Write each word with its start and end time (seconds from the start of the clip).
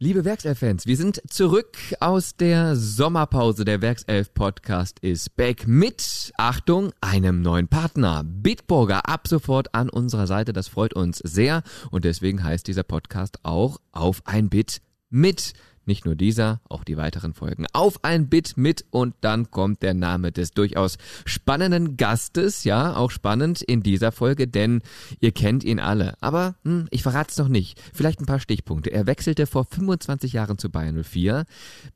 Liebe 0.00 0.24
Werkself-Fans, 0.24 0.86
wir 0.86 0.96
sind 0.96 1.20
zurück 1.28 1.76
aus 1.98 2.36
der 2.36 2.76
Sommerpause. 2.76 3.64
Der 3.64 3.82
Werkself-Podcast 3.82 5.00
ist 5.00 5.34
back 5.34 5.66
mit, 5.66 6.32
Achtung, 6.36 6.92
einem 7.00 7.42
neuen 7.42 7.66
Partner. 7.66 8.22
Bitburger 8.24 9.08
ab 9.08 9.26
sofort 9.26 9.74
an 9.74 9.90
unserer 9.90 10.28
Seite. 10.28 10.52
Das 10.52 10.68
freut 10.68 10.94
uns 10.94 11.18
sehr. 11.18 11.64
Und 11.90 12.04
deswegen 12.04 12.44
heißt 12.44 12.68
dieser 12.68 12.84
Podcast 12.84 13.40
auch 13.42 13.80
auf 13.90 14.22
ein 14.24 14.48
Bit 14.48 14.82
mit. 15.10 15.52
Nicht 15.88 16.04
nur 16.04 16.16
dieser, 16.16 16.60
auch 16.68 16.84
die 16.84 16.98
weiteren 16.98 17.32
Folgen. 17.32 17.64
Auf 17.72 18.04
ein 18.04 18.28
Bit 18.28 18.58
mit 18.58 18.84
und 18.90 19.14
dann 19.22 19.50
kommt 19.50 19.82
der 19.82 19.94
Name 19.94 20.32
des 20.32 20.50
durchaus 20.50 20.98
spannenden 21.24 21.96
Gastes. 21.96 22.64
Ja, 22.64 22.94
auch 22.94 23.10
spannend 23.10 23.62
in 23.62 23.82
dieser 23.82 24.12
Folge, 24.12 24.46
denn 24.46 24.82
ihr 25.20 25.32
kennt 25.32 25.64
ihn 25.64 25.80
alle. 25.80 26.12
Aber 26.20 26.56
hm, 26.62 26.88
ich 26.90 27.02
verrate 27.02 27.30
es 27.30 27.38
noch 27.38 27.48
nicht. 27.48 27.80
Vielleicht 27.94 28.20
ein 28.20 28.26
paar 28.26 28.38
Stichpunkte. 28.38 28.92
Er 28.92 29.06
wechselte 29.06 29.46
vor 29.46 29.64
25 29.64 30.34
Jahren 30.34 30.58
zu 30.58 30.68
Bayern 30.68 31.02
04, 31.02 31.46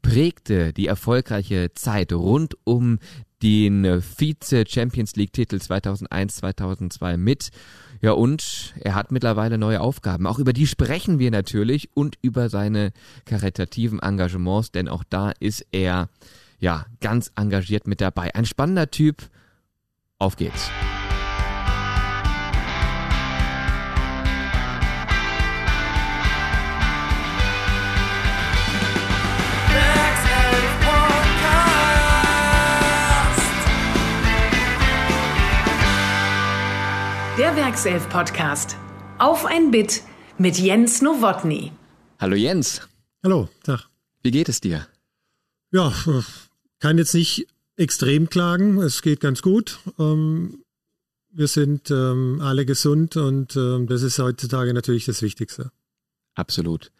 prägte 0.01 0.73
die 0.73 0.87
erfolgreiche 0.87 1.75
Zeit 1.75 2.15
rund 2.15 2.57
um 2.65 2.99
den 3.43 4.01
Vize 4.01 4.65
Champions 4.67 5.17
League 5.17 5.35
Titel 5.35 5.61
2001, 5.61 6.37
2002 6.37 7.19
mit 7.19 7.51
ja, 8.03 8.13
und 8.13 8.75
er 8.81 8.97
hat 8.97 9.13
mittlerweile 9.13 9.59
neue 9.59 9.81
Aufgaben. 9.81 10.27
Auch 10.27 10.41
über 10.41 10.53
die 10.53 10.67
sprechen 10.67 11.21
wir 11.21 11.31
natürlich 11.31 11.89
und 11.95 12.17
über 12.21 12.49
seine 12.49 12.91
karitativen 13.25 14.01
Engagements, 14.01 14.73
denn 14.73 14.89
auch 14.89 15.05
da 15.09 15.31
ist 15.39 15.65
er 15.71 16.09
ja 16.59 16.85
ganz 17.01 17.31
engagiert 17.37 17.87
mit 17.87 18.01
dabei. 18.01 18.35
Ein 18.35 18.45
spannender 18.45 18.91
Typ. 18.91 19.29
Auf 20.19 20.37
geht's. 20.37 20.69
Der 37.39 37.57
Werkself-Podcast. 37.57 38.77
Auf 39.19 39.47
ein 39.47 39.71
Bit 39.71 40.03
mit 40.37 40.59
Jens 40.59 41.01
Nowotny. 41.01 41.73
Hallo 42.21 42.37
Jens. 42.37 42.87
Hallo, 43.25 43.49
Tag. 43.63 43.89
Wie 44.23 44.31
geht 44.31 44.51
es 44.51 44.61
dir? 44.61 44.87
Ja, 45.71 45.95
kann 46.79 46.99
jetzt 46.99 47.15
nicht 47.15 47.47
extrem 47.77 48.29
klagen. 48.29 48.77
Es 48.83 49.01
geht 49.01 49.21
ganz 49.21 49.41
gut. 49.41 49.79
Ähm, 49.99 50.63
wir 51.31 51.49
sind 51.49 51.91
ähm, 51.91 52.43
alle 52.43 52.67
gesund 52.67 53.17
und 53.17 53.57
ähm, 53.57 53.87
das 53.87 54.03
ist 54.03 54.19
heutzutage 54.19 54.75
natürlich 54.75 55.07
das 55.07 55.23
Wichtigste. 55.23 55.73
Absolut. 56.35 56.93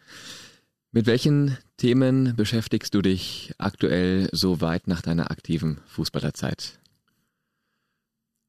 Mit 0.91 1.05
welchen 1.05 1.59
Themen 1.77 2.35
beschäftigst 2.35 2.95
du 2.95 3.03
dich 3.03 3.53
aktuell 3.59 4.29
so 4.31 4.61
weit 4.61 4.87
nach 4.87 5.03
deiner 5.03 5.29
aktiven 5.29 5.77
Fußballerzeit? 5.85 6.79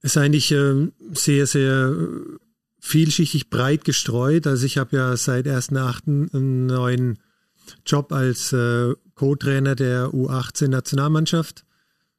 Ist 0.05 0.19
eigentlich 0.19 0.53
äh, 0.53 0.89
sehr, 1.15 1.47
sehr 1.47 1.97
vielschichtig 2.79 3.49
breit 3.49 3.85
gestreut. 3.85 4.47
Also 4.47 4.67
ich 4.67 4.77
habe 4.77 4.97
ja 4.97 5.17
seit 5.17 5.47
1.8. 5.47 6.35
einen 6.35 6.67
neuen 6.67 7.19
Job 7.87 8.13
als 8.13 8.53
äh, 8.53 8.93
Co-Trainer 9.15 9.75
der 9.75 10.09
U18-Nationalmannschaft, 10.09 11.65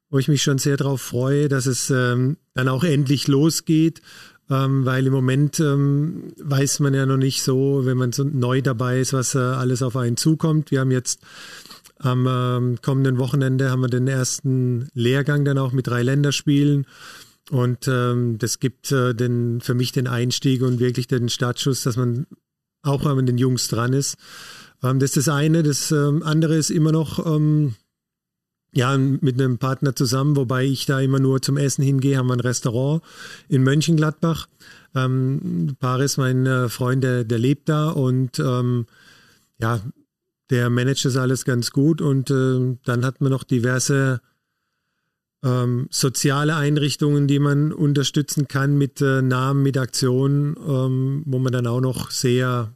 wo 0.09 0.17
ich 0.17 0.28
mich 0.28 0.41
schon 0.41 0.58
sehr 0.58 0.78
darauf 0.78 1.00
freue, 1.00 1.47
dass 1.47 1.67
es 1.67 1.91
ähm, 1.91 2.38
dann 2.56 2.69
auch 2.69 2.83
endlich 2.83 3.28
losgeht, 3.28 4.02
ähm, 4.50 4.83
weil 4.86 5.06
im 5.06 5.13
Moment 5.13 5.59
ähm, 5.59 6.33
weiß 6.41 6.80
man 6.80 6.95
ja 6.95 7.06
noch 7.06 7.17
nicht 7.17 7.44
so, 7.44 7.86
wenn 7.86 7.97
man 7.97 8.13
so 8.13 8.23
neu 8.23 8.63
dabei 8.63 9.00
ist, 9.00 9.13
was 9.13 9.36
äh, 9.36 9.39
alles 9.39 9.83
auf 9.83 9.95
einen 9.95 10.17
zukommt. 10.17 10.72
Wir 10.72 10.80
haben 10.80 10.91
jetzt 10.91 11.19
am 12.00 12.25
ähm, 12.28 12.81
kommenden 12.81 13.19
Wochenende 13.19 13.69
haben 13.69 13.81
wir 13.81 13.89
den 13.89 14.08
ersten 14.08 14.89
Lehrgang 14.95 15.45
dann 15.45 15.59
auch 15.59 15.72
mit 15.72 15.86
drei 15.86 16.02
Länderspielen. 16.02 16.88
Und 17.51 17.88
ähm, 17.88 18.38
das 18.39 18.59
gibt 18.59 18.91
äh, 18.91 19.13
den, 19.13 19.61
für 19.61 19.75
mich 19.75 19.91
den 19.91 20.07
Einstieg 20.07 20.61
und 20.63 20.79
wirklich 20.79 21.07
den 21.07 21.29
Startschuss, 21.29 21.83
dass 21.83 21.95
man 21.95 22.25
auch 22.81 23.03
mal 23.03 23.16
mit 23.16 23.28
den 23.28 23.38
Jungs 23.38 23.67
dran 23.67 23.94
ist. 23.94 24.16
Ähm, 24.81 25.00
das 25.00 25.11
ist 25.11 25.28
das 25.28 25.33
eine. 25.33 25.61
Das 25.61 25.91
ähm, 25.91 26.23
andere 26.23 26.56
ist 26.56 26.72
immer 26.72 26.91
noch 26.91 27.23
ähm, 27.25 27.75
ja, 28.75 28.97
mit 28.97 29.39
einem 29.39 29.57
Partner 29.57 29.95
zusammen, 29.95 30.35
wobei 30.35 30.66
ich 30.66 30.85
da 30.85 31.00
immer 31.00 31.19
nur 31.19 31.41
zum 31.41 31.56
Essen 31.56 31.81
hingehe, 31.81 32.17
haben 32.17 32.28
wir 32.28 32.33
ein 32.33 32.41
Restaurant 32.41 33.01
in 33.47 33.63
Mönchengladbach. 33.63 34.47
Ähm, 34.94 35.77
Paris, 35.79 36.17
mein 36.17 36.45
äh, 36.45 36.67
Freund, 36.67 37.03
der, 37.03 37.23
der 37.23 37.39
lebt 37.39 37.69
da 37.69 37.89
und 37.89 38.38
ähm, 38.39 38.85
ja, 39.59 39.79
der 40.50 40.69
managt 40.69 41.06
das 41.06 41.16
alles 41.16 41.45
ganz 41.45 41.72
gut 41.72 42.01
und 42.01 42.29
äh, 42.29 42.77
dann 42.83 43.06
hat 43.06 43.22
man 43.22 43.31
noch 43.31 43.45
diverse 43.45 44.19
ähm, 45.45 45.88
soziale 45.91 46.56
Einrichtungen, 46.56 47.28
die 47.28 47.39
man 47.39 47.72
unterstützen 47.72 48.47
kann 48.47 48.78
mit 48.78 49.00
äh, 49.00 49.22
Namen, 49.22 49.61
mit 49.63 49.78
Aktionen, 49.78 50.56
ähm, 50.57 51.23
wo 51.25 51.38
man 51.39 51.53
dann 51.53 51.67
auch 51.67 51.81
noch 51.81 52.09
sehr 52.09 52.75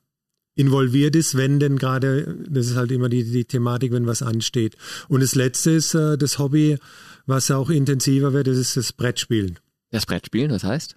involviert 0.55 1.15
ist, 1.15 1.35
wenn 1.35 1.59
denn 1.59 1.77
gerade, 1.77 2.37
das 2.47 2.67
ist 2.67 2.75
halt 2.75 2.91
immer 2.91 3.09
die, 3.09 3.23
die 3.23 3.45
Thematik, 3.45 3.91
wenn 3.91 4.05
was 4.05 4.21
ansteht. 4.21 4.75
Und 5.07 5.21
das 5.21 5.33
Letzte 5.33 5.71
ist 5.71 5.95
äh, 5.95 6.17
das 6.17 6.37
Hobby, 6.37 6.77
was 7.25 7.49
auch 7.49 7.69
intensiver 7.69 8.33
wird, 8.33 8.47
das 8.47 8.57
ist 8.57 8.77
das 8.77 8.93
Brettspielen. 8.93 9.57
Das 9.89 10.05
Brettspielen, 10.05 10.51
was 10.51 10.63
heißt? 10.63 10.95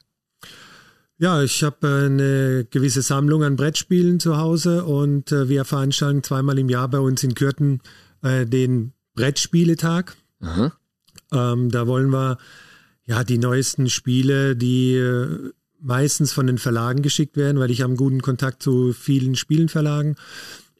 Ja, 1.18 1.42
ich 1.42 1.62
habe 1.62 1.86
äh, 1.86 2.06
eine 2.06 2.66
gewisse 2.68 3.00
Sammlung 3.00 3.44
an 3.44 3.56
Brettspielen 3.56 4.20
zu 4.20 4.36
Hause 4.36 4.84
und 4.84 5.30
äh, 5.32 5.48
wir 5.48 5.64
veranstalten 5.64 6.22
zweimal 6.22 6.58
im 6.58 6.68
Jahr 6.68 6.88
bei 6.88 6.98
uns 6.98 7.22
in 7.22 7.34
Kürten 7.34 7.80
äh, 8.22 8.44
den 8.44 8.92
Brettspieletag. 9.14 10.16
Aha. 10.40 10.72
Ähm, 11.32 11.70
da 11.70 11.86
wollen 11.86 12.10
wir 12.10 12.38
ja 13.04 13.24
die 13.24 13.38
neuesten 13.38 13.88
Spiele, 13.88 14.56
die 14.56 14.94
äh, 14.94 15.50
meistens 15.80 16.32
von 16.32 16.46
den 16.46 16.58
Verlagen 16.58 17.02
geschickt 17.02 17.36
werden, 17.36 17.58
weil 17.58 17.70
ich 17.70 17.80
habe 17.80 17.90
einen 17.90 17.96
guten 17.96 18.22
Kontakt 18.22 18.62
zu 18.62 18.92
vielen 18.92 19.34
Spielenverlagen. 19.34 20.16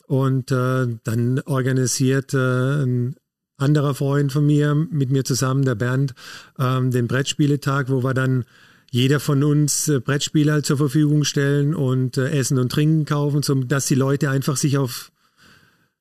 Und 0.06 0.50
äh, 0.50 0.86
dann 1.04 1.40
organisiert 1.46 2.34
äh, 2.34 2.82
ein 2.84 3.16
anderer 3.56 3.94
Freund 3.94 4.32
von 4.32 4.46
mir 4.46 4.74
mit 4.74 5.10
mir 5.10 5.24
zusammen, 5.24 5.64
der 5.64 5.74
Bernd, 5.74 6.14
ähm, 6.58 6.90
den 6.90 7.08
Brettspieletag, 7.08 7.88
wo 7.88 8.02
wir 8.02 8.14
dann 8.14 8.44
jeder 8.90 9.20
von 9.20 9.42
uns 9.42 9.88
äh, 9.88 10.00
Brettspiele 10.00 10.52
halt 10.52 10.66
zur 10.66 10.76
Verfügung 10.76 11.24
stellen 11.24 11.74
und 11.74 12.18
äh, 12.18 12.30
Essen 12.30 12.58
und 12.58 12.70
Trinken 12.70 13.06
kaufen, 13.06 13.42
so 13.42 13.54
dass 13.54 13.86
die 13.86 13.94
Leute 13.94 14.28
einfach 14.28 14.56
sich 14.56 14.76
auf 14.76 15.11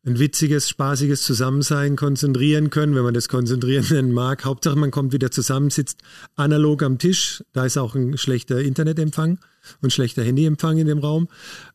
ein 0.04 0.18
witziges, 0.18 0.68
spaßiges 0.68 1.22
Zusammensein 1.22 1.96
konzentrieren 1.96 2.72
können, 2.72 2.96
wenn 2.96 3.04
man 3.04 3.14
das 3.14 3.30
konzentrieren 3.30 3.86
nennen 3.92 4.12
mag. 4.12 4.46
Hauptsache, 4.46 4.76
man 4.76 4.92
kommt 4.92 5.14
wieder 5.14 5.30
zusammen, 5.32 5.70
sitzt 5.70 6.02
analog 6.36 6.82
am 6.84 6.98
Tisch. 6.98 7.44
Da 7.54 7.66
ist 7.66 7.78
auch 7.78 7.94
ein 7.96 8.18
schlechter 8.18 8.60
Internetempfang 8.60 9.38
und 9.82 9.94
schlechter 9.94 10.24
Handyempfang 10.24 10.80
in 10.80 10.88
dem 10.88 10.98
Raum. 10.98 11.28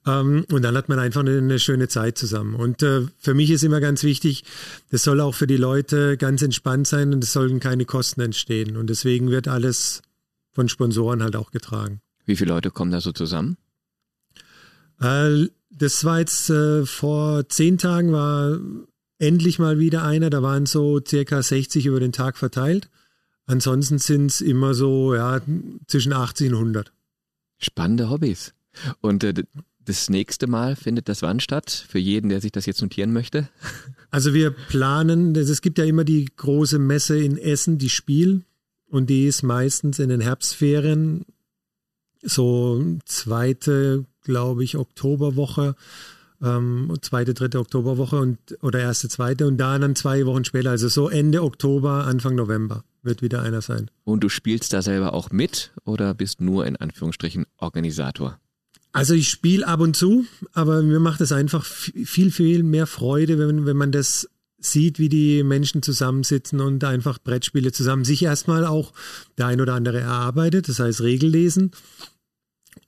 Ähm, 0.06 0.44
und 0.50 0.62
dann 0.62 0.76
hat 0.76 0.88
man 0.88 0.98
einfach 0.98 1.20
eine, 1.20 1.59
schöne 1.60 1.86
Zeit 1.86 2.19
zusammen. 2.19 2.56
Und 2.56 2.82
äh, 2.82 3.03
für 3.19 3.34
mich 3.34 3.50
ist 3.50 3.62
immer 3.62 3.81
ganz 3.81 4.03
wichtig, 4.03 4.44
das 4.91 5.03
soll 5.03 5.20
auch 5.20 5.34
für 5.34 5.47
die 5.47 5.56
Leute 5.56 6.16
ganz 6.16 6.42
entspannt 6.42 6.88
sein 6.88 7.15
und 7.15 7.22
es 7.22 7.32
sollen 7.32 7.60
keine 7.60 7.84
Kosten 7.84 8.20
entstehen. 8.20 8.76
Und 8.76 8.91
deswegen 8.91 9.31
wird 9.31 9.47
alles 9.47 10.03
von 10.53 10.69
Sponsoren 10.69 11.22
halt 11.22 11.36
auch 11.36 11.53
getragen. 11.53 12.00
Wie 12.25 12.34
viele 12.34 12.53
Leute 12.53 12.70
kommen 12.70 12.91
da 12.91 13.00
so 13.00 13.12
zusammen? 13.12 13.56
Äh, 15.01 15.47
das 15.71 16.05
war 16.05 16.21
jetzt 16.21 16.51
äh, 16.51 16.87
vor 16.87 17.49
zehn 17.49 17.79
Tagen 17.79 18.12
war 18.12 18.59
endlich 19.19 19.59
mal 19.59 19.79
wieder 19.79 20.05
einer. 20.05 20.31
Da 20.31 20.43
waren 20.43 20.67
so 20.67 21.01
circa 21.07 21.43
60 21.43 21.87
über 21.87 22.01
den 22.01 22.12
Tag 22.12 22.37
verteilt. 22.37 22.89
Ansonsten 23.47 23.99
sind 23.99 24.31
es 24.31 24.41
immer 24.41 24.75
so 24.75 25.15
ja, 25.15 25.41
zwischen 25.87 26.12
80 26.12 26.49
und 26.49 26.55
100. 26.55 26.93
Spannende 27.59 28.11
Hobbys. 28.11 28.55
Und 29.01 29.23
äh, 29.25 29.34
das 29.84 30.11
nächste 30.11 30.49
Mal 30.49 30.77
findet 30.77 31.09
das 31.09 31.23
wann 31.23 31.41
statt? 31.41 31.71
Für 31.89 31.99
jeden, 31.99 32.28
der 32.28 32.41
sich 32.41 32.53
das 32.53 32.67
jetzt 32.67 32.83
notieren 32.83 33.13
möchte? 33.13 33.49
Also 34.13 34.33
wir 34.33 34.53
planen, 34.53 35.34
es 35.34 35.60
gibt 35.60 35.77
ja 35.77 35.84
immer 35.84 36.04
die 36.04 36.27
große 36.37 36.78
Messe 36.78 37.19
in 37.19 37.37
Essen, 37.37 37.77
die 37.77 37.91
Spiel. 37.91 38.45
Und 38.89 39.10
die 39.10 39.27
ist 39.27 39.42
meistens 39.42 39.99
in 39.99 40.09
den 40.09 40.21
Herbstferien, 40.21 41.27
so 42.22 42.99
zweite, 43.04 44.07
glaube 44.27 44.63
ich, 44.65 44.77
Oktoberwoche, 44.77 45.75
ähm, 46.43 46.93
zweite, 47.01 47.33
dritte 47.33 47.59
Oktoberwoche 47.59 48.17
und 48.17 48.39
oder 48.61 48.81
erste, 48.81 49.09
zweite 49.09 49.47
und 49.47 49.57
da 49.57 49.78
dann 49.78 49.97
zwei 49.97 50.27
Wochen 50.27 50.45
später, 50.45 50.71
also 50.71 50.89
so 50.89 51.09
Ende 51.09 51.43
Oktober, 51.43 52.05
Anfang 52.05 52.34
November 52.34 52.84
wird 53.03 53.23
wieder 53.23 53.41
einer 53.41 53.63
sein. 53.63 53.91
Und 54.05 54.21
du 54.23 54.28
spielst 54.28 54.73
da 54.73 54.83
selber 54.83 55.15
auch 55.15 55.31
mit 55.31 55.73
oder 55.84 56.13
bist 56.13 56.41
nur 56.41 56.67
in 56.67 56.77
Anführungsstrichen 56.77 57.47
Organisator? 57.57 58.39
Also 58.93 59.15
ich 59.15 59.28
spiele 59.28 59.67
ab 59.67 59.81
und 59.81 59.97
zu, 59.97 60.25
aber 60.53 60.83
mir 60.83 61.01
macht 61.01 61.21
es 61.21 61.33
einfach 61.33 61.65
viel, 61.65 62.31
viel 62.31 62.63
mehr 62.63 62.87
Freude, 62.87 63.39
wenn, 63.39 63.67
wenn 63.67 63.77
man 63.77 63.93
das 63.93 64.28
sieht, 64.59 64.99
wie 64.99 65.09
die 65.09 65.43
Menschen 65.43 65.83
zusammensitzen 65.83 66.61
und 66.61 66.83
einfach 66.83 67.19
Brettspiele 67.19 67.73
zusammen 67.73 68.05
sich 68.05 68.23
erstmal 68.23 68.65
auch 68.65 68.93
der 69.39 69.47
ein 69.47 69.61
oder 69.61 69.75
andere 69.75 70.01
erarbeitet, 70.01 70.69
das 70.69 70.78
heißt 70.78 71.03
Regel 71.03 71.31
lesen 71.31 71.73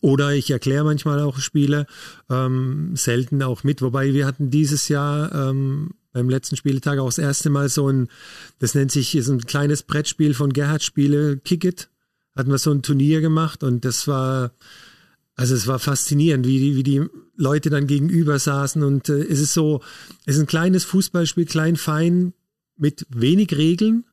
Oder 0.00 0.34
ich 0.34 0.50
erkläre 0.50 0.84
manchmal 0.84 1.20
auch 1.20 1.38
Spiele, 1.38 1.86
ähm, 2.30 2.94
selten 2.94 3.42
auch 3.42 3.64
mit. 3.64 3.82
Wobei 3.82 4.14
wir 4.14 4.26
hatten 4.26 4.50
dieses 4.50 4.88
Jahr 4.88 5.32
ähm, 5.32 5.90
beim 6.12 6.28
letzten 6.28 6.56
Spieltag 6.56 6.98
auch 6.98 7.08
das 7.08 7.18
erste 7.18 7.50
Mal 7.50 7.68
so 7.68 7.88
ein, 7.88 8.08
das 8.58 8.74
nennt 8.74 8.92
sich 8.92 9.16
so 9.20 9.32
ein 9.32 9.40
kleines 9.40 9.82
Brettspiel 9.82 10.34
von 10.34 10.52
Gerhard 10.52 10.82
Spiele, 10.82 11.38
Kick 11.38 11.64
It. 11.64 11.88
Hatten 12.36 12.50
wir 12.50 12.58
so 12.58 12.70
ein 12.70 12.82
Turnier 12.82 13.20
gemacht 13.20 13.64
und 13.64 13.84
das 13.84 14.06
war, 14.06 14.52
also 15.34 15.54
es 15.54 15.66
war 15.66 15.80
faszinierend, 15.80 16.46
wie 16.46 16.58
die, 16.58 16.76
wie 16.76 16.82
die 16.84 17.06
Leute 17.36 17.68
dann 17.68 17.86
gegenüber 17.88 18.38
saßen 18.38 18.82
und 18.82 19.08
äh, 19.08 19.22
es 19.22 19.40
ist 19.40 19.54
so, 19.54 19.82
es 20.24 20.36
ist 20.36 20.42
ein 20.42 20.46
kleines 20.46 20.84
Fußballspiel, 20.84 21.46
klein, 21.46 21.76
fein, 21.76 22.32
mit 22.76 23.06
wenig 23.10 23.56
Regeln, 23.56 24.04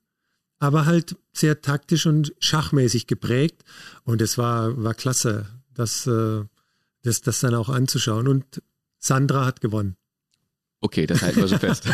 aber 0.57 0.85
halt 0.85 1.15
sehr 1.33 1.61
taktisch 1.61 2.07
und 2.07 2.33
schachmäßig 2.39 3.05
geprägt 3.05 3.63
und 4.03 4.21
es 4.21 4.39
war, 4.39 4.83
war 4.83 4.95
klasse 4.95 5.45
das, 5.75 6.07
äh, 6.07 6.43
das, 7.03 7.21
das 7.21 7.39
dann 7.39 7.55
auch 7.55 7.69
anzuschauen. 7.69 8.27
Und 8.27 8.61
Sandra 8.99 9.45
hat 9.45 9.61
gewonnen. 9.61 9.97
Okay, 10.81 11.07
das 11.07 11.21
halten 11.21 11.39
wir 11.39 11.47
so 11.47 11.57
fest. 11.57 11.87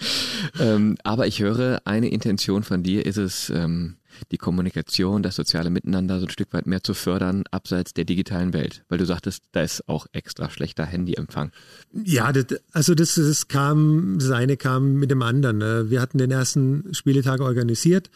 ähm, 0.60 0.96
aber 1.02 1.26
ich 1.26 1.40
höre, 1.40 1.82
eine 1.84 2.08
Intention 2.08 2.62
von 2.62 2.82
dir 2.82 3.04
ist 3.04 3.18
es, 3.18 3.50
ähm, 3.50 3.98
die 4.32 4.38
Kommunikation, 4.38 5.22
das 5.22 5.36
soziale 5.36 5.70
Miteinander 5.70 6.18
so 6.18 6.26
ein 6.26 6.30
Stück 6.30 6.52
weit 6.52 6.66
mehr 6.66 6.82
zu 6.82 6.94
fördern, 6.94 7.44
abseits 7.50 7.94
der 7.94 8.04
digitalen 8.04 8.52
Welt. 8.52 8.84
Weil 8.88 8.98
du 8.98 9.06
sagtest, 9.06 9.44
da 9.52 9.62
ist 9.62 9.88
auch 9.88 10.06
extra 10.12 10.50
schlechter 10.50 10.84
Handyempfang. 10.84 11.52
Ja, 11.92 12.32
das, 12.32 12.46
also 12.72 12.94
das, 12.94 13.14
das 13.14 13.48
kam, 13.48 14.16
das 14.18 14.30
eine 14.30 14.56
kam 14.56 14.94
mit 14.94 15.10
dem 15.10 15.22
anderen. 15.22 15.58
Ne? 15.58 15.90
Wir 15.90 16.00
hatten 16.00 16.18
den 16.18 16.30
ersten 16.30 16.92
Spieletag 16.94 17.40
organisiert 17.40 18.10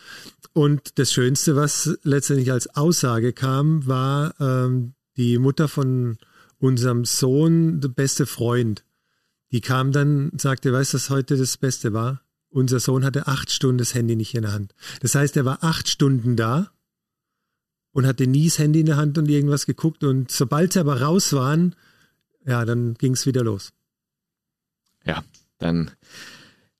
und 0.52 0.98
das 0.98 1.12
Schönste, 1.12 1.56
was 1.56 1.98
letztendlich 2.02 2.50
als 2.50 2.74
Aussage 2.74 3.32
kam, 3.32 3.86
war, 3.86 4.34
ähm, 4.40 4.94
die 5.16 5.38
Mutter 5.38 5.68
von 5.68 6.18
unserem 6.58 7.04
Sohn, 7.04 7.80
der 7.80 7.88
beste 7.88 8.26
Freund, 8.26 8.84
die 9.50 9.60
kam 9.60 9.92
dann 9.92 10.30
und 10.30 10.40
sagte, 10.40 10.72
weißt 10.72 10.94
du, 10.94 10.96
was 10.96 11.10
heute 11.10 11.36
das 11.36 11.56
Beste 11.56 11.92
war? 11.92 12.22
Unser 12.48 12.80
Sohn 12.80 13.04
hatte 13.04 13.26
acht 13.26 13.50
Stunden 13.50 13.78
das 13.78 13.94
Handy 13.94 14.16
nicht 14.16 14.34
in 14.34 14.42
der 14.42 14.52
Hand. 14.52 14.74
Das 15.00 15.14
heißt, 15.14 15.36
er 15.36 15.44
war 15.44 15.62
acht 15.62 15.88
Stunden 15.88 16.36
da 16.36 16.70
und 17.92 18.06
hatte 18.06 18.26
nie 18.26 18.46
das 18.46 18.58
Handy 18.58 18.80
in 18.80 18.86
der 18.86 18.96
Hand 18.96 19.18
und 19.18 19.28
irgendwas 19.28 19.66
geguckt. 19.66 20.04
Und 20.04 20.30
sobald 20.30 20.72
sie 20.72 20.80
aber 20.80 21.00
raus 21.00 21.32
waren, 21.32 21.74
ja, 22.44 22.64
dann 22.64 22.94
ging 22.94 23.12
es 23.12 23.26
wieder 23.26 23.42
los. 23.42 23.72
Ja, 25.04 25.24
dann 25.58 25.90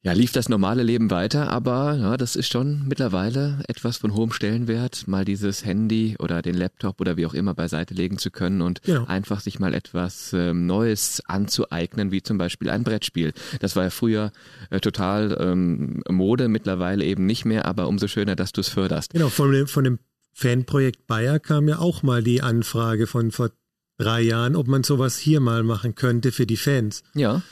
ja, 0.05 0.13
lief 0.13 0.33
das 0.33 0.49
normale 0.49 0.83
Leben 0.83 1.13
weiter, 1.13 1.49
aber 1.49 1.95
ja, 1.95 2.17
das 2.17 2.35
ist 2.35 2.53
schon 2.53 2.89
mittlerweile 2.89 3.63
etwas 3.69 3.99
von 3.99 4.15
hohem 4.15 4.33
Stellenwert, 4.33 5.07
mal 5.07 5.25
dieses 5.25 5.65
Handy 5.65 6.17
oder 6.19 6.43
den 6.43 6.57
Laptop 6.57 7.01
oder 7.01 7.17
wie 7.17 7.25
auch 7.25 7.35
immer 7.35 7.55
beiseite 7.55 7.95
legen 7.95 8.19
zu 8.19 8.33
können 8.33 8.63
und 8.63 8.81
ja. 8.85 9.05
einfach 9.05 9.39
sich 9.39 9.61
mal 9.61 9.75
etwas 9.75 10.33
ähm, 10.33 10.67
Neues 10.67 11.23
anzueignen, 11.27 12.11
wie 12.11 12.21
zum 12.21 12.37
Beispiel 12.37 12.69
ein 12.71 12.83
Brettspiel. 12.83 13.33
Das 13.61 13.77
war 13.77 13.85
ja 13.85 13.91
früher 13.91 14.33
äh, 14.71 14.81
total 14.81 15.37
ähm, 15.39 16.03
Mode, 16.11 16.49
mittlerweile 16.49 17.05
eben 17.05 17.25
nicht 17.25 17.45
mehr, 17.45 17.65
aber 17.65 17.87
umso 17.87 18.09
schöner, 18.09 18.35
dass 18.35 18.51
du 18.51 18.61
es 18.61 18.69
förderst. 18.69 19.13
Genau, 19.13 19.29
von 19.29 19.53
dem, 19.53 19.69
von 19.69 19.85
dem 19.85 20.01
Fanprojekt 20.33 21.07
Bayer 21.07 21.39
kam 21.39 21.69
ja 21.69 21.79
auch 21.79 22.03
mal 22.03 22.25
die 22.25 22.43
Anfrage 22.43 23.07
von 23.07 23.31
vor 23.31 23.51
drei 23.99 24.23
Jahren, 24.23 24.57
ob 24.57 24.67
man 24.67 24.83
sowas 24.83 25.17
hier 25.17 25.39
mal 25.39 25.63
machen 25.63 25.95
könnte 25.95 26.33
für 26.33 26.47
die 26.47 26.57
Fans. 26.57 27.05
Ja. 27.15 27.43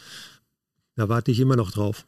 Da 0.97 1.09
warte 1.09 1.31
ich 1.31 1.39
immer 1.39 1.55
noch 1.55 1.71
drauf. 1.71 2.07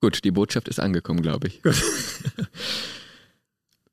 Gut, 0.00 0.22
die 0.24 0.30
Botschaft 0.30 0.68
ist 0.68 0.78
angekommen, 0.78 1.22
glaube 1.22 1.48
ich. 1.48 1.60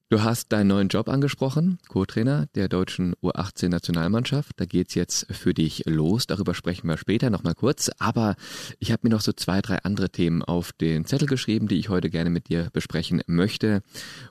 Du 0.08 0.22
hast 0.22 0.52
deinen 0.52 0.68
neuen 0.68 0.88
Job 0.88 1.10
angesprochen, 1.10 1.80
Co-Trainer 1.88 2.46
der 2.54 2.70
deutschen 2.70 3.16
U18-Nationalmannschaft. 3.24 4.52
Da 4.58 4.66
geht's 4.66 4.94
jetzt 4.94 5.26
für 5.34 5.56
dich 5.56 5.82
los. 5.88 6.28
Darüber 6.28 6.54
sprechen 6.54 6.88
wir 6.88 6.98
später 6.98 7.32
nochmal 7.32 7.56
kurz. 7.56 7.90
Aber 7.98 8.36
ich 8.78 8.92
habe 8.92 9.00
mir 9.02 9.10
noch 9.10 9.22
so 9.22 9.34
zwei, 9.34 9.64
drei 9.64 9.80
andere 9.80 10.12
Themen 10.12 10.44
auf 10.44 10.74
den 10.74 11.06
Zettel 11.06 11.28
geschrieben, 11.28 11.68
die 11.68 11.80
ich 11.80 11.90
heute 11.90 12.12
gerne 12.12 12.30
mit 12.30 12.50
dir 12.50 12.70
besprechen 12.72 13.24
möchte. 13.26 13.82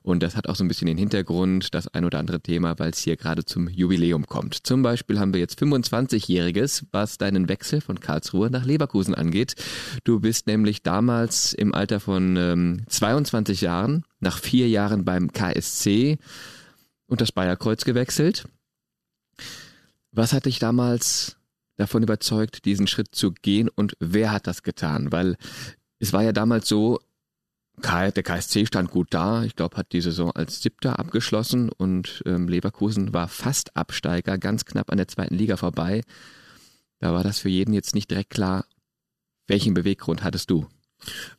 Und 0.02 0.22
das 0.22 0.36
hat 0.36 0.48
auch 0.48 0.54
so 0.54 0.62
ein 0.62 0.68
bisschen 0.68 0.86
den 0.86 0.96
Hintergrund, 0.96 1.74
das 1.74 1.88
ein 1.88 2.04
oder 2.04 2.20
andere 2.20 2.40
Thema, 2.40 2.78
weil 2.78 2.90
es 2.90 3.00
hier 3.00 3.16
gerade 3.16 3.44
zum 3.44 3.68
Jubiläum 3.68 4.26
kommt. 4.26 4.54
Zum 4.54 4.82
Beispiel 4.82 5.18
haben 5.18 5.34
wir 5.34 5.40
jetzt 5.40 5.60
25-Jähriges, 5.60 6.84
was 6.92 7.18
deinen 7.18 7.48
Wechsel 7.48 7.80
von 7.80 7.98
Karlsruhe 7.98 8.48
nach 8.48 8.64
Leverkusen 8.64 9.16
angeht. 9.16 9.56
Du 10.04 10.20
bist 10.20 10.46
nämlich 10.46 10.84
damals 10.84 11.52
im 11.52 11.74
Alter 11.74 11.98
von 11.98 12.36
ähm, 12.36 12.82
22 12.86 13.60
Jahren 13.60 14.04
nach 14.24 14.38
vier 14.38 14.68
Jahren 14.68 15.04
beim 15.04 15.32
KSC 15.32 16.18
und 17.06 17.20
das 17.20 17.30
Bayerkreuz 17.30 17.84
gewechselt. 17.84 18.48
Was 20.10 20.32
hat 20.32 20.46
dich 20.46 20.58
damals 20.58 21.36
davon 21.76 22.02
überzeugt, 22.02 22.64
diesen 22.64 22.86
Schritt 22.86 23.14
zu 23.14 23.32
gehen 23.32 23.68
und 23.68 23.96
wer 24.00 24.32
hat 24.32 24.46
das 24.46 24.62
getan? 24.62 25.12
Weil 25.12 25.36
es 25.98 26.12
war 26.12 26.22
ja 26.22 26.32
damals 26.32 26.68
so, 26.68 27.00
der 27.82 28.22
KSC 28.22 28.66
stand 28.66 28.90
gut 28.90 29.08
da. 29.10 29.42
Ich 29.42 29.56
glaube, 29.56 29.76
hat 29.76 29.92
die 29.92 30.00
Saison 30.00 30.30
als 30.30 30.62
Siebter 30.62 30.98
abgeschlossen 30.98 31.70
und 31.70 32.22
ähm, 32.24 32.48
Leverkusen 32.48 33.12
war 33.12 33.28
fast 33.28 33.76
Absteiger, 33.76 34.38
ganz 34.38 34.64
knapp 34.64 34.90
an 34.90 34.98
der 34.98 35.08
zweiten 35.08 35.34
Liga 35.34 35.56
vorbei. 35.56 36.02
Da 37.00 37.12
war 37.12 37.24
das 37.24 37.40
für 37.40 37.48
jeden 37.48 37.74
jetzt 37.74 37.94
nicht 37.94 38.10
direkt 38.10 38.30
klar. 38.30 38.66
Welchen 39.46 39.74
Beweggrund 39.74 40.22
hattest 40.22 40.50
du? 40.50 40.66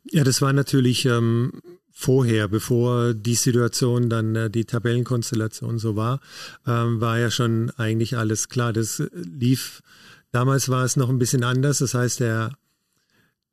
Ja, 0.04 0.22
das 0.22 0.42
war 0.42 0.52
natürlich 0.52 1.06
ähm, 1.06 1.60
vorher, 1.98 2.46
bevor 2.46 3.14
die 3.14 3.34
Situation 3.34 4.10
dann 4.10 4.36
äh, 4.36 4.50
die 4.50 4.66
Tabellenkonstellation 4.66 5.78
so 5.78 5.96
war, 5.96 6.20
ähm, 6.66 7.00
war 7.00 7.18
ja 7.18 7.30
schon 7.30 7.70
eigentlich 7.78 8.18
alles 8.18 8.50
klar. 8.50 8.74
Das 8.74 9.02
lief, 9.14 9.82
damals 10.30 10.68
war 10.68 10.84
es 10.84 10.96
noch 10.96 11.08
ein 11.08 11.18
bisschen 11.18 11.42
anders. 11.42 11.78
Das 11.78 11.94
heißt, 11.94 12.20
der, 12.20 12.52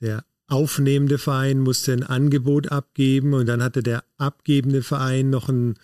der 0.01 0.25
aufnehmende 0.49 1.19
Verein 1.19 1.61
musste 1.61 1.93
ein 1.93 2.03
Angebot 2.03 2.69
abgeben 2.69 3.33
und 3.33 3.45
dann 3.45 3.63
hatte 3.63 3.81
der 3.81 4.03
abgebende 4.17 4.83
Verein 4.83 5.29
noch 5.29 5.47
ein, 5.47 5.75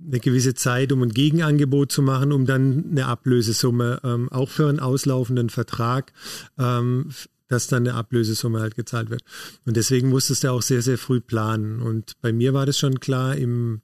eine 0.00 0.20
gewisse 0.20 0.54
Zeit, 0.54 0.92
um 0.92 1.02
ein 1.02 1.10
Gegenangebot 1.10 1.90
zu 1.90 2.02
machen, 2.02 2.30
um 2.30 2.46
dann 2.46 2.84
eine 2.88 3.06
Ablösesumme 3.06 4.00
ähm, 4.04 4.28
auch 4.30 4.48
für 4.48 4.68
einen 4.68 4.78
auslaufenden 4.78 5.50
Vertrag 5.50 6.12
ähm, 6.56 7.08
dass 7.48 7.66
dann 7.66 7.86
eine 7.86 7.96
Ablösesumme 7.96 8.60
halt 8.60 8.74
gezahlt 8.74 9.10
wird. 9.10 9.22
Und 9.64 9.76
deswegen 9.76 10.08
musstest 10.08 10.44
du 10.44 10.50
auch 10.50 10.62
sehr, 10.62 10.82
sehr 10.82 10.98
früh 10.98 11.20
planen. 11.20 11.80
Und 11.80 12.20
bei 12.20 12.32
mir 12.32 12.54
war 12.54 12.66
das 12.66 12.78
schon 12.78 13.00
klar, 13.00 13.36
im 13.36 13.82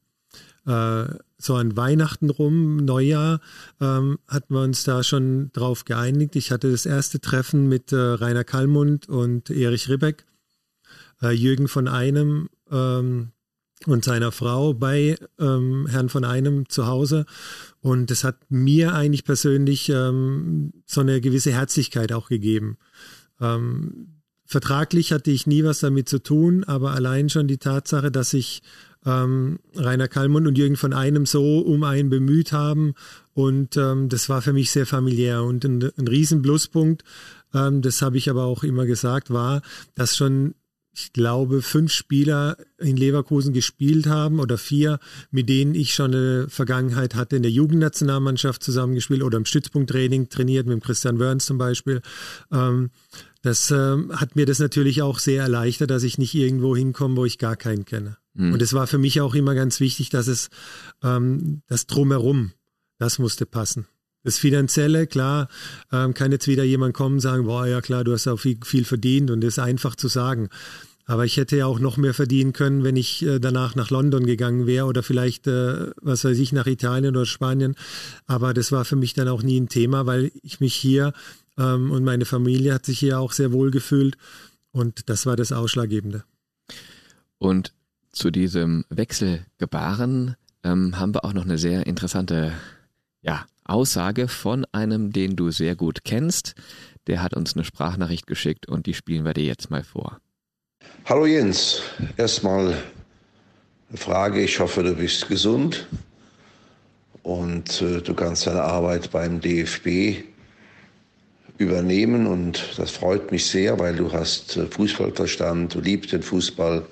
äh, 0.67 1.05
so 1.39 1.57
an 1.57 1.77
Weihnachten 1.77 2.31
rum, 2.31 2.77
Neujahr, 2.77 3.41
ähm, 3.81 4.19
hatten 4.29 4.55
wir 4.55 4.63
uns 4.63 4.85
da 4.85 5.03
schon 5.03 5.51
drauf 5.53 5.85
geeinigt. 5.85 6.37
Ich 6.37 6.53
hatte 6.53 6.71
das 6.71 6.87
erste 6.87 7.21
Treffen 7.21 7.69
mit 7.69 7.93
äh, 7.93 7.97
Rainer 7.97 8.45
Kallmund 8.45 9.09
und 9.09 9.51
Erich 9.51 9.89
Ribbeck, 9.89 10.25
äh, 11.21 11.31
Jürgen 11.31 11.67
von 11.67 11.89
Einem 11.89 12.49
ähm, 12.71 13.33
und 13.87 14.05
seiner 14.05 14.31
Frau 14.31 14.75
bei 14.75 15.17
ähm, 15.41 15.89
Herrn 15.89 16.09
von 16.09 16.25
Einem 16.25 16.69
zu 16.69 16.87
Hause. 16.87 17.27
Und 17.81 18.13
das 18.13 18.23
hat 18.23 18.37
mir 18.49 18.95
eigentlich 18.95 19.25
persönlich 19.25 19.89
ähm, 19.89 20.73
so 20.87 21.01
eine 21.01 21.21
gewisse 21.21 21.51
Herzlichkeit 21.51 22.13
auch 22.13 22.29
gegeben. 22.29 22.79
Ähm, 23.43 24.23
vertraglich 24.47 25.13
hatte 25.13 25.31
ich 25.31 25.47
nie 25.47 25.65
was 25.65 25.81
damit 25.81 26.09
zu 26.09 26.23
tun, 26.23 26.65
aber 26.65 26.93
allein 26.93 27.29
schon 27.29 27.49
die 27.49 27.59
Tatsache, 27.59 28.11
dass 28.11 28.31
sich 28.31 28.63
ähm, 29.05 29.59
Rainer 29.75 30.09
Kallmund 30.09 30.47
und 30.47 30.57
Jürgen 30.57 30.77
von 30.77 30.93
einem 30.93 31.27
so 31.27 31.59
um 31.59 31.83
einen 31.83 32.09
bemüht 32.09 32.53
haben 32.53 32.95
und 33.35 33.77
ähm, 33.77 34.09
das 34.09 34.29
war 34.29 34.43
für 34.43 34.53
mich 34.53 34.71
sehr 34.71 34.87
familiär 34.87 35.43
und 35.43 35.65
ein, 35.65 35.91
ein 35.97 36.09
riesen 36.09 36.41
Pluspunkt, 36.43 37.03
ähm, 37.53 37.83
das 37.83 38.01
habe 38.01 38.17
ich 38.17 38.31
aber 38.31 38.45
auch 38.45 38.63
immer 38.63 38.87
gesagt, 38.87 39.31
war, 39.31 39.63
dass 39.95 40.17
schon 40.17 40.55
ich 40.95 41.13
glaube, 41.13 41.63
fünf 41.63 41.91
Spieler 41.91 42.57
in 42.79 42.97
Leverkusen 42.99 43.55
gespielt 43.55 44.07
haben 44.07 44.39
oder 44.41 44.59
vier, 44.59 44.99
mit 45.31 45.49
denen 45.49 45.75
ich 45.75 45.95
schon 45.95 46.15
eine 46.15 46.49
Vergangenheit 46.49 47.15
hatte, 47.15 47.37
in 47.37 47.43
der 47.43 47.51
Jugendnationalmannschaft 47.51 48.63
zusammengespielt 48.63 49.23
oder 49.23 49.39
im 49.39 49.47
Stützpunkttraining 49.47 50.29
trainiert, 50.29 50.67
mit 50.67 50.85
Christian 50.85 51.19
Wörns 51.19 51.47
zum 51.47 51.57
Beispiel. 51.57 52.03
Ähm, 52.53 52.91
das 53.43 53.71
ähm, 53.73 54.13
hat 54.15 54.37
mir 54.37 54.47
das 54.47 54.61
natürlich 54.61 55.03
auch 55.03 55.19
sehr 55.19 55.43
erleichtert, 55.43 55.91
dass 55.91 56.05
ich 56.05 56.17
nicht 56.17 56.35
irgendwo 56.35 56.77
hinkomme, 56.77 57.17
wo 57.17 57.25
ich 57.25 57.39
gar 57.39 57.57
keinen 57.57 57.85
kenne. 57.85 58.17
Mhm. 58.35 58.55
Und 58.55 58.63
es 58.63 58.73
war 58.73 58.87
für 58.87 58.99
mich 58.99 59.21
auch 59.21 59.35
immer 59.35 59.55
ganz 59.55 59.81
wichtig, 59.81 60.11
dass 60.11 60.29
es 60.29 60.49
ähm, 61.03 61.63
das 61.67 61.87
drumherum, 61.87 62.53
das 62.99 63.19
musste 63.19 63.45
passen. 63.45 63.87
Das 64.25 64.39
Finanzielle, 64.39 65.09
klar, 65.09 65.49
ähm, 65.91 66.15
kann 66.15 66.31
jetzt 66.31 66.47
wieder 66.47 66.63
jemand 66.63 66.95
kommen 66.95 67.17
und 67.17 67.21
sagen, 67.21 67.45
boah, 67.45 67.67
ja 67.67 67.81
klar, 67.81 68.05
du 68.05 68.13
hast 68.13 68.29
auch 68.29 68.39
viel, 68.39 68.59
viel 68.65 68.85
verdient 68.85 69.33
und 69.33 69.41
das 69.41 69.55
ist 69.55 69.59
einfach 69.59 69.97
zu 69.97 70.07
sagen. 70.07 70.49
Aber 71.05 71.25
ich 71.25 71.37
hätte 71.37 71.57
ja 71.57 71.67
auch 71.67 71.81
noch 71.81 71.97
mehr 71.97 72.15
verdienen 72.15 72.53
können, 72.53 72.85
wenn 72.85 72.95
ich 72.95 73.27
äh, 73.27 73.41
danach 73.41 73.75
nach 73.75 73.91
London 73.91 74.25
gegangen 74.25 74.67
wäre 74.67 74.87
oder 74.87 75.03
vielleicht, 75.03 75.49
äh, 75.49 75.91
was 76.01 76.25
weiß 76.25 76.39
ich, 76.39 76.53
nach 76.53 76.67
Italien 76.67 77.17
oder 77.17 77.27
Spanien. 77.27 77.75
Aber 78.27 78.55
das 78.55 78.71
war 78.71 78.85
für 78.85 78.95
mich 78.95 79.13
dann 79.13 79.27
auch 79.27 79.43
nie 79.43 79.61
ein 79.61 79.69
Thema, 79.69 80.07
weil 80.07 80.31
ich 80.43 80.61
mich 80.61 80.75
hier 80.75 81.13
ähm, 81.63 81.91
und 81.91 82.05
meine 82.05 82.25
Familie 82.25 82.75
hat 82.75 82.87
sich 82.87 82.99
hier 82.99 83.19
auch 83.19 83.33
sehr 83.33 83.53
wohl 83.53 83.71
gefühlt. 83.71 84.17
Und 84.73 85.09
das 85.09 85.27
war 85.27 85.37
das 85.37 85.53
Ausschlaggebende. 85.53 86.25
Und 87.39 87.73
zu 88.13 88.31
diesem 88.31 88.85
Wechselgebaren 88.89 90.37
ähm, 90.65 90.99
haben 90.99 91.15
wir 91.15 91.25
auch 91.25 91.33
noch 91.33 91.45
eine 91.45 91.59
sehr 91.59 91.87
interessante 91.87 92.53
ja, 93.21 93.47
Aussage 93.65 94.29
von 94.29 94.67
einem, 94.73 95.13
den 95.13 95.37
du 95.37 95.51
sehr 95.51 95.77
gut 95.77 96.05
kennst. 96.05 96.55
Der 97.07 97.23
hat 97.23 97.35
uns 97.35 97.55
eine 97.55 97.65
Sprachnachricht 97.65 98.27
geschickt 98.27 98.69
und 98.69 98.87
die 98.87 98.95
spielen 98.95 99.25
wir 99.25 99.35
dir 99.35 99.45
jetzt 99.45 99.71
mal 99.71 99.85
vor. 99.85 100.19
Hallo 101.05 101.27
Jens, 101.27 101.83
erstmal 102.17 102.77
eine 103.89 103.99
Frage. 103.99 104.43
Ich 104.43 104.59
hoffe, 104.59 104.83
du 104.83 104.95
bist 104.95 105.29
gesund 105.29 105.87
und 107.23 107.83
äh, 107.83 108.01
du 108.01 108.15
kannst 108.15 108.47
deine 108.47 108.63
Arbeit 108.63 109.11
beim 109.11 109.41
DFB 109.41 110.25
übernehmen 111.59 112.27
und 112.27 112.63
das 112.77 112.91
freut 112.91 113.31
mich 113.31 113.47
sehr, 113.47 113.79
weil 113.79 113.95
du 113.95 114.13
hast 114.13 114.57
äh, 114.57 114.67
Fußballverstand, 114.67 115.75
du 115.75 115.81
liebst 115.81 116.13
den 116.13 116.23
Fußball 116.23 116.85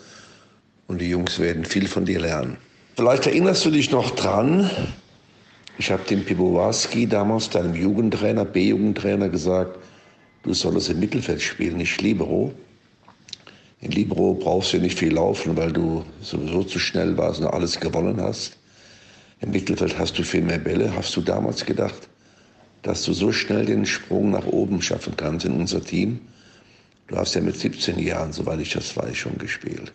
und 0.87 1.00
die 1.00 1.09
Jungs 1.09 1.38
werden 1.38 1.64
viel 1.64 1.88
von 1.88 2.05
dir 2.05 2.21
lernen. 2.21 2.57
Vielleicht 2.97 3.26
erinnerst 3.26 3.64
du 3.64 3.71
dich 3.71 3.90
noch 3.90 4.11
dran, 4.11 4.71
ich 5.79 5.90
habe 5.90 6.02
dem 6.05 6.25
Piwowarski 6.25 7.07
damals, 7.07 7.49
deinem 7.49 7.75
Jugendtrainer, 7.75 8.45
B-Jugendtrainer, 8.45 9.31
gesagt, 9.31 9.79
du 10.43 10.52
solltest 10.52 10.90
im 10.90 11.00
Mittelfeld 11.00 11.40
spielen, 11.40 11.79
nicht 11.79 12.02
Libero. 12.02 12.52
In 13.81 13.93
Libero 13.93 14.35
brauchst 14.35 14.75
du 14.75 14.79
nicht 14.79 14.99
viel 14.99 15.14
laufen, 15.14 15.57
weil 15.57 15.73
du 15.73 16.05
sowieso 16.21 16.64
zu 16.64 16.79
schnell 16.79 17.17
warst 17.17 17.40
und 17.40 17.47
alles 17.47 17.81
gewonnen 17.81 18.21
hast. 18.21 18.59
Im 19.40 19.52
Mittelfeld 19.52 19.99
hast 19.99 20.19
du 20.19 20.23
viel 20.23 20.43
mehr 20.43 20.59
Bälle. 20.59 20.95
Hast 20.95 21.17
du 21.17 21.23
damals 21.23 21.64
gedacht, 21.64 22.10
dass 22.82 23.04
du 23.04 23.12
so 23.12 23.32
schnell 23.32 23.66
den 23.66 23.87
Sprung 23.87 24.30
nach 24.30 24.46
oben 24.46 24.80
schaffen 24.82 25.14
kannst 25.16 25.46
in 25.46 25.52
unser 25.52 25.82
Team? 25.82 26.20
Du 27.08 27.16
hast 27.16 27.34
ja 27.34 27.40
mit 27.40 27.56
17 27.56 27.99
Jahren, 27.99 28.32
soweit 28.32 28.60
ich 28.60 28.72
das 28.72 28.96
weiß, 28.96 29.16
schon 29.16 29.37
gespielt. 29.38 29.92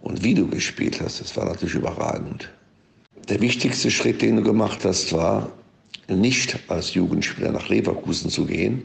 Und 0.00 0.22
wie 0.22 0.34
du 0.34 0.48
gespielt 0.48 1.00
hast, 1.00 1.20
das 1.20 1.36
war 1.36 1.44
natürlich 1.44 1.74
überragend. 1.74 2.50
Der 3.28 3.40
wichtigste 3.40 3.90
Schritt, 3.90 4.22
den 4.22 4.36
du 4.36 4.42
gemacht 4.42 4.84
hast, 4.84 5.12
war, 5.12 5.52
nicht 6.08 6.58
als 6.68 6.94
Jugendspieler 6.94 7.52
nach 7.52 7.68
Leverkusen 7.68 8.30
zu 8.30 8.46
gehen, 8.46 8.84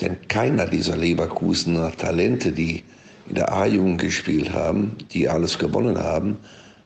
denn 0.00 0.16
keiner 0.28 0.66
dieser 0.66 0.96
Leverkusener 0.96 1.94
Talente, 1.96 2.52
die 2.52 2.82
in 3.28 3.34
der 3.34 3.52
A-Jugend 3.52 4.00
gespielt 4.00 4.50
haben, 4.52 4.96
die 5.12 5.28
alles 5.28 5.58
gewonnen 5.58 5.98
haben, 5.98 6.38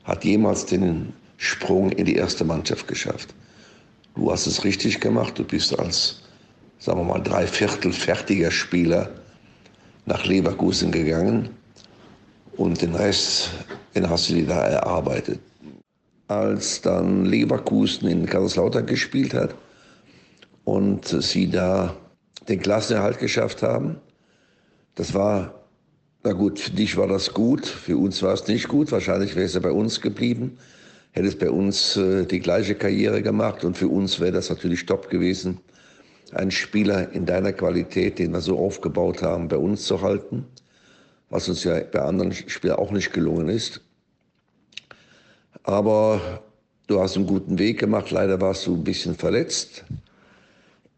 hat 0.02 0.24
jemals 0.24 0.66
den 0.66 1.12
Sprung 1.36 1.90
in 1.92 2.04
die 2.04 2.16
erste 2.16 2.44
Mannschaft 2.44 2.88
geschafft. 2.88 3.34
Du 4.14 4.30
hast 4.30 4.47
es 4.47 4.62
richtig 4.62 5.00
gemacht, 5.00 5.38
du 5.38 5.44
bist 5.44 5.76
als, 5.78 6.23
sagen 6.78 7.00
wir 7.00 7.04
mal, 7.04 7.21
dreiviertel 7.21 7.92
fertiger 7.92 8.50
Spieler 8.50 9.11
nach 10.06 10.25
Leverkusen 10.25 10.92
gegangen 10.92 11.49
und 12.56 12.80
den 12.80 12.94
Rest, 12.94 13.50
den 13.94 14.09
hast 14.09 14.30
du 14.30 14.35
dir 14.35 14.47
da 14.47 14.66
erarbeitet. 14.66 15.40
Als 16.28 16.80
dann 16.80 17.25
Leverkusen 17.25 18.06
in 18.09 18.26
Kaiserslautern 18.26 18.87
gespielt 18.87 19.35
hat 19.35 19.54
und 20.62 21.06
sie 21.06 21.50
da 21.50 21.97
den 22.49 22.61
Klassenerhalt 22.61 23.18
geschafft 23.18 23.62
haben, 23.62 23.97
das 24.94 25.12
war, 25.12 25.54
na 26.23 26.33
gut, 26.33 26.61
für 26.61 26.71
dich 26.71 26.97
war 26.97 27.09
das 27.09 27.35
gut, 27.35 27.66
für 27.66 27.97
uns 27.97 28.23
war 28.23 28.33
es 28.33 28.47
nicht 28.47 28.68
gut, 28.68 28.92
wahrscheinlich 28.92 29.35
wäre 29.35 29.47
es 29.47 29.54
ja 29.54 29.61
bei 29.61 29.73
uns 29.73 30.00
geblieben 30.00 30.56
hättest 31.14 31.38
bei 31.38 31.50
uns 31.50 31.97
äh, 31.97 32.26
die 32.26 32.40
gleiche 32.40 32.75
Karriere 32.75 33.23
gemacht 33.23 33.64
und 33.64 33.78
für 33.78 33.88
uns 33.88 34.21
wäre 34.21 34.33
das 34.33 34.50
natürlich 34.50 34.85
top 34.85 35.09
gewesen, 35.09 35.61
einen 36.33 36.50
Spieler 36.50 37.12
in 37.12 37.25
deiner 37.25 37.52
Qualität, 37.52 38.18
den 38.18 38.33
wir 38.33 38.40
so 38.40 38.59
aufgebaut 38.59 39.23
haben, 39.23 39.49
bei 39.49 39.56
uns 39.56 39.87
zu 39.87 40.02
halten, 40.02 40.44
was 41.30 41.49
uns 41.49 41.62
ja 41.62 41.80
bei 41.80 42.00
anderen 42.00 42.33
Spielern 42.33 42.78
auch 42.78 42.90
nicht 42.90 43.12
gelungen 43.12 43.49
ist. 43.49 43.80
Aber 45.62 46.42
du 46.88 47.00
hast 47.00 47.16
einen 47.16 47.26
guten 47.26 47.59
Weg 47.61 47.78
gemacht, 47.78 48.11
leider 48.11 48.40
warst 48.40 48.66
du 48.66 48.75
ein 48.75 48.85
bisschen 48.85 49.14
verletzt. 49.14 49.85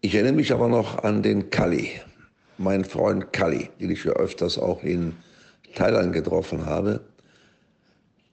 Ich 0.00 0.14
erinnere 0.14 0.32
mich 0.32 0.52
aber 0.52 0.68
noch 0.68 1.04
an 1.04 1.22
den 1.22 1.50
Kali, 1.50 1.90
mein 2.56 2.86
Freund 2.86 3.34
Kali, 3.34 3.68
den 3.78 3.90
ich 3.90 4.04
ja 4.04 4.12
öfters 4.12 4.58
auch 4.58 4.82
in 4.82 5.14
Thailand 5.74 6.14
getroffen 6.14 6.64
habe. 6.64 7.00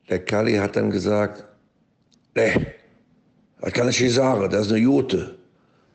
Der 0.09 0.23
Kali 0.23 0.55
hat 0.55 0.77
dann 0.77 0.89
gesagt, 0.89 1.43
Nee, 2.35 2.67
das 3.61 3.73
kann 3.73 3.89
ich 3.89 4.01
nicht 4.01 4.13
sagen, 4.13 4.49
das 4.49 4.67
ist 4.67 4.71
eine 4.71 4.81
Jute. 4.81 5.35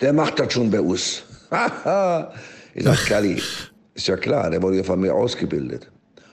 Der 0.00 0.12
macht 0.12 0.38
das 0.38 0.52
schon 0.52 0.70
bei 0.70 0.80
uns. 0.80 1.24
ich 2.74 2.84
sag, 2.84 3.06
Kali, 3.06 3.42
ist 3.94 4.06
ja 4.06 4.16
klar, 4.16 4.50
der 4.50 4.62
wurde 4.62 4.76
ja 4.76 4.84
von 4.84 5.00
mir 5.00 5.14
ausgebildet. 5.14 5.90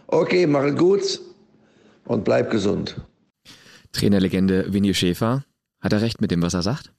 Okay, 0.08 0.46
mach 0.46 0.64
es 0.64 0.76
gut 0.78 1.20
und 2.06 2.24
bleib 2.24 2.52
gesund. 2.52 3.02
Trainerlegende 3.92 4.72
Winnie 4.72 4.94
Schäfer, 4.94 5.46
hat 5.80 5.94
er 5.94 6.02
recht 6.02 6.22
mit 6.22 6.32
dem, 6.32 6.42
was 6.42 6.54
er 6.54 6.62
sagt? 6.62 6.94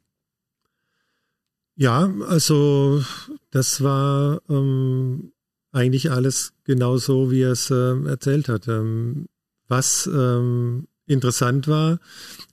Ja, 1.77 2.11
also 2.29 3.03
das 3.51 3.83
war 3.83 4.41
ähm, 4.49 5.33
eigentlich 5.73 6.11
alles 6.11 6.55
genau 6.65 6.97
so, 6.97 7.31
wie 7.31 7.43
er 7.43 7.53
es 7.53 7.71
äh, 7.71 8.09
erzählt 8.09 8.49
hat. 8.49 8.67
Ähm, 8.67 9.27
was 9.69 10.07
ähm, 10.07 10.89
interessant 11.07 11.69
war, 11.69 11.99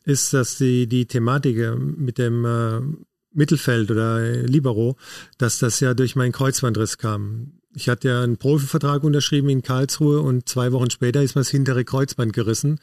ist, 0.06 0.34
dass 0.34 0.58
die, 0.58 0.88
die 0.88 1.06
Thematik 1.06 1.58
äh, 1.58 1.76
mit 1.76 2.18
dem 2.18 2.46
äh, 2.46 2.82
Mittelfeld 3.34 3.90
oder 3.90 4.20
Libero, 4.44 4.96
dass 5.38 5.60
das 5.60 5.80
ja 5.80 5.94
durch 5.94 6.16
meinen 6.16 6.32
Kreuzbandriss 6.32 6.98
kam. 6.98 7.54
Ich 7.76 7.90
hatte 7.90 8.10
ja 8.10 8.22
einen 8.22 8.38
Profivertrag 8.38 9.04
unterschrieben 9.04 9.50
in 9.50 9.64
Karlsruhe 9.64 10.22
und 10.22 10.48
zwei 10.48 10.72
Wochen 10.72 10.92
später 10.92 11.24
ist 11.24 11.36
mir 11.36 11.42
das 11.42 11.50
hintere 11.50 11.84
Kreuzband 11.84 12.34
gerissen. 12.34 12.80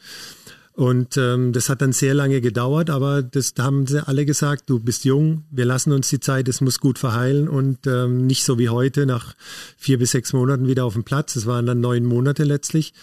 Und 0.73 1.17
ähm, 1.17 1.51
das 1.51 1.67
hat 1.67 1.81
dann 1.81 1.91
sehr 1.91 2.13
lange 2.13 2.39
gedauert, 2.39 2.89
aber 2.89 3.21
das 3.21 3.53
da 3.53 3.63
haben 3.63 3.87
sie 3.87 4.05
alle 4.07 4.25
gesagt, 4.25 4.69
du 4.69 4.79
bist 4.79 5.03
jung, 5.03 5.43
wir 5.51 5.65
lassen 5.65 5.91
uns 5.91 6.07
die 6.07 6.21
Zeit, 6.21 6.47
es 6.47 6.61
muss 6.61 6.79
gut 6.79 6.97
verheilen 6.97 7.49
und 7.49 7.87
ähm, 7.87 8.25
nicht 8.25 8.45
so 8.45 8.57
wie 8.57 8.69
heute 8.69 9.05
nach 9.05 9.35
vier 9.77 9.99
bis 9.99 10.11
sechs 10.11 10.31
Monaten 10.31 10.67
wieder 10.67 10.85
auf 10.85 10.93
dem 10.93 11.03
Platz. 11.03 11.33
Das 11.33 11.45
waren 11.45 11.65
dann 11.65 11.81
neun 11.81 12.05
Monate 12.05 12.45
letztlich. 12.45 12.93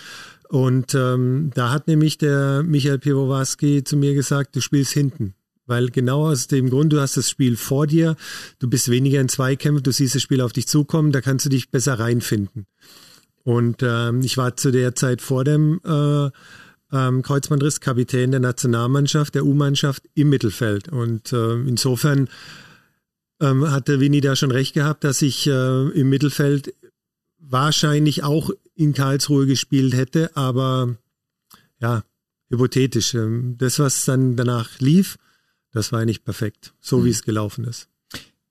Und 0.48 0.94
ähm, 0.94 1.50
da 1.54 1.70
hat 1.70 1.88
nämlich 1.88 2.18
der 2.18 2.62
Michael 2.62 2.98
Piwowarski 2.98 3.84
zu 3.84 3.96
mir 3.96 4.14
gesagt, 4.14 4.56
du 4.56 4.60
spielst 4.60 4.92
hinten. 4.92 5.34
Weil 5.66 5.90
genau 5.90 6.26
aus 6.26 6.46
dem 6.46 6.70
Grund, 6.70 6.94
du 6.94 7.00
hast 7.00 7.18
das 7.18 7.28
Spiel 7.28 7.58
vor 7.58 7.86
dir, 7.86 8.16
du 8.58 8.70
bist 8.70 8.90
weniger 8.90 9.20
in 9.20 9.28
Zweikämpfen, 9.28 9.82
du 9.82 9.92
siehst 9.92 10.14
das 10.14 10.22
Spiel 10.22 10.40
auf 10.40 10.54
dich 10.54 10.66
zukommen, 10.66 11.12
da 11.12 11.20
kannst 11.20 11.44
du 11.44 11.50
dich 11.50 11.70
besser 11.70 11.98
reinfinden. 11.98 12.66
Und 13.44 13.82
ähm, 13.82 14.22
ich 14.22 14.38
war 14.38 14.56
zu 14.56 14.70
der 14.70 14.94
Zeit 14.94 15.20
vor 15.20 15.44
dem 15.44 15.80
äh, 15.84 16.30
ähm, 16.90 17.22
Kreuzbandriss 17.22 17.80
Kapitän 17.80 18.30
der 18.30 18.40
Nationalmannschaft, 18.40 19.34
der 19.34 19.44
U-Mannschaft 19.44 20.04
im 20.14 20.30
Mittelfeld. 20.30 20.88
Und 20.88 21.34
äh, 21.34 21.54
insofern 21.54 22.28
ähm, 23.40 23.70
hatte 23.70 24.00
Winnie 24.00 24.22
da 24.22 24.36
schon 24.36 24.50
recht 24.50 24.72
gehabt, 24.72 25.04
dass 25.04 25.20
ich 25.20 25.46
äh, 25.46 25.88
im 25.88 26.08
Mittelfeld 26.08 26.74
wahrscheinlich 27.38 28.24
auch 28.24 28.50
in 28.78 28.94
Karlsruhe 28.94 29.46
gespielt 29.46 29.92
hätte, 29.94 30.36
aber 30.36 30.96
ja, 31.80 32.04
hypothetisch. 32.48 33.14
Ähm, 33.14 33.56
das, 33.58 33.80
was 33.80 34.04
dann 34.04 34.36
danach 34.36 34.78
lief, 34.78 35.18
das 35.72 35.90
war 35.90 36.04
nicht 36.04 36.24
perfekt, 36.24 36.74
so 36.80 36.98
wie 36.98 37.08
hm. 37.08 37.14
es 37.14 37.22
gelaufen 37.24 37.64
ist. 37.64 37.88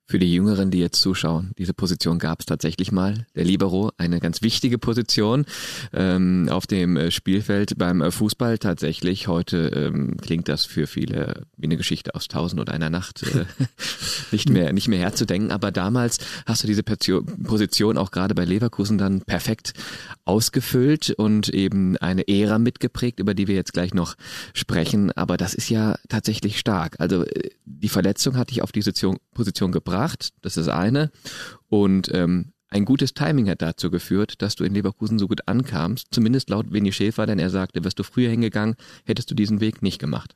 Für 0.10 0.20
die 0.20 0.34
Jüngeren, 0.34 0.72
die 0.72 0.80
jetzt 0.80 1.02
zuschauen, 1.02 1.52
diese 1.58 1.74
Position 1.74 2.18
gab 2.18 2.40
es 2.40 2.46
tatsächlich 2.46 2.94
mal. 2.94 3.26
Der 3.36 3.44
Libero, 3.44 3.92
eine 3.98 4.22
ganz 4.22 4.42
wichtige 4.42 4.78
Position 4.78 5.46
ähm, 5.92 6.48
auf 6.50 6.66
dem 6.66 6.96
äh, 6.96 7.12
Spielfeld 7.12 7.78
beim 7.78 8.00
äh, 8.00 8.10
Fußball 8.10 8.58
tatsächlich. 8.58 9.28
Heute 9.28 9.68
ähm, 9.76 10.16
klingt 10.16 10.48
das 10.48 10.64
für 10.64 10.88
viele 10.88 11.46
wie 11.58 11.66
eine 11.66 11.76
Geschichte 11.76 12.16
aus 12.16 12.30
Tausend 12.30 12.62
und 12.62 12.70
einer 12.70 12.90
Nacht 12.90 13.24
äh, 13.24 13.44
nicht 14.32 14.50
mehr 14.50 14.72
nicht 14.72 14.88
mehr 14.88 15.00
herzudenken. 15.00 15.52
Aber 15.52 15.72
damals 15.72 16.20
hast 16.46 16.64
du 16.64 16.68
diese 16.68 16.84
Position 16.84 17.98
auch 17.98 18.12
gerade 18.12 18.34
bei 18.34 18.46
Leverkusen 18.46 18.98
dann 18.98 19.24
perfekt 19.24 19.74
ausgefüllt 20.24 21.10
und 21.18 21.50
eben 21.50 21.98
eine 21.98 22.30
Ära 22.30 22.60
mitgeprägt, 22.60 23.20
über 23.20 23.34
die 23.34 23.48
wir 23.50 23.56
jetzt 23.56 23.74
gleich 23.74 23.94
noch 23.94 24.16
sprechen. 24.54 25.12
Aber 25.12 25.36
das 25.36 25.54
ist 25.54 25.70
ja 25.70 25.98
tatsächlich 26.08 26.60
stark. 26.60 26.96
Also 27.02 27.26
äh, 27.26 27.50
die 27.66 27.90
Verletzung 27.90 28.38
hat 28.38 28.52
dich 28.52 28.62
auf 28.62 28.72
diese 28.72 28.94
Position 29.34 29.74
gebracht 29.74 29.97
gebracht, 29.98 30.30
das 30.42 30.58
ist 30.58 30.70
eine. 30.70 31.12
Und 31.70 32.10
ähm, 32.14 32.54
ein 32.70 32.86
gutes 32.86 33.14
Timing 33.14 33.50
hat 33.50 33.62
dazu 33.62 33.90
geführt, 33.90 34.42
dass 34.42 34.56
du 34.56 34.64
in 34.64 34.74
Leverkusen 34.74 35.20
so 35.20 35.28
gut 35.28 35.42
ankamst, 35.48 36.08
zumindest 36.12 36.50
laut 36.50 36.72
Winnie 36.72 36.92
Schäfer, 36.92 37.26
denn 37.26 37.40
er 37.40 37.50
sagte, 37.50 37.84
wärst 37.84 37.98
du 37.98 38.04
früher 38.04 38.30
hingegangen, 38.30 38.76
hättest 39.06 39.32
du 39.32 39.36
diesen 39.36 39.62
Weg 39.62 39.82
nicht 39.82 40.00
gemacht. 40.00 40.36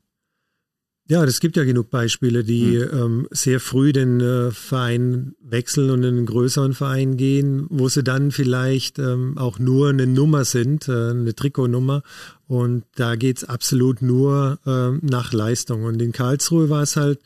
Ja, 1.09 1.25
es 1.25 1.41
gibt 1.41 1.57
ja 1.57 1.65
genug 1.65 1.89
Beispiele, 1.89 2.43
die 2.43 2.79
hm. 2.79 2.89
ähm, 2.93 3.27
sehr 3.31 3.59
früh 3.59 3.91
den 3.91 4.21
äh, 4.21 4.51
Verein 4.51 5.33
wechseln 5.41 5.89
und 5.89 6.03
in 6.03 6.15
einen 6.15 6.25
größeren 6.25 6.73
Verein 6.73 7.17
gehen, 7.17 7.65
wo 7.69 7.89
sie 7.89 8.03
dann 8.03 8.31
vielleicht 8.31 8.97
ähm, 8.97 9.37
auch 9.37 9.59
nur 9.59 9.89
eine 9.89 10.07
Nummer 10.07 10.45
sind, 10.45 10.87
äh, 10.87 11.09
eine 11.09 11.35
Trikotnummer. 11.35 12.03
Und 12.47 12.85
da 12.95 13.15
geht's 13.15 13.43
absolut 13.43 14.01
nur 14.01 14.59
äh, 14.65 15.05
nach 15.05 15.33
Leistung. 15.33 15.83
Und 15.83 16.01
in 16.01 16.13
Karlsruhe 16.13 16.69
war 16.69 16.83
es 16.83 16.95
halt 16.95 17.19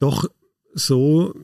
doch 0.00 0.28
so, 0.74 1.34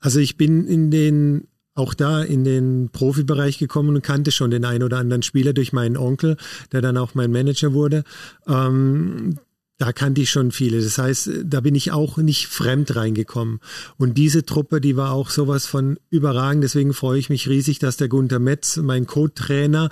also 0.00 0.20
ich 0.20 0.36
bin 0.36 0.66
in 0.66 0.90
den 0.90 1.48
auch 1.74 1.94
da 1.94 2.22
in 2.22 2.42
den 2.42 2.90
Profibereich 2.90 3.58
gekommen 3.58 3.94
und 3.94 4.02
kannte 4.02 4.32
schon 4.32 4.50
den 4.50 4.64
einen 4.64 4.82
oder 4.82 4.98
anderen 4.98 5.22
Spieler 5.22 5.52
durch 5.52 5.72
meinen 5.72 5.96
Onkel, 5.96 6.36
der 6.72 6.82
dann 6.82 6.96
auch 6.96 7.14
mein 7.14 7.30
Manager 7.30 7.72
wurde. 7.72 8.02
Ähm, 8.48 9.38
da 9.78 9.92
kannte 9.92 10.20
ich 10.20 10.30
schon 10.30 10.50
viele. 10.50 10.82
Das 10.82 10.98
heißt, 10.98 11.30
da 11.44 11.60
bin 11.60 11.76
ich 11.76 11.92
auch 11.92 12.16
nicht 12.16 12.48
fremd 12.48 12.96
reingekommen. 12.96 13.60
Und 13.96 14.18
diese 14.18 14.44
Truppe, 14.44 14.80
die 14.80 14.96
war 14.96 15.12
auch 15.12 15.30
sowas 15.30 15.66
von 15.66 15.98
überragend. 16.10 16.64
Deswegen 16.64 16.92
freue 16.92 17.20
ich 17.20 17.30
mich 17.30 17.48
riesig, 17.48 17.78
dass 17.78 17.96
der 17.96 18.08
Gunther 18.08 18.40
Metz, 18.40 18.76
mein 18.78 19.06
Co-Trainer, 19.06 19.88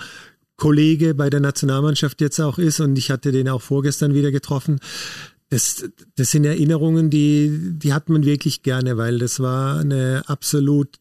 Kollege 0.57 1.13
bei 1.13 1.29
der 1.29 1.39
Nationalmannschaft 1.39 2.19
jetzt 2.19 2.41
auch 2.41 2.57
ist. 2.57 2.81
Und 2.81 2.97
ich 2.97 3.11
hatte 3.11 3.31
den 3.31 3.47
auch 3.47 3.61
vorgestern 3.61 4.13
wieder 4.13 4.31
getroffen. 4.31 4.81
Das, 5.49 5.85
das 6.15 6.31
sind 6.31 6.43
Erinnerungen, 6.43 7.09
die, 7.09 7.73
die 7.73 7.93
hat 7.93 8.09
man 8.09 8.25
wirklich 8.25 8.63
gerne, 8.63 8.97
weil 8.97 9.17
das 9.19 9.39
war 9.39 9.79
eine 9.79 10.23
absolut 10.27 10.99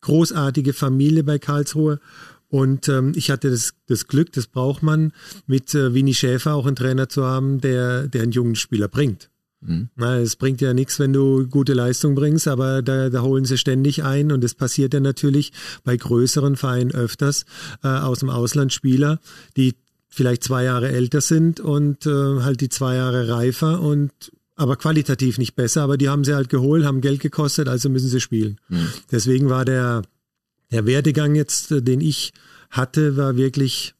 großartige 0.00 0.72
Familie 0.72 1.22
bei 1.24 1.38
Karlsruhe. 1.38 2.00
Und 2.48 2.88
ähm, 2.88 3.12
ich 3.14 3.30
hatte 3.30 3.50
das, 3.50 3.74
das 3.86 4.08
Glück, 4.08 4.32
das 4.32 4.48
braucht 4.48 4.82
man, 4.82 5.12
mit 5.46 5.72
äh, 5.74 5.94
Winnie 5.94 6.14
Schäfer 6.14 6.54
auch 6.54 6.66
einen 6.66 6.74
Trainer 6.74 7.08
zu 7.08 7.24
haben, 7.24 7.60
der, 7.60 8.08
der 8.08 8.22
einen 8.22 8.32
jungen 8.32 8.56
Spieler 8.56 8.88
bringt. 8.88 9.30
Mhm. 9.60 9.90
Na, 9.94 10.18
es 10.18 10.36
bringt 10.36 10.60
ja 10.60 10.74
nichts, 10.74 10.98
wenn 10.98 11.12
du 11.12 11.46
gute 11.46 11.74
Leistung 11.74 12.14
bringst, 12.14 12.48
aber 12.48 12.82
da, 12.82 13.08
da 13.10 13.22
holen 13.22 13.44
sie 13.44 13.58
ständig 13.58 14.02
ein 14.02 14.32
und 14.32 14.42
es 14.42 14.54
passiert 14.54 14.94
ja 14.94 15.00
natürlich 15.00 15.52
bei 15.84 15.96
größeren 15.96 16.56
Vereinen 16.56 16.92
öfters 16.92 17.44
äh, 17.84 17.88
aus 17.88 18.20
dem 18.20 18.30
Ausland 18.30 18.72
Spieler, 18.72 19.20
die 19.56 19.76
vielleicht 20.10 20.44
zwei 20.44 20.64
Jahre 20.64 20.90
älter 20.90 21.20
sind 21.20 21.60
und 21.60 22.06
äh, 22.06 22.40
halt 22.42 22.60
die 22.60 22.68
zwei 22.68 22.96
Jahre 22.96 23.28
reifer 23.28 23.80
und 23.80 24.12
aber 24.56 24.76
qualitativ 24.76 25.38
nicht 25.38 25.56
besser, 25.56 25.82
aber 25.82 25.96
die 25.96 26.10
haben 26.10 26.24
sie 26.24 26.34
halt 26.34 26.50
geholt, 26.50 26.84
haben 26.84 27.00
Geld 27.00 27.20
gekostet, 27.20 27.68
also 27.68 27.88
müssen 27.88 28.08
sie 28.08 28.20
spielen. 28.20 28.58
Mhm. 28.68 28.88
Deswegen 29.10 29.48
war 29.48 29.64
der 29.64 30.02
der 30.70 30.86
Werdegang 30.86 31.34
jetzt, 31.34 31.72
äh, 31.72 31.82
den 31.82 32.00
ich 32.00 32.32
hatte, 32.70 33.16
war 33.16 33.36
wirklich, 33.36 33.94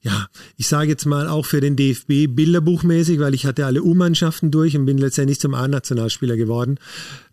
ja, 0.00 0.26
ich 0.56 0.66
sage 0.66 0.90
jetzt 0.90 1.06
mal 1.06 1.28
auch 1.28 1.46
für 1.46 1.60
den 1.60 1.76
DFB 1.76 2.26
bilderbuchmäßig, 2.28 3.20
weil 3.20 3.34
ich 3.34 3.46
hatte 3.46 3.66
alle 3.66 3.82
U-Mannschaften 3.82 4.50
durch 4.50 4.76
und 4.76 4.86
bin 4.86 4.98
letztendlich 4.98 5.40
zum 5.40 5.54
A-Nationalspieler 5.54 6.36
geworden. 6.36 6.78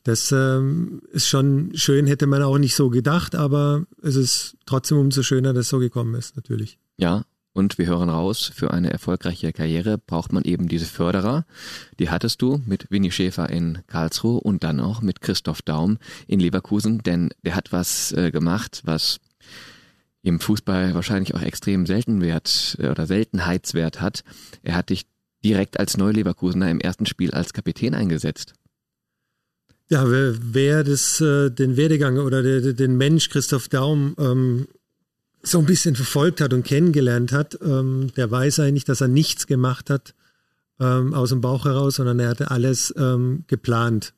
Das 0.04 0.32
ähm, 0.32 1.02
ist 1.12 1.28
schon 1.28 1.72
schön, 1.74 2.06
hätte 2.06 2.28
man 2.28 2.44
auch 2.44 2.58
nicht 2.58 2.76
so 2.76 2.90
gedacht, 2.90 3.36
aber 3.36 3.86
es 4.02 4.16
ist 4.16 4.58
trotzdem 4.66 5.00
umso 5.00 5.24
schöner, 5.24 5.54
dass 5.54 5.66
es 5.66 5.70
so 5.70 5.80
gekommen 5.80 6.14
ist, 6.16 6.36
natürlich. 6.36 6.78
Ja, 6.98 7.26
und 7.56 7.78
wir 7.78 7.88
hören 7.88 8.10
raus, 8.10 8.52
für 8.54 8.72
eine 8.72 8.92
erfolgreiche 8.92 9.54
Karriere 9.54 9.98
braucht 9.98 10.34
man 10.34 10.44
eben 10.44 10.68
diese 10.68 10.86
Förderer. 10.86 11.46
Die 12.00 12.10
hattest 12.10 12.42
du 12.42 12.62
mit 12.66 12.92
Winnie 12.92 13.12
Schäfer 13.12 13.50
in 13.50 13.80
Karlsruhe 13.88 14.42
und 14.42 14.66
dann 14.66 14.82
auch 14.82 15.02
mit 15.02 15.22
Christoph 15.22 15.62
Daum 15.62 15.98
in 16.28 16.42
Leverkusen, 16.42 17.00
denn 17.00 17.30
der 17.46 17.56
hat 17.56 17.72
was 17.72 18.12
äh, 18.12 18.32
gemacht, 18.32 18.82
was 18.84 19.22
im 20.22 20.42
Fußball 20.42 20.94
wahrscheinlich 20.96 21.34
auch 21.34 21.42
extrem 21.42 21.86
Seltenwert 21.86 22.76
äh, 22.80 22.90
oder 22.90 23.08
Seltenheitswert 23.08 24.02
hat. 24.02 24.26
Er 24.62 24.76
hat 24.76 24.90
dich 24.90 25.06
direkt 25.46 25.80
als 25.80 25.96
Neuleverkusener 25.96 26.70
im 26.70 26.82
ersten 26.82 27.06
Spiel 27.06 27.32
als 27.32 27.54
Kapitän 27.54 27.96
eingesetzt. 27.96 28.54
Ja, 29.90 30.10
wer, 30.12 30.36
wer 30.42 30.84
das, 30.84 31.22
äh, 31.22 31.52
den 31.52 31.78
Werdegang 31.78 32.18
oder 32.18 32.44
der, 32.44 32.74
den 32.74 32.98
Mensch 32.98 33.30
Christoph 33.30 33.70
Daum 33.70 34.14
ähm, 34.20 34.68
so 35.46 35.60
ein 35.60 35.66
bisschen 35.66 35.96
verfolgt 35.96 36.42
hat 36.42 36.54
und 36.54 36.64
kennengelernt 36.64 37.32
hat, 37.32 37.58
ähm, 37.62 38.12
der 38.16 38.30
weiß 38.30 38.60
eigentlich, 38.60 38.86
dass 38.86 39.02
er 39.02 39.08
nichts 39.08 39.48
gemacht 39.48 39.90
hat 39.90 40.14
ähm, 40.80 41.14
aus 41.14 41.30
dem 41.30 41.42
Bauch 41.42 41.66
heraus, 41.66 41.96
sondern 41.96 42.20
er 42.20 42.30
hatte 42.30 42.52
alles 42.52 42.94
ähm, 42.98 43.44
geplant. 43.48 44.14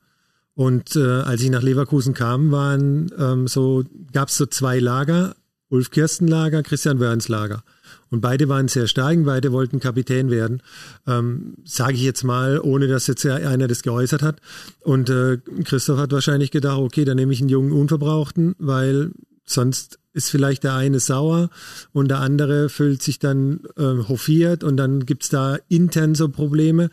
Und 0.54 0.96
äh, 0.96 1.20
als 1.20 1.42
ich 1.42 1.50
nach 1.50 1.62
Leverkusen 1.62 2.14
kam, 2.14 2.50
waren 2.50 3.12
ähm, 3.16 3.46
so, 3.46 3.84
gab 4.12 4.28
es 4.28 4.36
so 4.36 4.46
zwei 4.46 4.80
Lager, 4.80 5.36
Ulf 5.68 5.90
Kirsten 5.90 6.26
Lager, 6.26 6.62
Christian 6.62 6.98
Wörns 6.98 7.28
Lager. 7.28 7.62
Und 8.10 8.22
beide 8.22 8.48
waren 8.48 8.68
sehr 8.68 8.86
stark, 8.86 9.22
beide 9.24 9.52
wollten 9.52 9.80
Kapitän 9.80 10.30
werden, 10.30 10.62
ähm, 11.06 11.56
sage 11.64 11.94
ich 11.94 12.02
jetzt 12.02 12.24
mal, 12.24 12.58
ohne 12.58 12.88
dass 12.88 13.06
jetzt 13.06 13.24
einer 13.26 13.68
das 13.68 13.82
geäußert 13.82 14.22
hat. 14.22 14.40
Und 14.80 15.10
äh, 15.10 15.38
Christoph 15.64 15.98
hat 15.98 16.10
wahrscheinlich 16.10 16.50
gedacht, 16.50 16.78
okay, 16.78 17.04
dann 17.04 17.16
nehme 17.16 17.34
ich 17.34 17.40
einen 17.40 17.50
jungen 17.50 17.72
Unverbrauchten, 17.72 18.56
weil 18.58 19.12
sonst 19.50 19.98
ist 20.12 20.30
vielleicht 20.30 20.64
der 20.64 20.74
eine 20.74 21.00
sauer 21.00 21.50
und 21.92 22.08
der 22.08 22.20
andere 22.20 22.68
fühlt 22.68 23.02
sich 23.02 23.18
dann 23.18 23.60
äh, 23.76 24.08
hofiert 24.08 24.64
und 24.64 24.76
dann 24.76 25.06
gibt 25.06 25.24
es 25.24 25.28
da 25.28 25.58
intern 25.68 26.14
so 26.14 26.28
Probleme. 26.28 26.90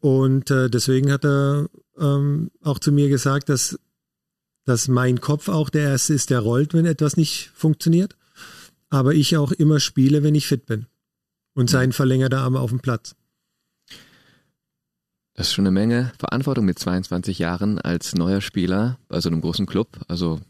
Und 0.00 0.50
äh, 0.50 0.68
deswegen 0.68 1.10
hat 1.10 1.24
er 1.24 1.68
ähm, 1.98 2.50
auch 2.62 2.78
zu 2.78 2.92
mir 2.92 3.08
gesagt, 3.08 3.48
dass, 3.48 3.78
dass 4.64 4.88
mein 4.88 5.20
Kopf 5.20 5.48
auch 5.48 5.70
der 5.70 5.90
erste 5.90 6.14
ist, 6.14 6.30
der 6.30 6.40
rollt, 6.40 6.74
wenn 6.74 6.86
etwas 6.86 7.16
nicht 7.16 7.50
funktioniert. 7.54 8.16
Aber 8.90 9.14
ich 9.14 9.36
auch 9.36 9.52
immer 9.52 9.80
spiele, 9.80 10.22
wenn 10.22 10.34
ich 10.34 10.46
fit 10.46 10.66
bin. 10.66 10.86
Und 11.54 11.70
sein 11.70 11.92
verlängerter 11.92 12.40
Arm 12.40 12.56
auf 12.56 12.70
dem 12.70 12.80
Platz. 12.80 13.16
Das 15.34 15.48
ist 15.48 15.54
schon 15.54 15.66
eine 15.66 15.72
Menge 15.72 16.12
Verantwortung 16.18 16.64
mit 16.64 16.78
22 16.78 17.38
Jahren 17.38 17.78
als 17.78 18.14
neuer 18.14 18.40
Spieler 18.40 18.98
bei 19.08 19.20
so 19.20 19.28
einem 19.28 19.40
großen 19.40 19.66
Club. 19.66 19.88
Also 20.08 20.40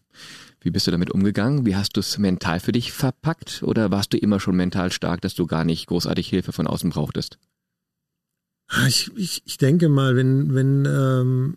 wie 0.67 0.73
bist 0.73 0.89
du 0.89 0.91
damit 0.91 1.13
umgegangen? 1.13 1.65
Wie 1.65 1.77
hast 1.77 1.97
du 1.97 2.01
es 2.01 2.19
mental 2.19 2.59
für 2.59 2.73
dich 2.73 2.93
verpackt? 2.93 3.63
Oder 3.63 3.93
warst 3.93 4.13
du 4.13 4.19
immer 4.19 4.41
schon 4.41 4.57
mental 4.57 4.91
stark, 4.91 5.21
dass 5.21 5.37
du 5.37 5.47
gar 5.47 5.65
nicht 5.65 5.87
großartig 5.87 6.29
Hilfe 6.29 6.51
von 6.51 6.67
außen 6.67 6.91
brauchtest? 6.91 7.39
Ich, 8.89 9.13
ich, 9.15 9.43
ich 9.47 9.59
denke 9.59 9.89
mal, 9.89 10.17
wenn, 10.17 10.57
wenn, 10.57 10.85
ähm, 10.85 11.57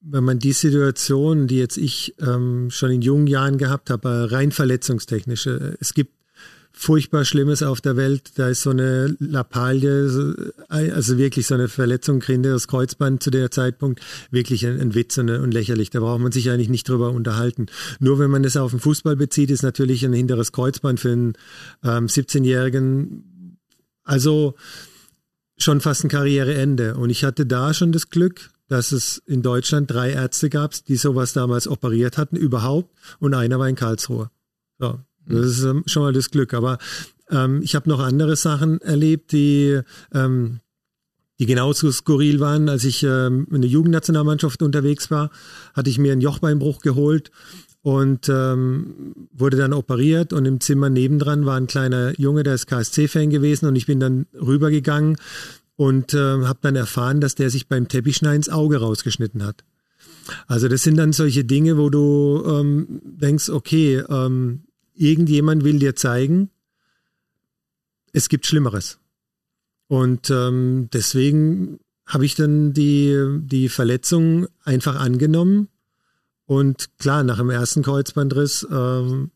wenn 0.00 0.22
man 0.22 0.38
die 0.38 0.52
Situation, 0.52 1.48
die 1.48 1.58
jetzt 1.58 1.76
ich 1.76 2.14
ähm, 2.20 2.70
schon 2.70 2.92
in 2.92 3.02
jungen 3.02 3.26
Jahren 3.26 3.58
gehabt 3.58 3.90
habe, 3.90 4.30
rein 4.30 4.52
verletzungstechnisch, 4.52 5.48
äh, 5.48 5.74
es 5.80 5.92
gibt 5.92 6.14
furchtbar 6.76 7.24
Schlimmes 7.24 7.62
auf 7.62 7.80
der 7.80 7.96
Welt. 7.96 8.32
Da 8.34 8.48
ist 8.48 8.62
so 8.62 8.70
eine 8.70 9.16
Lappalie, 9.20 10.52
also 10.68 11.18
wirklich 11.18 11.46
so 11.46 11.54
eine 11.54 11.68
Verletzung, 11.68 12.22
das 12.42 12.68
Kreuzband 12.68 13.22
zu 13.22 13.30
der 13.30 13.50
Zeitpunkt, 13.50 14.00
wirklich 14.30 14.66
ein, 14.66 14.80
ein 14.80 14.94
Witz 14.94 15.16
und, 15.16 15.30
und, 15.30 15.54
lächerlich. 15.54 15.90
Da 15.90 16.00
braucht 16.00 16.20
man 16.20 16.32
sich 16.32 16.50
eigentlich 16.50 16.68
nicht 16.68 16.88
drüber 16.88 17.12
unterhalten. 17.12 17.66
Nur 18.00 18.18
wenn 18.18 18.30
man 18.30 18.44
es 18.44 18.56
auf 18.56 18.72
den 18.72 18.80
Fußball 18.80 19.16
bezieht, 19.16 19.50
ist 19.50 19.62
natürlich 19.62 20.04
ein 20.04 20.12
hinteres 20.12 20.52
Kreuzband 20.52 21.00
für 21.00 21.12
einen 21.12 21.34
ähm, 21.84 22.06
17-Jährigen. 22.06 23.58
Also 24.02 24.54
schon 25.56 25.80
fast 25.80 26.04
ein 26.04 26.08
Karriereende. 26.08 26.96
Und 26.96 27.10
ich 27.10 27.24
hatte 27.24 27.46
da 27.46 27.72
schon 27.72 27.92
das 27.92 28.10
Glück, 28.10 28.50
dass 28.68 28.90
es 28.90 29.22
in 29.26 29.42
Deutschland 29.42 29.90
drei 29.90 30.10
Ärzte 30.10 30.50
gab, 30.50 30.72
die 30.86 30.96
sowas 30.96 31.32
damals 31.32 31.68
operiert 31.68 32.18
hatten, 32.18 32.36
überhaupt. 32.36 32.92
Und 33.20 33.32
einer 33.34 33.60
war 33.60 33.68
in 33.68 33.76
Karlsruhe. 33.76 34.30
So, 34.78 34.98
das 35.26 35.46
ist 35.46 35.64
ähm, 35.64 35.82
schon 35.86 36.02
mal 36.02 36.12
das 36.12 36.30
Glück. 36.30 36.54
Aber 36.54 36.78
ähm, 37.30 37.60
ich 37.62 37.74
habe 37.74 37.88
noch 37.88 38.00
andere 38.00 38.36
Sachen 38.36 38.80
erlebt, 38.80 39.32
die, 39.32 39.80
ähm, 40.12 40.60
die 41.38 41.46
genauso 41.46 41.90
skurril 41.90 42.40
waren. 42.40 42.68
Als 42.68 42.84
ich 42.84 43.02
ähm, 43.02 43.46
in 43.50 43.62
der 43.62 43.70
Jugendnationalmannschaft 43.70 44.62
unterwegs 44.62 45.10
war, 45.10 45.30
hatte 45.74 45.90
ich 45.90 45.98
mir 45.98 46.12
einen 46.12 46.20
Jochbeinbruch 46.20 46.80
geholt 46.80 47.30
und 47.82 48.30
ähm, 48.30 49.14
wurde 49.32 49.58
dann 49.58 49.74
operiert 49.74 50.32
und 50.32 50.46
im 50.46 50.60
Zimmer 50.60 50.88
nebendran 50.88 51.44
war 51.44 51.56
ein 51.58 51.66
kleiner 51.66 52.18
Junge, 52.18 52.42
der 52.42 52.54
ist 52.54 52.66
KSC-Fan 52.66 53.28
gewesen 53.28 53.66
und 53.66 53.76
ich 53.76 53.84
bin 53.84 54.00
dann 54.00 54.26
rübergegangen 54.32 55.18
und 55.76 56.14
äh, 56.14 56.44
habe 56.44 56.60
dann 56.62 56.76
erfahren, 56.76 57.20
dass 57.20 57.34
der 57.34 57.50
sich 57.50 57.68
beim 57.68 57.88
Teppichschneiden 57.88 58.36
ins 58.36 58.48
Auge 58.48 58.78
rausgeschnitten 58.78 59.44
hat. 59.44 59.64
Also 60.46 60.68
das 60.68 60.82
sind 60.82 60.96
dann 60.96 61.12
solche 61.12 61.44
Dinge, 61.44 61.76
wo 61.76 61.90
du 61.90 62.42
ähm, 62.46 63.02
denkst, 63.04 63.50
okay, 63.50 64.02
ähm, 64.08 64.63
irgendjemand 64.94 65.64
will 65.64 65.78
dir 65.78 65.96
zeigen, 65.96 66.50
es 68.12 68.28
gibt 68.28 68.46
Schlimmeres. 68.46 68.98
Und 69.88 70.30
ähm, 70.30 70.88
deswegen 70.92 71.78
habe 72.06 72.24
ich 72.24 72.34
dann 72.34 72.72
die, 72.72 73.40
die 73.42 73.68
Verletzung 73.68 74.46
einfach 74.62 74.96
angenommen. 74.96 75.68
Und 76.46 76.98
klar, 76.98 77.22
nach 77.24 77.38
dem 77.38 77.50
ersten 77.50 77.82
Kreuzbandriss 77.82 78.66
ähm, 78.70 79.30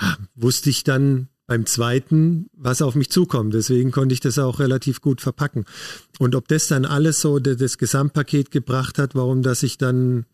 ja, 0.00 0.16
wusste 0.34 0.70
ich 0.70 0.84
dann 0.84 1.28
beim 1.46 1.66
zweiten, 1.66 2.48
was 2.52 2.80
auf 2.80 2.94
mich 2.94 3.10
zukommt. 3.10 3.54
Deswegen 3.54 3.90
konnte 3.90 4.12
ich 4.12 4.20
das 4.20 4.38
auch 4.38 4.60
relativ 4.60 5.00
gut 5.00 5.20
verpacken. 5.20 5.64
Und 6.18 6.34
ob 6.34 6.48
das 6.48 6.68
dann 6.68 6.84
alles 6.84 7.20
so 7.20 7.38
das 7.40 7.76
Gesamtpaket 7.76 8.50
gebracht 8.50 8.98
hat, 8.98 9.14
warum 9.14 9.42
dass 9.42 9.62
ich 9.62 9.76
dann 9.76 10.26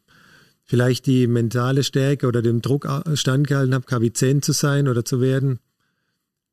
vielleicht 0.66 1.07
die 1.07 1.26
mentale 1.26 1.85
Stärke 1.85 2.26
oder 2.26 2.42
dem 2.42 2.61
Druck 2.61 2.87
standgehalten 3.14 3.74
habe, 3.74 3.87
Kapitän 3.87 4.42
zu 4.42 4.52
sein 4.52 4.88
oder 4.88 5.05
zu 5.05 5.20
werden. 5.20 5.61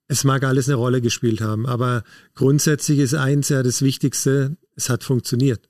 Es 0.08 0.24
mag 0.24 0.44
alles 0.44 0.68
eine 0.68 0.76
Rolle 0.76 1.02
gespielt 1.02 1.42
haben, 1.42 1.66
aber 1.66 2.04
grundsätzlich 2.36 3.00
ist 3.00 3.16
eins 3.16 3.50
ja 3.50 3.64
das 3.64 3.82
Wichtigste, 3.82 4.56
es 4.76 4.90
hat 4.90 5.04
funktioniert. 5.04 5.68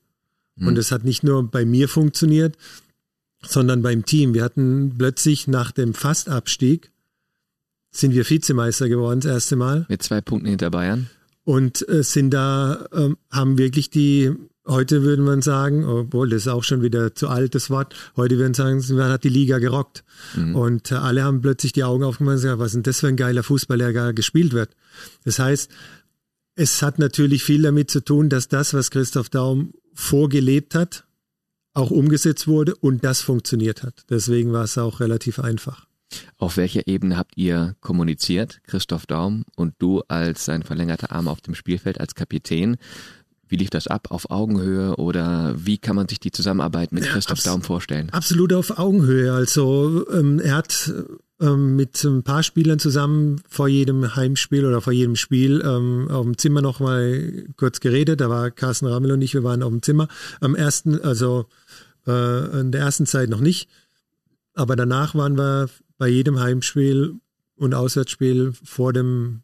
Mhm. 0.56 0.68
Und 0.68 0.78
es 0.78 0.92
hat 0.92 1.06
nicht 1.06 1.24
nur 1.24 1.50
bei 1.50 1.66
mir 1.66 1.88
funktioniert, 1.88 2.58
sondern 3.42 3.82
beim 3.82 4.06
Team. 4.06 4.34
Wir 4.34 4.44
hatten 4.44 4.96
plötzlich 4.98 5.48
nach 5.48 5.72
dem 5.72 5.94
Fastabstieg 5.94 6.92
sind 7.92 8.14
wir 8.14 8.28
Vizemeister 8.28 8.90
geworden 8.90 9.20
das 9.20 9.32
erste 9.32 9.56
Mal. 9.56 9.86
Mit 9.88 10.02
zwei 10.02 10.20
Punkten 10.20 10.50
hinter 10.50 10.72
Bayern. 10.72 11.10
Und 11.46 11.88
äh, 11.88 12.04
sind 12.04 12.32
da, 12.32 12.88
äh, 12.92 13.10
haben 13.30 13.58
wirklich 13.58 13.90
die 13.90 14.32
Heute 14.66 15.04
würde 15.04 15.22
man 15.22 15.42
sagen, 15.42 15.84
obwohl 15.84 16.30
das 16.30 16.44
ist 16.44 16.48
auch 16.48 16.64
schon 16.64 16.82
wieder 16.82 17.14
zu 17.14 17.28
alt 17.28 17.54
das 17.54 17.70
Wort, 17.70 17.96
heute 18.16 18.38
würden 18.38 18.54
sagen, 18.54 18.82
man 18.96 19.10
hat 19.10 19.26
die 19.26 19.30
Liga 19.30 19.60
gerockt. 19.60 20.06
Mhm. 20.36 20.56
Und 20.56 20.92
äh, 20.92 20.96
alle 20.96 21.24
haben 21.24 21.42
plötzlich 21.42 21.74
die 21.74 21.84
Augen 21.84 22.04
aufgemacht 22.04 22.36
und 22.36 22.42
gesagt, 22.44 22.60
was 22.60 22.68
ist 22.68 22.76
denn 22.76 22.84
das 22.84 23.02
für 23.02 23.08
ein 23.08 23.18
geiler 23.18 23.44
Fußball, 23.44 23.78
der 23.78 23.92
gar 23.92 24.14
gespielt 24.14 24.54
wird. 24.54 24.70
Das 25.26 25.40
heißt, 25.40 25.70
es 26.56 26.82
hat 26.82 26.98
natürlich 26.98 27.44
viel 27.44 27.64
damit 27.64 27.92
zu 27.92 28.00
tun, 28.00 28.30
dass 28.30 28.48
das, 28.48 28.74
was 28.74 28.90
Christoph 28.90 29.30
Daum 29.30 29.74
vorgelebt 29.94 30.76
hat, 30.76 31.06
auch 31.74 31.92
umgesetzt 31.92 32.48
wurde 32.48 32.76
und 32.76 33.04
das 33.04 33.22
funktioniert 33.22 33.84
hat. 33.84 34.06
Deswegen 34.10 34.54
war 34.54 34.64
es 34.64 34.78
auch 34.78 35.00
relativ 35.00 35.40
einfach. 35.40 35.88
Auf 36.38 36.58
welcher 36.58 36.88
Ebene 36.88 37.18
habt 37.18 37.38
ihr 37.38 37.76
kommuniziert, 37.82 38.62
Christoph 38.64 39.08
Daum 39.08 39.46
und 39.56 39.74
du 39.80 40.02
als 40.08 40.46
sein 40.46 40.64
verlängerter 40.64 41.12
Arm 41.12 41.28
auf 41.28 41.42
dem 41.42 41.56
Spielfeld 41.56 42.00
als 42.00 42.14
Kapitän? 42.14 42.78
Wie 43.48 43.58
lief 43.58 43.70
das 43.70 43.88
ab? 43.88 44.08
Auf 44.10 44.32
Augenhöhe 44.32 44.96
oder 44.96 45.54
wie 45.58 45.78
kann 45.78 45.96
man 45.96 46.08
sich 46.08 46.20
die 46.20 46.32
Zusammenarbeit 46.32 46.92
mit 46.92 47.04
Christoph 47.04 47.44
ja, 47.44 47.52
Daum 47.52 47.62
vorstellen? 47.62 48.10
Absolut 48.12 48.54
auf 48.54 48.78
Augenhöhe. 48.80 49.34
Also 49.34 50.06
ähm, 50.12 50.40
er 50.40 50.56
hat 50.56 50.92
ähm, 51.42 51.76
mit 51.76 52.04
ein 52.04 52.24
paar 52.24 52.44
Spielern 52.44 52.80
zusammen 52.80 53.42
vor 53.48 53.68
jedem 53.68 54.16
Heimspiel 54.16 54.66
oder 54.66 54.82
vor 54.82 54.94
jedem 54.94 55.16
Spiel 55.16 55.62
ähm, 55.66 56.08
auf 56.10 56.24
dem 56.24 56.38
Zimmer 56.38 56.62
noch 56.62 56.80
mal 56.80 57.46
kurz 57.58 57.80
geredet. 57.80 58.22
Da 58.22 58.30
war 58.30 58.50
Carsten 58.50 58.88
Rammel 58.88 59.12
und 59.12 59.22
ich, 59.22 59.34
wir 59.34 59.44
waren 59.44 59.62
auf 59.62 59.70
dem 59.70 59.82
Zimmer. 59.82 60.08
Am 60.40 60.56
ersten, 60.56 61.02
also 61.02 61.46
äh, 62.08 62.60
in 62.62 62.72
der 62.72 62.82
ersten 62.82 63.06
Zeit 63.06 63.30
noch 63.30 63.42
nicht. 63.42 63.70
Aber 64.54 64.76
danach 64.76 65.16
waren 65.16 65.38
wir 65.38 65.70
bei 65.98 66.08
jedem 66.08 66.40
Heimspiel 66.40 67.16
und 67.56 67.74
Auswärtsspiel 67.74 68.54
vor 68.64 68.94
dem, 68.94 69.42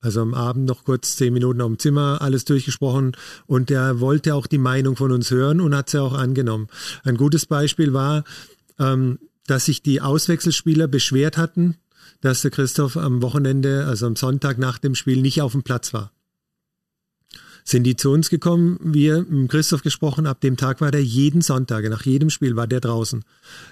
also 0.00 0.20
am 0.22 0.34
Abend 0.34 0.66
noch 0.66 0.84
kurz 0.84 1.16
zehn 1.16 1.32
Minuten 1.32 1.60
auf 1.60 1.68
dem 1.68 1.78
Zimmer, 1.78 2.22
alles 2.22 2.44
durchgesprochen 2.44 3.16
und 3.46 3.70
der 3.70 4.00
wollte 4.00 4.34
auch 4.34 4.46
die 4.46 4.58
Meinung 4.58 4.96
von 4.96 5.12
uns 5.12 5.30
hören 5.30 5.60
und 5.60 5.74
hat 5.74 5.90
sie 5.90 6.00
auch 6.00 6.14
angenommen. 6.14 6.68
Ein 7.04 7.16
gutes 7.16 7.46
Beispiel 7.46 7.92
war, 7.92 8.24
ähm, 8.78 9.18
dass 9.46 9.66
sich 9.66 9.82
die 9.82 10.00
Auswechselspieler 10.00 10.88
beschwert 10.88 11.36
hatten, 11.36 11.76
dass 12.20 12.42
der 12.42 12.50
Christoph 12.50 12.96
am 12.96 13.22
Wochenende, 13.22 13.86
also 13.86 14.06
am 14.06 14.16
Sonntag 14.16 14.58
nach 14.58 14.78
dem 14.78 14.94
Spiel, 14.94 15.20
nicht 15.20 15.42
auf 15.42 15.52
dem 15.52 15.62
Platz 15.62 15.92
war 15.92 16.12
sind 17.64 17.84
die 17.84 17.96
zu 17.96 18.10
uns 18.10 18.30
gekommen, 18.30 18.78
wir 18.82 19.22
mit 19.22 19.50
Christoph 19.50 19.82
gesprochen, 19.82 20.26
ab 20.26 20.40
dem 20.40 20.56
Tag 20.56 20.80
war 20.80 20.90
der 20.90 21.04
jeden 21.04 21.42
Sonntag, 21.42 21.88
nach 21.88 22.04
jedem 22.04 22.30
Spiel 22.30 22.56
war 22.56 22.66
der 22.66 22.80
draußen. 22.80 23.24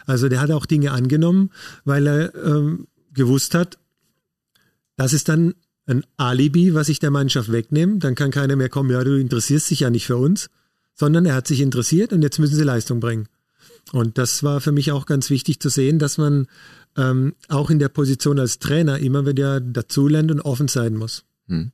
Also 0.07 0.29
der 0.29 0.41
hat 0.41 0.51
auch 0.51 0.67
Dinge 0.67 0.93
angenommen, 0.93 1.51
weil 1.85 2.07
er 2.07 2.35
ähm, 2.35 2.87
gewusst 3.13 3.55
hat, 3.55 3.79
das 4.97 5.13
ist 5.13 5.29
dann 5.29 5.55
ein 5.89 6.05
Alibi, 6.17 6.75
was 6.75 6.89
ich 6.89 7.01
der 7.01 7.11
Mannschaft 7.11 7.51
wegnehme. 7.51 7.99
Dann 7.99 8.15
kann 8.15 8.31
keiner 8.31 8.57
mehr 8.57 8.69
kommen, 8.69 8.91
ja, 8.91 9.03
du 9.03 9.19
interessierst 9.19 9.71
dich 9.71 9.81
ja 9.81 9.91
nicht 9.91 10.07
für 10.07 10.17
uns, 10.17 10.51
sondern 10.95 11.27
er 11.27 11.35
hat 11.35 11.47
sich 11.47 11.61
interessiert 11.61 12.13
und 12.13 12.23
jetzt 12.23 12.39
müssen 12.39 12.57
sie 12.57 12.65
Leistung 12.65 13.01
bringen. 13.01 13.29
Und 13.93 14.19
das 14.19 14.43
war 14.43 14.61
für 14.61 14.73
mich 14.73 14.93
auch 14.93 15.07
ganz 15.07 15.31
wichtig 15.31 15.61
zu 15.61 15.71
sehen, 15.71 15.99
dass 15.99 16.19
man 16.19 16.47
ähm, 16.97 17.35
auch 17.49 17.71
in 17.71 17.79
der 17.79 17.89
Position 17.89 18.39
als 18.39 18.59
Trainer 18.59 18.99
immer 18.99 19.25
wieder 19.27 19.61
dazulernt 19.61 20.31
und 20.31 20.41
offen 20.41 20.69
sein 20.69 20.95
muss. 20.95 21.25
Hm. 21.47 21.73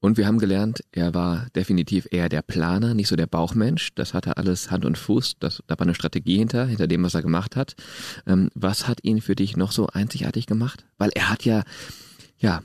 Und 0.00 0.16
wir 0.16 0.26
haben 0.26 0.38
gelernt, 0.38 0.82
er 0.90 1.14
war 1.14 1.46
definitiv 1.54 2.08
eher 2.10 2.28
der 2.28 2.42
Planer, 2.42 2.92
nicht 2.92 3.06
so 3.06 3.14
der 3.14 3.28
Bauchmensch. 3.28 3.94
Das 3.94 4.14
hatte 4.14 4.36
alles 4.36 4.72
Hand 4.72 4.84
und 4.84 4.98
Fuß. 4.98 5.34
Das, 5.38 5.62
da 5.68 5.78
war 5.78 5.86
eine 5.86 5.94
Strategie 5.94 6.38
hinter, 6.38 6.66
hinter 6.66 6.88
dem, 6.88 7.04
was 7.04 7.14
er 7.14 7.22
gemacht 7.22 7.54
hat. 7.54 7.76
Ähm, 8.26 8.50
was 8.54 8.88
hat 8.88 9.04
ihn 9.04 9.20
für 9.20 9.36
dich 9.36 9.56
noch 9.56 9.70
so 9.70 9.86
einzigartig 9.86 10.46
gemacht? 10.46 10.84
Weil 10.98 11.10
er 11.14 11.30
hat 11.30 11.44
ja, 11.44 11.62
ja, 12.36 12.62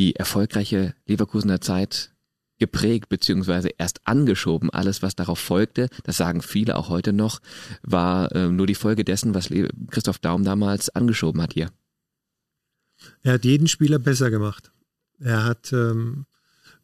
die 0.00 0.16
erfolgreiche 0.16 0.94
Leverkusener 1.04 1.60
Zeit 1.60 2.10
geprägt 2.58 3.10
beziehungsweise 3.10 3.68
erst 3.76 4.00
angeschoben. 4.04 4.70
Alles, 4.70 5.02
was 5.02 5.14
darauf 5.14 5.38
folgte, 5.38 5.90
das 6.04 6.16
sagen 6.16 6.40
viele 6.40 6.76
auch 6.76 6.88
heute 6.88 7.12
noch, 7.12 7.40
war 7.82 8.34
äh, 8.34 8.48
nur 8.48 8.66
die 8.66 8.74
Folge 8.74 9.04
dessen, 9.04 9.34
was 9.34 9.50
Christoph 9.90 10.18
Daum 10.18 10.42
damals 10.42 10.88
angeschoben 10.88 11.42
hat 11.42 11.52
hier. 11.52 11.70
Er 13.22 13.34
hat 13.34 13.44
jeden 13.44 13.68
Spieler 13.68 13.98
besser 13.98 14.30
gemacht. 14.30 14.72
Er 15.18 15.44
hat 15.44 15.70
ähm, 15.74 16.24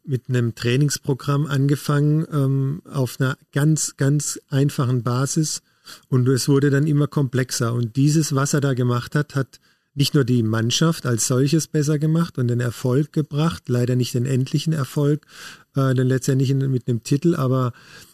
mit 0.05 0.29
einem 0.29 0.55
Trainingsprogramm 0.55 1.47
angefangen 1.47 2.27
ähm, 2.31 2.83
auf 2.85 3.19
einer 3.19 3.39
ganz, 3.51 3.97
ganz 3.97 4.39
einfachen 4.51 5.03
Basis 5.03 5.63
und 6.09 6.29
es 6.29 6.49
wurde 6.49 6.69
dann 6.69 6.87
immer 6.87 7.07
komplexer. 7.07 7.73
Und 7.73 7.97
dieses, 7.97 8.35
was 8.35 8.53
er 8.53 8.61
da 8.61 8.75
gemacht 8.75 9.15
hat, 9.15 9.35
hat 9.35 9.59
nicht 9.97 10.15
nur 10.15 10.25
die 10.25 10.43
Mannschaft 10.43 11.07
als 11.07 11.27
solches 11.27 11.67
besser 11.67 11.99
gemacht 11.99 12.39
und 12.39 12.49
den 12.49 12.61
Erfolg 12.61 13.13
gebracht, 13.13 13.65
leider 13.69 13.97
nicht 13.97 14.15
den 14.15 14.27
endlichen 14.27 14.73
Erfolg, 14.73 15.27
äh, 15.75 15.95
denn 15.95 16.07
letztendlich 16.07 16.55
mit 16.55 16.87
einem 16.87 17.03
Titel, 17.03 17.35
aber 17.35 17.73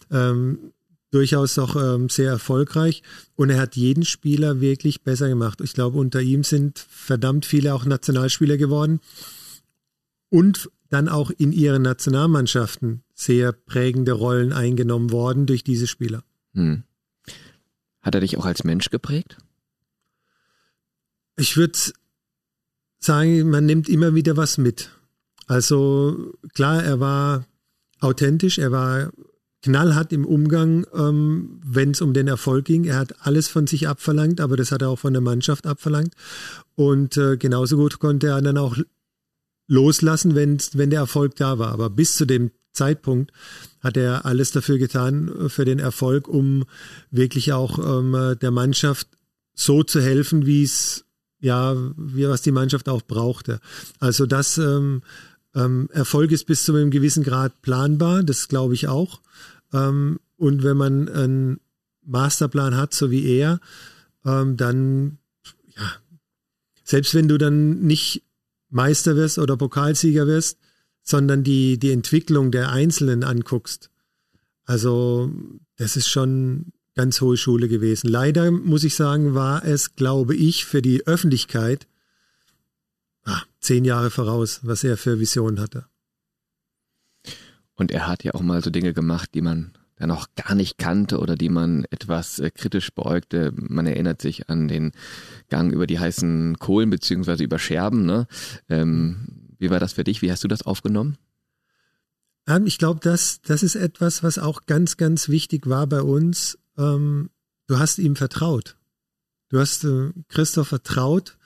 ähm, 0.09 0.71
durchaus 1.11 1.59
auch 1.59 1.75
ähm, 1.75 2.09
sehr 2.09 2.31
erfolgreich. 2.31 3.03
Und 3.35 3.49
er 3.49 3.59
hat 3.59 3.75
jeden 3.75 4.05
Spieler 4.05 4.61
wirklich 4.61 5.03
besser 5.03 5.27
gemacht. 5.27 5.59
Ich 5.61 5.73
glaube, 5.73 5.99
unter 5.99 6.21
ihm 6.21 6.43
sind 6.43 6.79
verdammt 6.89 7.45
viele 7.45 7.73
auch 7.73 7.85
Nationalspieler 7.85 8.57
geworden. 8.57 8.99
Und 10.29 10.71
dann 10.89 11.09
auch 11.09 11.31
in 11.31 11.51
ihren 11.51 11.81
Nationalmannschaften 11.81 13.03
sehr 13.13 13.51
prägende 13.51 14.13
Rollen 14.13 14.53
eingenommen 14.53 15.11
worden 15.11 15.45
durch 15.45 15.63
diese 15.63 15.87
Spieler. 15.87 16.23
Hm. 16.53 16.83
Hat 18.01 18.15
er 18.15 18.21
dich 18.21 18.37
auch 18.37 18.45
als 18.45 18.63
Mensch 18.63 18.89
geprägt? 18.89 19.37
Ich 21.35 21.57
würde 21.57 21.77
sagen, 22.99 23.49
man 23.49 23.65
nimmt 23.65 23.89
immer 23.89 24.15
wieder 24.15 24.37
was 24.37 24.57
mit. 24.57 24.89
Also 25.47 26.33
klar, 26.53 26.83
er 26.83 26.99
war 26.99 27.45
authentisch, 27.99 28.57
er 28.57 28.71
war 28.71 29.11
knallhart 29.63 30.11
im 30.11 30.25
Umgang, 30.25 30.85
ähm, 30.93 31.61
wenn 31.65 31.91
es 31.91 32.01
um 32.01 32.13
den 32.13 32.27
Erfolg 32.27 32.65
ging. 32.65 32.83
Er 32.83 32.97
hat 32.97 33.25
alles 33.25 33.47
von 33.47 33.65
sich 33.65 33.87
abverlangt, 33.87 34.41
aber 34.41 34.57
das 34.57 34.71
hat 34.71 34.81
er 34.81 34.89
auch 34.89 34.99
von 34.99 35.13
der 35.13 35.21
Mannschaft 35.21 35.65
abverlangt. 35.65 36.13
Und 36.75 37.17
äh, 37.17 37.37
genauso 37.37 37.77
gut 37.77 37.99
konnte 37.99 38.27
er 38.27 38.41
dann 38.41 38.57
auch 38.57 38.77
loslassen, 39.67 40.35
wenn, 40.35 40.57
wenn 40.73 40.89
der 40.89 40.99
Erfolg 40.99 41.35
da 41.37 41.57
war. 41.59 41.71
Aber 41.71 41.89
bis 41.89 42.15
zu 42.15 42.25
dem 42.25 42.51
Zeitpunkt 42.73 43.31
hat 43.79 43.95
er 43.95 44.25
alles 44.25 44.51
dafür 44.51 44.77
getan, 44.77 45.29
äh, 45.29 45.49
für 45.49 45.65
den 45.65 45.79
Erfolg, 45.79 46.27
um 46.27 46.65
wirklich 47.09 47.53
auch 47.53 47.79
ähm, 47.79 48.37
der 48.41 48.51
Mannschaft 48.51 49.07
so 49.55 49.83
zu 49.83 50.01
helfen, 50.01 50.45
wie 50.45 50.63
es, 50.63 51.05
ja, 51.43 51.75
wie 51.97 52.27
was 52.27 52.41
die 52.41 52.53
Mannschaft 52.53 52.87
auch 52.87 53.01
brauchte. 53.01 53.59
Also 53.99 54.25
das 54.25 54.57
ähm, 54.57 55.01
ähm, 55.53 55.89
Erfolg 55.91 56.31
ist 56.31 56.45
bis 56.45 56.63
zu 56.63 56.73
einem 56.73 56.89
gewissen 56.89 57.23
Grad 57.23 57.61
planbar, 57.61 58.23
das 58.23 58.47
glaube 58.47 58.73
ich 58.73 58.87
auch. 58.87 59.19
Ähm, 59.73 60.19
und 60.37 60.63
wenn 60.63 60.77
man 60.77 61.09
einen 61.09 61.59
Masterplan 62.05 62.77
hat, 62.77 62.93
so 62.93 63.11
wie 63.11 63.25
er, 63.25 63.59
ähm, 64.25 64.55
dann, 64.55 65.17
ja, 65.75 65.91
selbst 66.85 67.13
wenn 67.13 67.27
du 67.27 67.37
dann 67.37 67.81
nicht 67.81 68.23
Meister 68.69 69.17
wirst 69.17 69.37
oder 69.37 69.57
Pokalsieger 69.57 70.27
wirst, 70.27 70.59
sondern 71.03 71.43
die, 71.43 71.77
die 71.77 71.91
Entwicklung 71.91 72.51
der 72.51 72.71
Einzelnen 72.71 73.25
anguckst. 73.25 73.89
Also 74.63 75.29
das 75.75 75.97
ist 75.97 76.07
schon 76.07 76.71
ganz 76.95 77.21
hohe 77.21 77.37
Schule 77.37 77.67
gewesen. 77.67 78.07
Leider 78.07 78.51
muss 78.51 78.83
ich 78.83 78.95
sagen, 78.95 79.33
war 79.33 79.65
es, 79.65 79.95
glaube 79.95 80.35
ich, 80.35 80.65
für 80.65 80.81
die 80.81 81.05
Öffentlichkeit 81.07 81.87
ah, 83.25 83.41
zehn 83.59 83.85
Jahre 83.85 84.11
voraus, 84.11 84.59
was 84.63 84.83
er 84.83 84.97
für 84.97 85.19
Visionen 85.19 85.59
hatte. 85.59 85.85
Und 87.75 87.91
er 87.91 88.07
hat 88.07 88.23
ja 88.23 88.33
auch 88.33 88.41
mal 88.41 88.63
so 88.63 88.69
Dinge 88.69 88.93
gemacht, 88.93 89.31
die 89.33 89.41
man 89.41 89.73
ja 89.99 90.07
noch 90.07 90.27
gar 90.35 90.55
nicht 90.55 90.77
kannte 90.77 91.19
oder 91.19 91.35
die 91.35 91.49
man 91.49 91.85
etwas 91.89 92.39
äh, 92.39 92.51
kritisch 92.51 92.91
beäugte. 92.93 93.51
Man 93.55 93.87
erinnert 93.87 94.21
sich 94.21 94.49
an 94.49 94.67
den 94.67 94.91
Gang 95.49 95.71
über 95.71 95.87
die 95.87 95.99
heißen 95.99 96.57
Kohlen 96.59 96.89
beziehungsweise 96.89 97.43
über 97.43 97.59
Scherben. 97.59 98.05
Ne? 98.05 98.27
Ähm, 98.69 99.55
wie 99.57 99.69
war 99.69 99.79
das 99.79 99.93
für 99.93 100.03
dich? 100.03 100.21
Wie 100.21 100.31
hast 100.31 100.43
du 100.43 100.47
das 100.47 100.63
aufgenommen? 100.63 101.17
Ähm, 102.47 102.65
ich 102.65 102.77
glaube, 102.77 102.99
das, 103.01 103.41
das 103.41 103.63
ist 103.63 103.75
etwas, 103.75 104.23
was 104.23 104.37
auch 104.37 104.65
ganz, 104.65 104.97
ganz 104.97 105.29
wichtig 105.29 105.67
war 105.67 105.87
bei 105.87 106.01
uns. 106.01 106.57
Ähm, 106.77 107.29
du 107.67 107.77
hast 107.77 107.99
ihm 107.99 108.15
vertraut. 108.15 108.75
Du 109.49 109.59
hast 109.59 109.83
äh, 109.83 110.11
Christoph 110.29 110.69
vertraut 110.69 111.37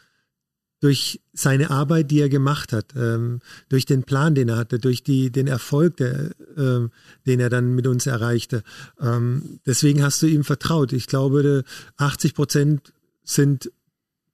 durch 0.79 1.21
seine 1.33 1.71
Arbeit, 1.71 2.11
die 2.11 2.19
er 2.19 2.29
gemacht 2.29 2.71
hat, 2.71 2.93
ähm, 2.95 3.39
durch 3.67 3.85
den 3.85 4.03
Plan, 4.03 4.35
den 4.35 4.49
er 4.49 4.57
hatte, 4.57 4.77
durch 4.77 5.03
die, 5.03 5.31
den 5.31 5.47
Erfolg, 5.47 5.97
der, 5.97 6.31
ähm, 6.55 6.91
den 7.25 7.39
er 7.39 7.49
dann 7.49 7.73
mit 7.73 7.87
uns 7.87 8.05
erreichte. 8.05 8.63
Ähm, 8.99 9.59
deswegen 9.65 10.03
hast 10.03 10.21
du 10.21 10.27
ihm 10.27 10.43
vertraut. 10.43 10.93
Ich 10.93 11.07
glaube, 11.07 11.63
80 11.97 12.35
Prozent 12.35 12.93
sind 13.23 13.71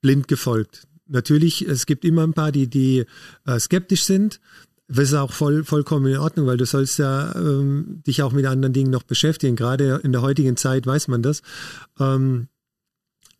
blind 0.01 0.27
gefolgt. 0.27 0.85
Natürlich, 1.07 1.67
es 1.67 1.85
gibt 1.85 2.03
immer 2.05 2.23
ein 2.23 2.33
paar, 2.33 2.51
die, 2.51 2.67
die 2.67 3.05
äh, 3.45 3.59
skeptisch 3.59 4.03
sind. 4.03 4.39
Das 4.87 5.05
ist 5.05 5.13
auch 5.13 5.31
voll, 5.31 5.63
vollkommen 5.63 6.07
in 6.07 6.17
Ordnung, 6.17 6.45
weil 6.45 6.57
du 6.57 6.65
sollst 6.65 6.99
ja 6.99 7.33
ähm, 7.35 8.03
dich 8.05 8.21
auch 8.21 8.33
mit 8.33 8.45
anderen 8.45 8.73
Dingen 8.73 8.91
noch 8.91 9.03
beschäftigen. 9.03 9.55
Gerade 9.55 10.01
in 10.03 10.11
der 10.11 10.21
heutigen 10.21 10.57
Zeit 10.57 10.85
weiß 10.85 11.07
man 11.07 11.21
das. 11.21 11.41
Ähm, 11.99 12.47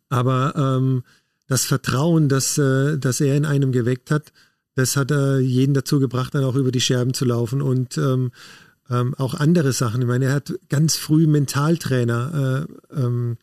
aber 0.09 0.53
ähm, 0.55 1.03
das 1.47 1.65
Vertrauen, 1.65 2.29
das, 2.29 2.57
äh, 2.57 2.97
das 2.97 3.19
er 3.19 3.35
in 3.35 3.45
einem 3.45 3.71
geweckt 3.71 4.09
hat, 4.09 4.31
das 4.75 4.95
hat 4.95 5.11
er 5.11 5.39
jeden 5.39 5.73
dazu 5.73 5.99
gebracht, 5.99 6.33
dann 6.33 6.43
auch 6.43 6.55
über 6.55 6.71
die 6.71 6.81
Scherben 6.81 7.13
zu 7.13 7.25
laufen 7.25 7.61
und 7.61 7.97
ähm, 7.97 8.31
ähm, 8.89 9.13
auch 9.17 9.33
andere 9.33 9.73
Sachen. 9.73 10.01
Ich 10.01 10.07
meine, 10.07 10.25
er 10.25 10.33
hat 10.33 10.53
ganz 10.69 10.95
früh 10.95 11.27
Mentaltrainer 11.27 12.67
äh, 12.91 12.99
ähm, 12.99 13.37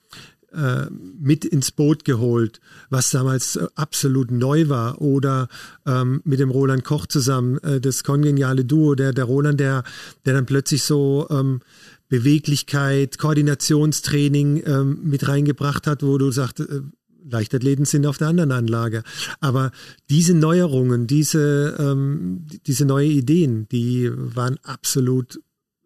äh, 0.52 0.86
mit 0.90 1.44
ins 1.44 1.70
Boot 1.70 2.04
geholt, 2.04 2.60
was 2.88 3.10
damals 3.10 3.56
äh, 3.56 3.66
absolut 3.74 4.30
neu 4.30 4.68
war. 4.68 5.00
Oder 5.00 5.48
ähm, 5.86 6.20
mit 6.24 6.40
dem 6.40 6.50
Roland 6.50 6.84
Koch 6.84 7.06
zusammen, 7.06 7.58
äh, 7.58 7.80
das 7.80 8.04
kongeniale 8.04 8.64
Duo, 8.64 8.94
der, 8.94 9.12
der 9.12 9.24
Roland, 9.24 9.60
der, 9.60 9.84
der 10.24 10.34
dann 10.34 10.46
plötzlich 10.46 10.82
so 10.82 11.26
ähm, 11.30 11.60
Beweglichkeit, 12.08 13.18
Koordinationstraining 13.18 14.62
ähm, 14.66 14.98
mit 15.02 15.28
reingebracht 15.28 15.86
hat, 15.86 16.02
wo 16.02 16.18
du 16.18 16.30
sagst, 16.32 16.60
äh, 16.60 16.80
Leichtathleten 17.28 17.84
sind 17.84 18.06
auf 18.06 18.18
der 18.18 18.28
anderen 18.28 18.52
Anlage. 18.52 19.02
Aber 19.40 19.70
diese 20.08 20.34
Neuerungen, 20.34 21.06
diese, 21.06 21.76
ähm, 21.78 22.46
diese 22.66 22.84
neue 22.84 23.08
Ideen, 23.08 23.68
die 23.68 24.10
waren 24.12 24.58
absolut 24.62 25.40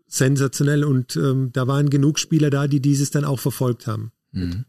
sensationell 0.07 0.85
und 0.85 1.16
ähm, 1.16 1.50
da 1.53 1.66
waren 1.66 1.90
genug 1.90 2.18
Spieler 2.18 2.50
da, 2.50 2.68
die 2.68 2.81
dieses 2.81 3.11
dann 3.11 3.24
auch 3.24 3.40
verfolgt 3.40 3.87
haben. 3.87 4.12
Mhm. 4.35 4.64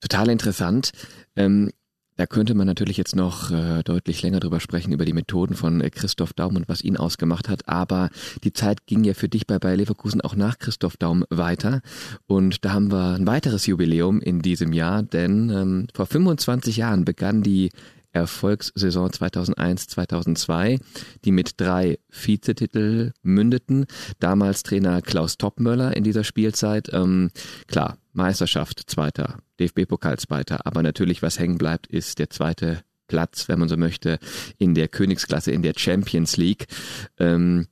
Total 0.00 0.28
interessant. 0.28 0.92
Ähm, 1.34 1.70
da 2.16 2.26
könnte 2.26 2.54
man 2.54 2.66
natürlich 2.66 2.96
jetzt 2.96 3.14
noch 3.14 3.52
äh, 3.52 3.82
deutlich 3.84 4.22
länger 4.22 4.40
drüber 4.40 4.58
sprechen, 4.58 4.92
über 4.92 5.04
die 5.04 5.12
Methoden 5.12 5.54
von 5.54 5.80
äh, 5.80 5.88
Christoph 5.88 6.32
Daum 6.32 6.56
und 6.56 6.68
was 6.68 6.82
ihn 6.82 6.96
ausgemacht 6.96 7.48
hat. 7.48 7.68
Aber 7.68 8.10
die 8.42 8.52
Zeit 8.52 8.86
ging 8.86 9.04
ja 9.04 9.14
für 9.14 9.28
dich 9.28 9.46
bei 9.46 9.60
Bayer 9.60 9.76
Leverkusen 9.76 10.20
auch 10.20 10.34
nach 10.34 10.58
Christoph 10.58 10.96
Daum 10.96 11.24
weiter. 11.30 11.80
Und 12.26 12.64
da 12.64 12.72
haben 12.72 12.90
wir 12.90 13.14
ein 13.14 13.26
weiteres 13.26 13.66
Jubiläum 13.66 14.20
in 14.20 14.42
diesem 14.42 14.72
Jahr, 14.72 15.04
denn 15.04 15.50
ähm, 15.50 15.86
vor 15.94 16.06
25 16.06 16.76
Jahren 16.76 17.04
begann 17.04 17.42
die 17.42 17.70
Erfolgssaison 18.12 19.10
2001-2002, 19.10 20.80
die 21.24 21.30
mit 21.30 21.60
drei 21.60 21.98
Vizetitel 22.08 23.12
mündeten. 23.22 23.86
Damals 24.18 24.62
Trainer 24.64 25.02
Klaus 25.02 25.38
Toppmöller 25.38 25.96
in 25.96 26.04
dieser 26.04 26.24
Spielzeit. 26.24 26.88
Ähm, 26.92 27.30
klar, 27.68 27.98
Meisterschaft 28.18 28.90
Zweiter, 28.90 29.38
DFB-Pokal 29.60 30.18
Zweiter, 30.18 30.66
aber 30.66 30.82
natürlich 30.82 31.22
was 31.22 31.38
hängen 31.38 31.56
bleibt, 31.56 31.86
ist 31.86 32.18
der 32.18 32.28
zweite 32.28 32.82
Platz, 33.06 33.48
wenn 33.48 33.58
man 33.58 33.68
so 33.70 33.76
möchte, 33.78 34.18
in 34.58 34.74
der 34.74 34.88
Königsklasse, 34.88 35.50
in 35.52 35.62
der 35.62 35.72
Champions 35.76 36.36
League. 36.36 36.66
Ähm, 37.18 37.68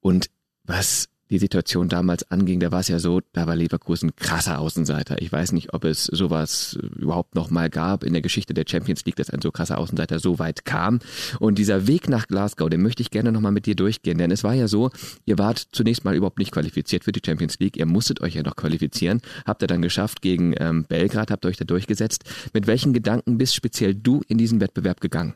und 0.00 0.28
was 0.64 1.08
die 1.30 1.38
Situation 1.38 1.88
damals 1.88 2.30
anging, 2.30 2.60
da 2.60 2.72
war 2.72 2.80
es 2.80 2.88
ja 2.88 2.98
so, 2.98 3.20
da 3.32 3.46
war 3.46 3.56
Leverkusen 3.56 4.16
krasser 4.16 4.58
Außenseiter. 4.58 5.20
Ich 5.20 5.30
weiß 5.30 5.52
nicht, 5.52 5.74
ob 5.74 5.84
es 5.84 6.04
sowas 6.04 6.78
überhaupt 6.96 7.34
noch 7.34 7.50
mal 7.50 7.70
gab 7.70 8.04
in 8.04 8.12
der 8.12 8.22
Geschichte 8.22 8.54
der 8.54 8.64
Champions 8.68 9.04
League, 9.04 9.16
dass 9.16 9.30
ein 9.30 9.42
so 9.42 9.50
krasser 9.50 9.78
Außenseiter 9.78 10.18
so 10.18 10.38
weit 10.38 10.64
kam. 10.64 11.00
Und 11.38 11.58
dieser 11.58 11.86
Weg 11.86 12.08
nach 12.08 12.26
Glasgow, 12.26 12.68
den 12.68 12.82
möchte 12.82 13.02
ich 13.02 13.10
gerne 13.10 13.32
noch 13.32 13.40
mal 13.40 13.50
mit 13.50 13.66
dir 13.66 13.74
durchgehen, 13.74 14.18
denn 14.18 14.30
es 14.30 14.44
war 14.44 14.54
ja 14.54 14.68
so, 14.68 14.90
ihr 15.26 15.38
wart 15.38 15.68
zunächst 15.72 16.04
mal 16.04 16.14
überhaupt 16.14 16.38
nicht 16.38 16.52
qualifiziert 16.52 17.04
für 17.04 17.12
die 17.12 17.22
Champions 17.24 17.58
League, 17.58 17.76
ihr 17.76 17.86
musstet 17.86 18.20
euch 18.20 18.34
ja 18.34 18.42
noch 18.42 18.56
qualifizieren, 18.56 19.20
habt 19.46 19.62
ihr 19.62 19.68
dann 19.68 19.82
geschafft 19.82 20.22
gegen 20.22 20.54
ähm, 20.58 20.84
Belgrad, 20.84 21.30
habt 21.30 21.46
euch 21.46 21.56
da 21.56 21.64
durchgesetzt. 21.64 22.24
Mit 22.52 22.66
welchen 22.66 22.92
Gedanken 22.92 23.38
bist 23.38 23.54
speziell 23.54 23.94
du 23.94 24.22
in 24.28 24.38
diesen 24.38 24.60
Wettbewerb 24.60 25.00
gegangen? 25.00 25.34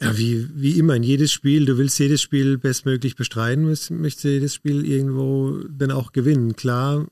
Ja, 0.00 0.16
wie, 0.18 0.48
wie 0.54 0.78
immer 0.78 0.94
in 0.94 1.02
jedes 1.02 1.32
Spiel, 1.32 1.64
du 1.64 1.78
willst 1.78 1.98
jedes 1.98 2.20
Spiel 2.20 2.58
bestmöglich 2.58 3.16
bestreiten, 3.16 3.64
möchtest 3.64 4.24
jedes 4.24 4.54
Spiel 4.54 4.84
irgendwo 4.84 5.58
dann 5.70 5.90
auch 5.90 6.12
gewinnen. 6.12 6.54
Klar, 6.54 7.06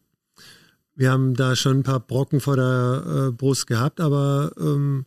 wir 0.94 1.10
haben 1.10 1.34
da 1.34 1.56
schon 1.56 1.78
ein 1.78 1.82
paar 1.82 2.00
Brocken 2.00 2.40
vor 2.40 2.56
der 2.56 3.28
äh, 3.28 3.32
Brust 3.32 3.66
gehabt, 3.66 4.00
aber 4.00 4.52
ähm, 4.58 5.06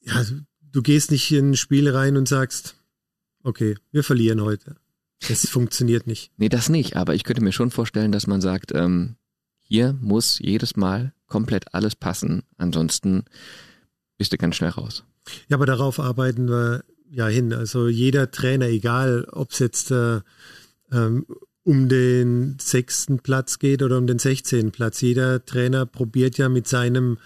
ja, 0.00 0.24
du 0.70 0.82
gehst 0.82 1.10
nicht 1.10 1.30
in 1.32 1.50
ein 1.50 1.56
Spiel 1.56 1.88
rein 1.88 2.16
und 2.16 2.28
sagst, 2.28 2.76
okay, 3.42 3.76
wir 3.90 4.04
verlieren 4.04 4.42
heute. 4.42 4.76
Das 5.26 5.48
funktioniert 5.48 6.06
nicht. 6.06 6.30
Nee, 6.36 6.48
das 6.48 6.68
nicht, 6.68 6.96
aber 6.96 7.14
ich 7.14 7.24
könnte 7.24 7.42
mir 7.42 7.52
schon 7.52 7.72
vorstellen, 7.72 8.12
dass 8.12 8.28
man 8.28 8.40
sagt, 8.40 8.72
ähm, 8.72 9.16
hier 9.62 9.98
muss 10.00 10.38
jedes 10.38 10.76
Mal 10.76 11.14
komplett 11.26 11.74
alles 11.74 11.96
passen, 11.96 12.44
ansonsten 12.58 13.24
bist 14.18 14.32
du 14.32 14.36
ganz 14.36 14.56
schnell 14.56 14.70
raus. 14.70 15.04
Ja, 15.48 15.56
aber 15.56 15.66
darauf 15.66 16.00
arbeiten 16.00 16.48
wir 16.48 16.84
ja 17.10 17.28
hin. 17.28 17.52
Also 17.52 17.88
jeder 17.88 18.30
Trainer, 18.30 18.66
egal 18.66 19.26
ob 19.30 19.52
es 19.52 19.58
jetzt 19.58 19.90
äh, 19.90 20.20
ähm, 20.92 21.26
um 21.62 21.88
den 21.88 22.56
sechsten 22.60 23.20
Platz 23.20 23.58
geht 23.58 23.82
oder 23.82 23.98
um 23.98 24.06
den 24.06 24.18
sechzehnten 24.18 24.72
Platz, 24.72 25.00
jeder 25.00 25.44
Trainer 25.44 25.86
probiert 25.86 26.36
ja 26.36 26.48
mit 26.48 26.68
seinem 26.68 27.18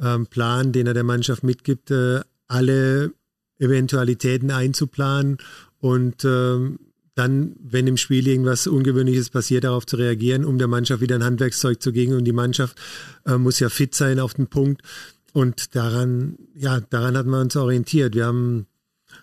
ähm, 0.00 0.26
Plan, 0.26 0.72
den 0.72 0.86
er 0.86 0.94
der 0.94 1.04
Mannschaft 1.04 1.42
mitgibt, 1.42 1.90
äh, 1.90 2.20
alle 2.46 3.12
Eventualitäten 3.58 4.50
einzuplanen 4.50 5.38
und 5.78 6.24
ähm, 6.24 6.78
dann, 7.14 7.56
wenn 7.60 7.86
im 7.86 7.96
Spiel 7.96 8.26
irgendwas 8.26 8.66
Ungewöhnliches 8.66 9.30
passiert, 9.30 9.64
darauf 9.64 9.84
zu 9.84 9.96
reagieren, 9.96 10.44
um 10.44 10.58
der 10.58 10.68
Mannschaft 10.68 11.02
wieder 11.02 11.16
ein 11.16 11.24
Handwerkszeug 11.24 11.82
zu 11.82 11.92
geben. 11.92 12.14
Und 12.14 12.24
die 12.24 12.32
Mannschaft 12.32 12.78
äh, 13.26 13.36
muss 13.36 13.60
ja 13.60 13.68
fit 13.68 13.94
sein 13.94 14.20
auf 14.20 14.34
den 14.34 14.46
Punkt. 14.46 14.82
Und 15.32 15.74
daran, 15.76 16.36
ja, 16.54 16.80
daran 16.80 17.16
hat 17.16 17.26
man 17.26 17.42
uns 17.42 17.56
orientiert. 17.56 18.14
Wir 18.14 18.26
haben 18.26 18.66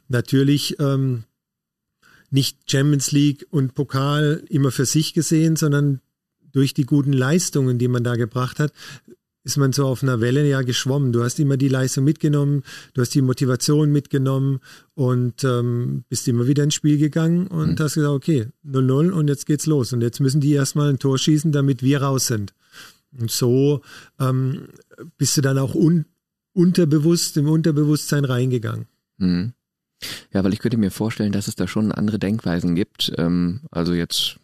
natürlich 0.07 0.79
ähm, 0.79 1.23
nicht 2.29 2.69
Champions 2.69 3.11
League 3.11 3.45
und 3.49 3.73
Pokal 3.73 4.43
immer 4.49 4.71
für 4.71 4.85
sich 4.85 5.13
gesehen, 5.13 5.55
sondern 5.55 6.01
durch 6.51 6.73
die 6.73 6.85
guten 6.85 7.13
Leistungen, 7.13 7.77
die 7.77 7.87
man 7.87 8.03
da 8.03 8.15
gebracht 8.15 8.59
hat, 8.59 8.71
ist 9.43 9.57
man 9.57 9.71
so 9.71 9.85
auf 9.85 10.03
einer 10.03 10.19
Welle 10.19 10.45
ja 10.45 10.61
geschwommen. 10.61 11.13
Du 11.13 11.23
hast 11.23 11.39
immer 11.39 11.55
die 11.55 11.69
Leistung 11.69 12.03
mitgenommen, 12.03 12.63
du 12.93 13.01
hast 13.01 13.15
die 13.15 13.21
Motivation 13.21 13.91
mitgenommen 13.91 14.59
und 14.93 15.43
ähm, 15.45 16.03
bist 16.09 16.27
immer 16.27 16.47
wieder 16.47 16.63
ins 16.63 16.73
Spiel 16.73 16.97
gegangen 16.97 17.47
und 17.47 17.79
mhm. 17.79 17.83
hast 17.83 17.95
gesagt, 17.95 18.13
okay, 18.13 18.47
0-0 18.65 19.11
und 19.11 19.29
jetzt 19.29 19.45
geht's 19.45 19.65
los. 19.65 19.93
Und 19.93 20.01
jetzt 20.01 20.19
müssen 20.19 20.41
die 20.41 20.51
erstmal 20.51 20.89
ein 20.89 20.99
Tor 20.99 21.17
schießen, 21.17 21.53
damit 21.53 21.81
wir 21.81 22.01
raus 22.01 22.27
sind. 22.27 22.53
Und 23.17 23.31
so 23.31 23.81
ähm, 24.19 24.67
bist 25.17 25.37
du 25.37 25.41
dann 25.41 25.57
auch 25.57 25.75
un 25.75 26.05
unterbewusst, 26.53 27.37
im 27.37 27.49
Unterbewusstsein 27.49 28.25
reingegangen. 28.25 28.87
Mhm. 29.17 29.53
Ja, 30.33 30.43
weil 30.43 30.53
ich 30.53 30.59
könnte 30.59 30.77
mir 30.77 30.91
vorstellen, 30.91 31.31
dass 31.31 31.47
es 31.47 31.55
da 31.55 31.67
schon 31.67 31.91
andere 31.91 32.19
Denkweisen 32.19 32.75
gibt. 32.75 33.11
Ähm, 33.17 33.61
also 33.71 33.93
jetzt 33.93 34.39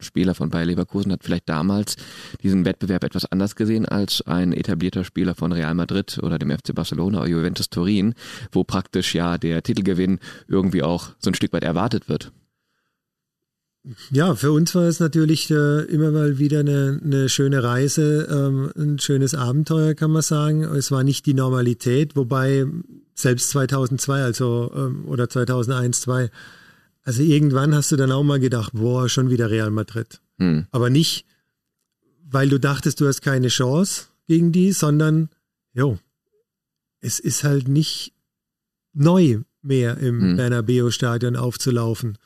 Spieler 0.00 0.34
von 0.34 0.50
Bayer 0.50 0.66
Leverkusen 0.66 1.12
hat 1.12 1.22
vielleicht 1.22 1.48
damals 1.48 1.96
diesen 2.42 2.64
Wettbewerb 2.64 3.04
etwas 3.04 3.30
anders 3.30 3.56
gesehen 3.56 3.86
als 3.86 4.22
ein 4.22 4.52
etablierter 4.52 5.04
Spieler 5.04 5.34
von 5.34 5.52
Real 5.52 5.74
Madrid 5.74 6.18
oder 6.22 6.38
dem 6.38 6.50
FC 6.50 6.74
Barcelona 6.74 7.20
oder 7.20 7.28
Juventus 7.28 7.70
Turin, 7.70 8.14
wo 8.50 8.64
praktisch 8.64 9.14
ja 9.14 9.38
der 9.38 9.62
Titelgewinn 9.62 10.18
irgendwie 10.48 10.82
auch 10.82 11.10
so 11.18 11.30
ein 11.30 11.34
Stück 11.34 11.52
weit 11.52 11.64
erwartet 11.64 12.08
wird. 12.08 12.32
Ja, 14.10 14.36
für 14.36 14.52
uns 14.52 14.74
war 14.74 14.84
es 14.84 15.00
natürlich 15.00 15.50
äh, 15.50 15.82
immer 15.86 16.12
mal 16.12 16.38
wieder 16.38 16.60
eine, 16.60 17.00
eine 17.02 17.28
schöne 17.28 17.64
Reise, 17.64 18.28
ähm, 18.30 18.70
ein 18.76 18.98
schönes 19.00 19.34
Abenteuer, 19.34 19.94
kann 19.94 20.12
man 20.12 20.22
sagen. 20.22 20.62
Es 20.62 20.92
war 20.92 21.02
nicht 21.02 21.26
die 21.26 21.34
Normalität, 21.34 22.14
wobei 22.14 22.64
selbst 23.14 23.50
2002, 23.50 24.22
also 24.22 24.72
ähm, 24.74 25.04
oder 25.06 25.28
2001, 25.28 26.02
2002, 26.02 26.30
also 27.04 27.22
irgendwann 27.22 27.74
hast 27.74 27.90
du 27.90 27.96
dann 27.96 28.12
auch 28.12 28.22
mal 28.22 28.38
gedacht, 28.38 28.72
boah, 28.72 29.08
schon 29.08 29.30
wieder 29.30 29.50
Real 29.50 29.70
Madrid. 29.70 30.20
Hm. 30.38 30.66
Aber 30.70 30.88
nicht, 30.88 31.26
weil 32.24 32.48
du 32.48 32.60
dachtest, 32.60 33.00
du 33.00 33.08
hast 33.08 33.20
keine 33.20 33.48
Chance 33.48 34.06
gegen 34.28 34.52
die, 34.52 34.70
sondern, 34.70 35.28
jo, 35.74 35.98
es 37.00 37.18
ist 37.18 37.42
halt 37.42 37.66
nicht 37.66 38.12
neu 38.92 39.40
mehr 39.60 39.98
im 39.98 40.20
hm. 40.20 40.36
Bernabeu-Stadion 40.36 41.34
aufzulaufen 41.34 42.16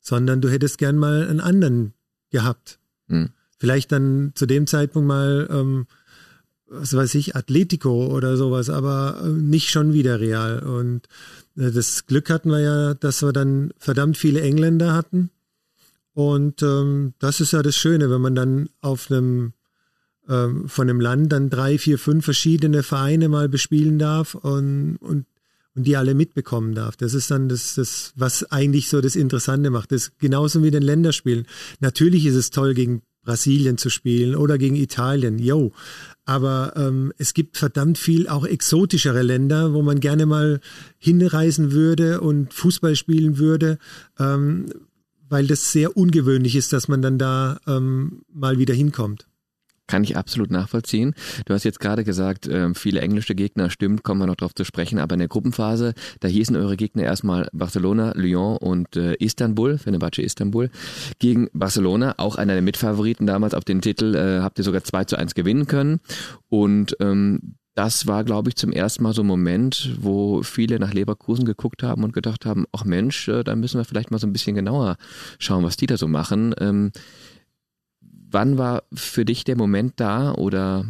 sondern 0.00 0.40
du 0.40 0.48
hättest 0.48 0.78
gern 0.78 0.96
mal 0.96 1.28
einen 1.28 1.40
anderen 1.40 1.94
gehabt. 2.30 2.78
Mhm. 3.08 3.30
Vielleicht 3.58 3.92
dann 3.92 4.32
zu 4.34 4.46
dem 4.46 4.66
Zeitpunkt 4.66 5.06
mal, 5.06 5.48
ähm, 5.50 5.86
was 6.66 6.94
weiß 6.94 7.14
ich, 7.16 7.36
Atletico 7.36 8.06
oder 8.06 8.36
sowas, 8.36 8.70
aber 8.70 9.20
äh, 9.22 9.28
nicht 9.28 9.70
schon 9.70 9.92
wieder 9.92 10.20
Real. 10.20 10.60
Und 10.60 11.08
äh, 11.56 11.70
das 11.70 12.06
Glück 12.06 12.30
hatten 12.30 12.50
wir 12.50 12.60
ja, 12.60 12.94
dass 12.94 13.22
wir 13.22 13.32
dann 13.32 13.72
verdammt 13.76 14.16
viele 14.16 14.40
Engländer 14.40 14.94
hatten. 14.94 15.30
Und 16.14 16.62
ähm, 16.62 17.14
das 17.18 17.40
ist 17.40 17.52
ja 17.52 17.62
das 17.62 17.76
Schöne, 17.76 18.10
wenn 18.10 18.20
man 18.20 18.34
dann 18.34 18.68
auf 18.80 19.10
einem 19.10 19.52
ähm, 20.28 20.68
von 20.68 20.88
einem 20.88 21.00
Land 21.00 21.32
dann 21.32 21.50
drei, 21.50 21.76
vier, 21.76 21.98
fünf 21.98 22.24
verschiedene 22.24 22.82
Vereine 22.82 23.28
mal 23.28 23.48
bespielen 23.48 23.98
darf 23.98 24.34
und, 24.34 24.96
und 24.98 25.26
und 25.74 25.84
die 25.86 25.96
alle 25.96 26.14
mitbekommen 26.14 26.74
darf. 26.74 26.96
Das 26.96 27.14
ist 27.14 27.30
dann 27.30 27.48
das, 27.48 27.74
das, 27.74 28.12
was 28.16 28.50
eigentlich 28.50 28.88
so 28.88 29.00
das 29.00 29.16
Interessante 29.16 29.70
macht. 29.70 29.92
Das 29.92 30.12
genauso 30.18 30.62
wie 30.62 30.70
den 30.70 30.82
Länderspielen. 30.82 31.46
Natürlich 31.80 32.26
ist 32.26 32.34
es 32.34 32.50
toll, 32.50 32.74
gegen 32.74 33.02
Brasilien 33.22 33.76
zu 33.76 33.90
spielen 33.90 34.34
oder 34.34 34.58
gegen 34.58 34.76
Italien, 34.76 35.38
yo. 35.38 35.72
Aber 36.24 36.72
ähm, 36.76 37.12
es 37.18 37.34
gibt 37.34 37.58
verdammt 37.58 37.98
viel 37.98 38.28
auch 38.28 38.44
exotischere 38.44 39.22
Länder, 39.22 39.72
wo 39.74 39.82
man 39.82 40.00
gerne 40.00 40.26
mal 40.26 40.60
hinreisen 40.98 41.72
würde 41.72 42.20
und 42.20 42.54
Fußball 42.54 42.96
spielen 42.96 43.38
würde, 43.38 43.78
ähm, 44.18 44.66
weil 45.28 45.46
das 45.46 45.70
sehr 45.70 45.96
ungewöhnlich 45.96 46.56
ist, 46.56 46.72
dass 46.72 46.88
man 46.88 47.02
dann 47.02 47.18
da 47.18 47.60
ähm, 47.66 48.22
mal 48.32 48.58
wieder 48.58 48.74
hinkommt. 48.74 49.26
Kann 49.90 50.04
ich 50.04 50.16
absolut 50.16 50.52
nachvollziehen. 50.52 51.14
Du 51.46 51.54
hast 51.54 51.64
jetzt 51.64 51.80
gerade 51.80 52.04
gesagt, 52.04 52.46
äh, 52.46 52.72
viele 52.74 53.00
englische 53.00 53.34
Gegner, 53.34 53.70
stimmt, 53.70 54.04
kommen 54.04 54.20
wir 54.20 54.28
noch 54.28 54.36
drauf 54.36 54.54
zu 54.54 54.62
sprechen, 54.62 55.00
aber 55.00 55.14
in 55.14 55.18
der 55.18 55.26
Gruppenphase, 55.26 55.94
da 56.20 56.28
hießen 56.28 56.54
eure 56.54 56.76
Gegner 56.76 57.02
erstmal 57.02 57.48
Barcelona, 57.52 58.12
Lyon 58.14 58.56
und 58.58 58.94
äh, 58.94 59.14
Istanbul, 59.14 59.78
Fenerbahce 59.78 60.22
Istanbul. 60.22 60.70
Gegen 61.18 61.48
Barcelona, 61.52 62.14
auch 62.18 62.36
einer 62.36 62.52
der 62.52 62.62
Mitfavoriten 62.62 63.26
damals 63.26 63.52
auf 63.52 63.64
den 63.64 63.80
Titel, 63.80 64.14
äh, 64.14 64.42
habt 64.42 64.58
ihr 64.58 64.64
sogar 64.64 64.84
2 64.84 65.06
zu 65.06 65.16
1 65.16 65.34
gewinnen 65.34 65.66
können. 65.66 65.98
Und 66.48 66.96
ähm, 67.00 67.56
das 67.74 68.06
war, 68.06 68.22
glaube 68.22 68.50
ich, 68.50 68.54
zum 68.54 68.70
ersten 68.70 69.02
Mal 69.02 69.12
so 69.12 69.22
ein 69.22 69.26
Moment, 69.26 69.96
wo 70.00 70.44
viele 70.44 70.78
nach 70.78 70.94
Leverkusen 70.94 71.44
geguckt 71.46 71.82
haben 71.82 72.04
und 72.04 72.12
gedacht 72.12 72.46
haben, 72.46 72.66
ach 72.70 72.84
Mensch, 72.84 73.26
äh, 73.26 73.42
da 73.42 73.56
müssen 73.56 73.78
wir 73.78 73.84
vielleicht 73.84 74.12
mal 74.12 74.18
so 74.18 74.28
ein 74.28 74.32
bisschen 74.32 74.54
genauer 74.54 74.98
schauen, 75.40 75.64
was 75.64 75.76
die 75.76 75.86
da 75.86 75.96
so 75.96 76.06
machen. 76.06 76.54
Ähm, 76.60 76.92
wann 78.30 78.58
war 78.58 78.84
für 78.92 79.24
dich 79.24 79.44
der 79.44 79.56
Moment 79.56 79.94
da 79.96 80.32
oder 80.32 80.86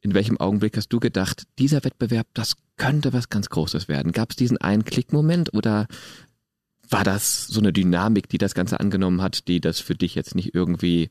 in 0.00 0.14
welchem 0.14 0.38
Augenblick 0.38 0.76
hast 0.76 0.88
du 0.88 1.00
gedacht, 1.00 1.44
dieser 1.58 1.84
Wettbewerb, 1.84 2.26
das 2.34 2.56
könnte 2.76 3.12
was 3.12 3.28
ganz 3.28 3.48
Großes 3.48 3.88
werden? 3.88 4.12
Gab 4.12 4.30
es 4.30 4.36
diesen 4.36 4.58
einen 4.58 4.84
Klickmoment 4.84 5.52
oder 5.52 5.86
war 6.88 7.04
das 7.04 7.46
so 7.46 7.60
eine 7.60 7.72
Dynamik, 7.72 8.28
die 8.28 8.38
das 8.38 8.54
Ganze 8.54 8.80
angenommen 8.80 9.20
hat, 9.20 9.48
die 9.48 9.60
das 9.60 9.80
für 9.80 9.94
dich 9.94 10.14
jetzt 10.14 10.34
nicht 10.34 10.54
irgendwie 10.54 11.10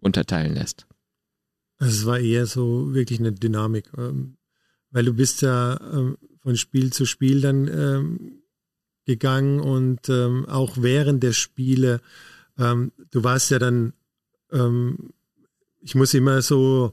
unterteilen 0.00 0.54
lässt? 0.54 0.86
Es 1.78 2.06
war 2.06 2.18
eher 2.20 2.46
so 2.46 2.94
wirklich 2.94 3.18
eine 3.18 3.32
Dynamik, 3.32 3.90
ähm, 3.98 4.36
weil 4.90 5.04
du 5.04 5.14
bist 5.14 5.42
ja 5.42 5.78
ähm, 5.92 6.16
von 6.40 6.56
Spiel 6.56 6.92
zu 6.92 7.06
Spiel 7.06 7.40
dann 7.40 7.68
ähm, 7.68 8.42
gegangen 9.04 9.60
und 9.60 10.10
auch 10.10 10.78
während 10.78 11.22
der 11.22 11.32
Spiele, 11.32 12.00
du 12.56 12.90
warst 13.22 13.52
ja 13.52 13.60
dann 13.60 13.92
ich 14.50 15.94
muss 15.94 16.14
immer 16.14 16.42
so, 16.42 16.92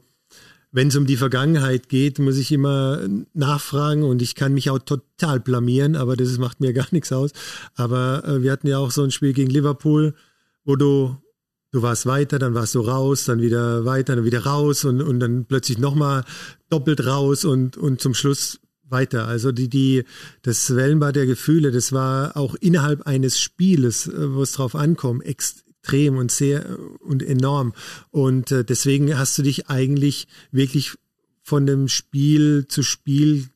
wenn 0.74 0.88
es 0.88 0.96
um 0.96 1.06
die 1.06 1.18
Vergangenheit 1.18 1.88
geht, 1.88 2.18
muss 2.18 2.38
ich 2.38 2.52
immer 2.52 3.00
nachfragen 3.34 4.04
und 4.04 4.22
ich 4.22 4.34
kann 4.34 4.54
mich 4.54 4.72
auch 4.72 4.80
total 4.80 5.40
blamieren, 5.40 5.96
aber 5.96 6.16
das 6.16 6.38
macht 6.40 6.62
mir 6.62 6.74
gar 6.74 6.88
nichts 6.92 7.12
aus. 7.12 7.32
Aber 7.76 8.24
äh, 8.26 8.42
wir 8.42 8.52
hatten 8.52 8.68
ja 8.68 8.80
auch 8.80 8.92
so 8.92 9.04
ein 9.04 9.12
Spiel 9.12 9.34
gegen 9.34 9.52
Liverpool, 9.52 10.16
wo 10.66 10.76
du, 10.76 11.16
du 11.72 11.82
warst 11.84 12.08
weiter, 12.08 12.40
dann 12.40 12.56
warst 12.56 12.74
du 12.74 12.82
raus, 12.82 13.26
dann 13.26 13.40
wieder 13.40 13.86
weiter, 13.86 14.16
dann 14.16 14.26
wieder 14.26 14.46
raus 14.46 14.84
und, 14.84 15.02
und 15.02 15.20
dann 15.20 15.46
plötzlich 15.46 15.78
nochmal 15.78 16.24
doppelt 16.70 17.06
raus 17.06 17.46
und, 17.46 17.78
und 17.78 18.02
zum 18.02 18.16
Schluss 18.16 18.60
weiter. 18.90 19.28
Also 19.28 19.52
die, 19.52 19.70
die, 19.70 20.06
das 20.42 20.76
Wellenbad 20.76 21.16
der 21.16 21.28
Gefühle, 21.28 21.72
das 21.72 21.92
war 21.92 22.36
auch 22.36 22.56
innerhalb 22.56 23.06
eines 23.06 23.40
Spieles, 23.40 24.08
äh, 24.08 24.34
wo 24.34 24.42
es 24.42 24.54
drauf 24.54 24.76
ankommt, 24.76 25.24
ex 25.24 25.63
extrem 25.84 26.18
und 26.18 26.32
sehr 26.32 26.78
und 27.02 27.22
enorm. 27.22 27.74
Und 28.12 28.52
äh, 28.52 28.64
deswegen 28.64 29.18
hast 29.18 29.38
du 29.38 29.44
dich 29.44 29.68
eigentlich 29.70 30.28
wirklich 30.52 30.94
von 31.42 31.66
dem 31.66 31.90
Spiel 31.90 32.66
zu 32.68 32.84
Spiel 32.84 33.50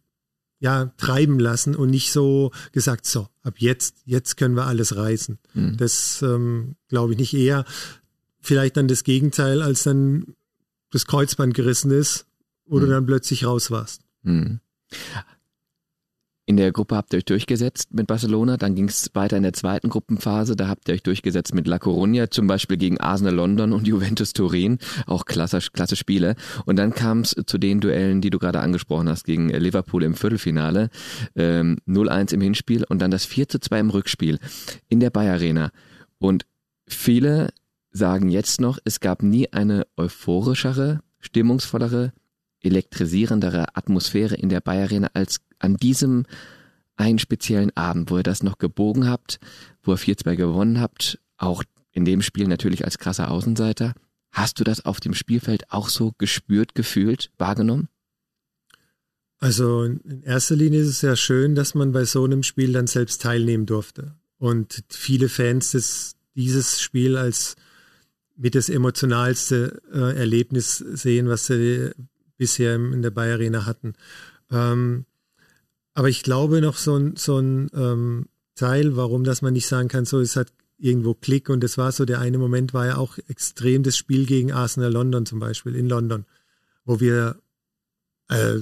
ja 0.60 0.92
treiben 0.98 1.40
lassen 1.40 1.76
und 1.76 1.90
nicht 1.90 2.12
so 2.12 2.52
gesagt, 2.74 3.06
so, 3.06 3.30
ab 3.44 3.56
jetzt, 3.60 3.96
jetzt 4.06 4.36
können 4.36 4.56
wir 4.56 4.66
alles 4.66 4.96
reißen. 4.96 5.38
Mhm. 5.54 5.78
Das 5.78 6.22
ähm, 6.22 6.76
glaube 6.90 7.14
ich 7.14 7.20
nicht 7.20 7.34
eher. 7.34 7.64
Vielleicht 8.42 8.76
dann 8.76 8.88
das 8.88 9.04
Gegenteil, 9.04 9.62
als 9.62 9.84
dann 9.84 10.36
das 10.92 11.06
Kreuzband 11.06 11.54
gerissen 11.54 11.92
ist, 11.92 12.26
wo 12.66 12.78
mhm. 12.78 12.82
du 12.82 12.88
dann 12.88 13.06
plötzlich 13.06 13.46
raus 13.46 13.72
warst. 13.72 14.02
Mhm. 14.24 14.60
In 16.50 16.56
der 16.56 16.72
Gruppe 16.72 16.96
habt 16.96 17.12
ihr 17.12 17.18
euch 17.18 17.26
durchgesetzt 17.26 17.94
mit 17.94 18.08
Barcelona, 18.08 18.56
dann 18.56 18.74
ging 18.74 18.88
es 18.88 19.12
weiter 19.14 19.36
in 19.36 19.44
der 19.44 19.52
zweiten 19.52 19.90
Gruppenphase, 19.90 20.56
da 20.56 20.70
habt 20.70 20.88
ihr 20.88 20.94
euch 20.94 21.04
durchgesetzt 21.04 21.54
mit 21.54 21.68
La 21.68 21.76
Coruña, 21.76 22.32
zum 22.32 22.48
Beispiel 22.48 22.78
gegen 22.78 23.02
Arsenal 23.02 23.36
London 23.36 23.74
und 23.74 23.86
Juventus 23.88 24.32
Turin, 24.32 24.78
auch 25.08 25.26
klasse, 25.26 25.60
klasse 25.74 25.98
Spiele. 25.98 26.38
Und 26.66 26.78
dann 26.78 26.94
kam 26.94 27.20
es 27.20 27.36
zu 27.46 27.58
den 27.58 27.82
Duellen, 27.82 28.22
die 28.22 28.30
du 28.30 28.40
gerade 28.40 28.62
angesprochen 28.62 29.10
hast, 29.10 29.26
gegen 29.26 29.50
Liverpool 29.50 30.04
im 30.04 30.16
Viertelfinale, 30.16 30.90
ähm, 31.36 31.80
0-1 31.86 32.34
im 32.34 32.40
Hinspiel 32.40 32.86
und 32.86 33.00
dann 33.00 33.12
das 33.12 33.28
4-2 33.28 33.82
im 33.82 33.90
Rückspiel 33.90 34.40
in 34.88 35.02
der 35.02 35.10
Bayer 35.10 35.34
Arena. 35.34 35.72
Und 36.18 36.46
viele 36.88 37.50
sagen 37.92 38.30
jetzt 38.30 38.62
noch, 38.62 38.80
es 38.86 39.02
gab 39.02 39.22
nie 39.22 39.52
eine 39.52 39.86
euphorischere, 39.98 41.02
stimmungsvollere, 41.20 42.14
elektrisierendere 42.62 43.76
Atmosphäre 43.76 44.36
in 44.36 44.48
der 44.48 44.62
Bayer 44.62 44.84
Arena 44.84 45.10
als 45.14 45.42
an 45.60 45.78
diesem 45.78 46.26
einen 46.96 47.20
speziellen 47.20 47.76
Abend, 47.78 48.10
wo 48.10 48.18
ihr 48.18 48.24
das 48.24 48.44
noch 48.44 48.58
gebogen 48.58 49.08
habt, 49.08 49.40
wo 49.84 49.94
ihr 49.94 50.00
4-2 50.00 50.36
gewonnen 50.36 50.80
habt, 50.80 51.20
auch 51.38 51.64
in 51.92 52.06
dem 52.06 52.22
Spiel 52.22 52.48
natürlich 52.48 52.86
als 52.86 52.98
krasser 52.98 53.32
Außenseiter. 53.32 53.94
Hast 54.32 54.60
du 54.60 54.64
das 54.64 54.86
auf 54.86 55.00
dem 55.00 55.14
Spielfeld 55.14 55.72
auch 55.72 55.90
so 55.90 56.14
gespürt, 56.18 56.76
gefühlt, 56.76 57.32
wahrgenommen? 57.38 57.88
Also 59.40 59.84
in 59.84 60.24
erster 60.24 60.56
Linie 60.56 60.82
ist 60.82 60.90
es 60.90 61.02
ja 61.02 61.16
schön, 61.16 61.56
dass 61.56 61.76
man 61.76 61.92
bei 61.92 62.06
so 62.06 62.24
einem 62.24 62.44
Spiel 62.44 62.74
dann 62.74 62.88
selbst 62.88 63.22
teilnehmen 63.22 63.66
durfte. 63.66 64.16
Und 64.40 64.84
viele 64.90 65.30
Fans 65.30 65.72
das, 65.72 66.16
dieses 66.36 66.82
Spiel 66.82 67.18
als 67.18 67.56
mit 68.36 68.56
das 68.56 68.70
emotionalste 68.70 69.82
äh, 69.92 70.18
Erlebnis 70.18 70.78
sehen, 70.78 71.28
was 71.28 71.48
sie 71.48 71.92
bisher 72.38 72.76
in 72.76 73.02
der 73.02 73.12
Bayer 73.12 73.34
Arena 73.34 73.66
hatten. 73.66 73.94
Ähm, 74.52 75.06
aber 75.98 76.10
ich 76.10 76.22
glaube 76.22 76.62
noch 76.62 76.78
so 76.78 76.96
ein, 76.96 77.16
so 77.16 77.40
ein 77.40 77.72
ähm, 77.74 78.28
Teil, 78.54 78.96
warum 78.96 79.24
dass 79.24 79.42
man 79.42 79.54
nicht 79.54 79.66
sagen 79.66 79.88
kann, 79.88 80.06
so 80.06 80.20
es 80.20 80.36
hat 80.36 80.54
irgendwo 80.78 81.16
Klick 81.16 81.50
und 81.50 81.64
das 81.64 81.80
war 81.80 81.92
so 81.92 82.06
der 82.06 82.20
eine 82.20 82.38
Moment, 82.38 82.72
war 82.72 82.86
ja 82.86 82.98
auch 82.98 83.18
extrem 83.28 83.82
das 83.82 83.98
Spiel 83.98 84.28
gegen 84.28 84.52
Arsenal 84.52 84.92
London 84.92 85.26
zum 85.26 85.40
Beispiel, 85.40 85.76
in 85.76 85.90
London, 85.90 86.26
wo 86.86 87.00
wir, 87.00 87.38
äh, 88.30 88.58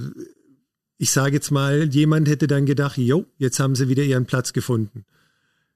ich 0.97 1.11
sage 1.11 1.35
jetzt 1.35 1.51
mal, 1.51 1.89
jemand 1.93 2.29
hätte 2.29 2.47
dann 2.47 2.65
gedacht, 2.65 2.97
jo, 2.97 3.25
jetzt 3.37 3.59
haben 3.59 3.75
sie 3.75 3.89
wieder 3.89 4.03
ihren 4.03 4.25
Platz 4.25 4.53
gefunden. 4.53 5.03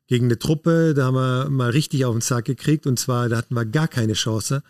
Gegen 0.07 0.27
eine 0.27 0.39
Truppe, 0.39 0.93
da 0.93 1.07
haben 1.07 1.15
wir 1.15 1.49
mal 1.49 1.71
richtig 1.71 2.05
auf 2.05 2.15
den 2.15 2.21
Sack 2.21 2.45
gekriegt 2.45 2.87
und 2.87 2.97
zwar, 2.99 3.27
da 3.27 3.35
hatten 3.35 3.53
wir 3.53 3.65
gar 3.65 3.89
keine 3.89 4.13
Chance. 4.13 4.63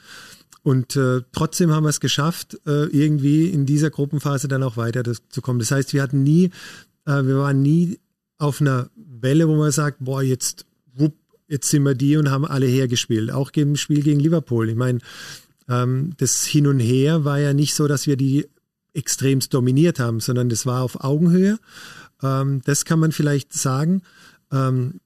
Und 0.63 0.95
äh, 0.95 1.21
trotzdem 1.31 1.71
haben 1.71 1.83
wir 1.83 1.89
es 1.89 1.99
geschafft, 1.99 2.59
äh, 2.65 2.85
irgendwie 2.85 3.47
in 3.47 3.65
dieser 3.65 3.89
Gruppenphase 3.89 4.47
dann 4.47 4.63
auch 4.63 4.77
weiter 4.77 5.03
zu 5.03 5.41
kommen. 5.41 5.59
Das 5.59 5.71
heißt, 5.71 5.93
wir 5.93 6.01
hatten 6.01 6.23
nie, 6.23 6.51
äh, 7.05 7.23
wir 7.23 7.37
waren 7.37 7.61
nie 7.61 7.99
auf 8.37 8.61
einer 8.61 8.89
Welle, 8.95 9.47
wo 9.47 9.55
man 9.55 9.71
sagt, 9.71 9.97
boah, 9.99 10.21
jetzt, 10.21 10.65
wupp, 10.93 11.15
jetzt 11.47 11.69
sind 11.69 11.83
wir 11.83 11.95
die 11.95 12.17
und 12.17 12.29
haben 12.29 12.45
alle 12.45 12.65
hergespielt. 12.65 13.31
Auch 13.31 13.51
im 13.55 13.75
Spiel 13.75 14.01
gegen 14.01 14.19
Liverpool. 14.19 14.69
Ich 14.69 14.75
meine, 14.75 14.99
ähm, 15.67 16.13
das 16.17 16.45
Hin 16.45 16.67
und 16.67 16.79
Her 16.79 17.23
war 17.25 17.39
ja 17.39 17.53
nicht 17.53 17.73
so, 17.73 17.87
dass 17.87 18.07
wir 18.07 18.17
die 18.17 18.47
extremst 18.93 19.53
dominiert 19.53 19.99
haben, 19.99 20.19
sondern 20.19 20.49
das 20.49 20.65
war 20.65 20.81
auf 20.81 21.03
Augenhöhe. 21.03 21.59
Ähm, 22.21 22.61
das 22.65 22.85
kann 22.85 22.99
man 22.99 23.11
vielleicht 23.11 23.53
sagen. 23.53 24.01
Ähm, 24.51 24.99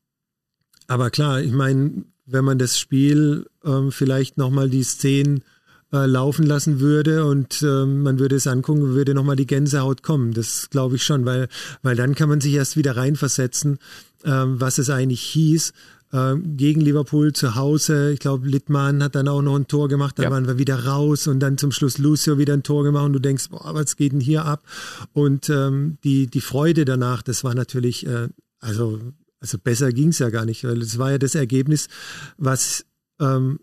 aber 0.87 1.09
klar, 1.09 1.41
ich 1.41 1.51
meine, 1.51 2.05
wenn 2.25 2.45
man 2.45 2.57
das 2.57 2.77
Spiel 2.77 3.47
ähm, 3.63 3.91
vielleicht 3.91 4.38
nochmal 4.38 4.69
die 4.69 4.83
Szenen 4.83 5.43
äh, 5.91 6.05
laufen 6.05 6.45
lassen 6.45 6.79
würde 6.79 7.25
und 7.25 7.62
ähm, 7.62 8.01
man 8.03 8.19
würde 8.19 8.36
es 8.36 8.47
angucken, 8.47 8.93
würde 8.93 9.13
nochmal 9.13 9.36
die 9.36 9.45
Gänsehaut 9.45 10.01
kommen. 10.03 10.33
Das 10.33 10.69
glaube 10.69 10.95
ich 10.95 11.03
schon, 11.03 11.25
weil, 11.25 11.47
weil 11.81 11.95
dann 11.95 12.15
kann 12.15 12.29
man 12.29 12.41
sich 12.41 12.53
erst 12.53 12.77
wieder 12.77 12.97
reinversetzen, 12.97 13.77
ähm, 14.25 14.59
was 14.59 14.77
es 14.77 14.89
eigentlich 14.89 15.21
hieß. 15.21 15.73
Ähm, 16.13 16.57
gegen 16.57 16.81
Liverpool 16.81 17.33
zu 17.33 17.55
Hause. 17.55 18.12
Ich 18.12 18.19
glaube, 18.19 18.47
Littmann 18.47 19.01
hat 19.01 19.15
dann 19.15 19.27
auch 19.27 19.41
noch 19.41 19.55
ein 19.55 19.67
Tor 19.67 19.88
gemacht, 19.88 20.19
dann 20.19 20.25
ja. 20.25 20.31
waren 20.31 20.45
wir 20.45 20.59
wieder 20.59 20.86
raus 20.86 21.25
und 21.25 21.39
dann 21.39 21.57
zum 21.57 21.71
Schluss 21.71 21.97
Lucio 21.97 22.38
wieder 22.38 22.53
ein 22.53 22.62
Tor 22.62 22.83
gemacht 22.83 23.05
und 23.05 23.13
du 23.13 23.19
denkst, 23.19 23.49
boah, 23.49 23.73
was 23.73 23.95
geht 23.95 24.13
denn 24.13 24.19
hier 24.19 24.45
ab? 24.45 24.63
Und 25.13 25.49
ähm, 25.49 25.97
die, 26.03 26.27
die 26.27 26.41
Freude 26.41 26.86
danach, 26.86 27.23
das 27.23 27.43
war 27.43 27.55
natürlich, 27.55 28.05
äh, 28.05 28.29
also 28.59 28.99
also 29.43 29.58
besser 29.58 29.91
ging 29.91 30.08
es 30.08 30.19
ja 30.19 30.29
gar 30.29 30.45
nicht, 30.45 30.63
weil 30.63 30.82
es 30.82 30.97
war 30.97 31.12
ja 31.12 31.17
das 31.17 31.36
Ergebnis, 31.36 31.89
was 32.38 32.86
ähm, 33.19 33.60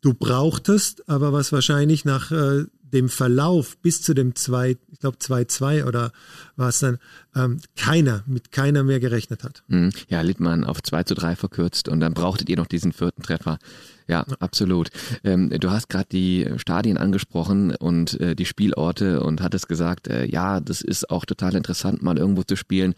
du 0.00 0.14
brauchtest, 0.14 1.08
aber 1.08 1.32
was 1.32 1.50
wahrscheinlich 1.50 2.04
nach 2.04 2.30
äh, 2.30 2.66
dem 2.80 3.08
Verlauf 3.08 3.76
bis 3.78 4.02
zu 4.02 4.14
dem 4.14 4.36
2, 4.36 4.76
ich 4.92 5.00
glaube 5.00 5.16
2-2 5.16 5.84
oder 5.84 6.12
war 6.54 6.68
es 6.68 6.78
dann, 6.78 6.98
ähm, 7.34 7.58
keiner, 7.74 8.22
mit 8.26 8.52
keiner 8.52 8.84
mehr 8.84 9.00
gerechnet 9.00 9.42
hat. 9.42 9.64
Mhm. 9.66 9.90
Ja, 10.08 10.20
Littmann 10.20 10.62
auf 10.62 10.80
2 10.80 11.02
zu 11.02 11.16
3 11.16 11.34
verkürzt 11.34 11.88
und 11.88 11.98
dann 11.98 12.14
brauchtet 12.14 12.48
ihr 12.48 12.56
noch 12.56 12.68
diesen 12.68 12.92
vierten 12.92 13.24
Treffer. 13.24 13.58
Ja, 14.06 14.24
ja. 14.28 14.36
absolut. 14.38 14.90
Ähm, 15.24 15.50
du 15.50 15.72
hast 15.72 15.88
gerade 15.88 16.06
die 16.12 16.48
Stadien 16.58 16.98
angesprochen 16.98 17.74
und 17.74 18.20
äh, 18.20 18.36
die 18.36 18.46
Spielorte 18.46 19.24
und 19.24 19.42
hattest 19.42 19.68
gesagt, 19.68 20.06
äh, 20.06 20.24
ja, 20.24 20.60
das 20.60 20.82
ist 20.82 21.10
auch 21.10 21.24
total 21.24 21.56
interessant, 21.56 22.00
mal 22.00 22.16
irgendwo 22.16 22.44
zu 22.44 22.54
spielen, 22.54 22.94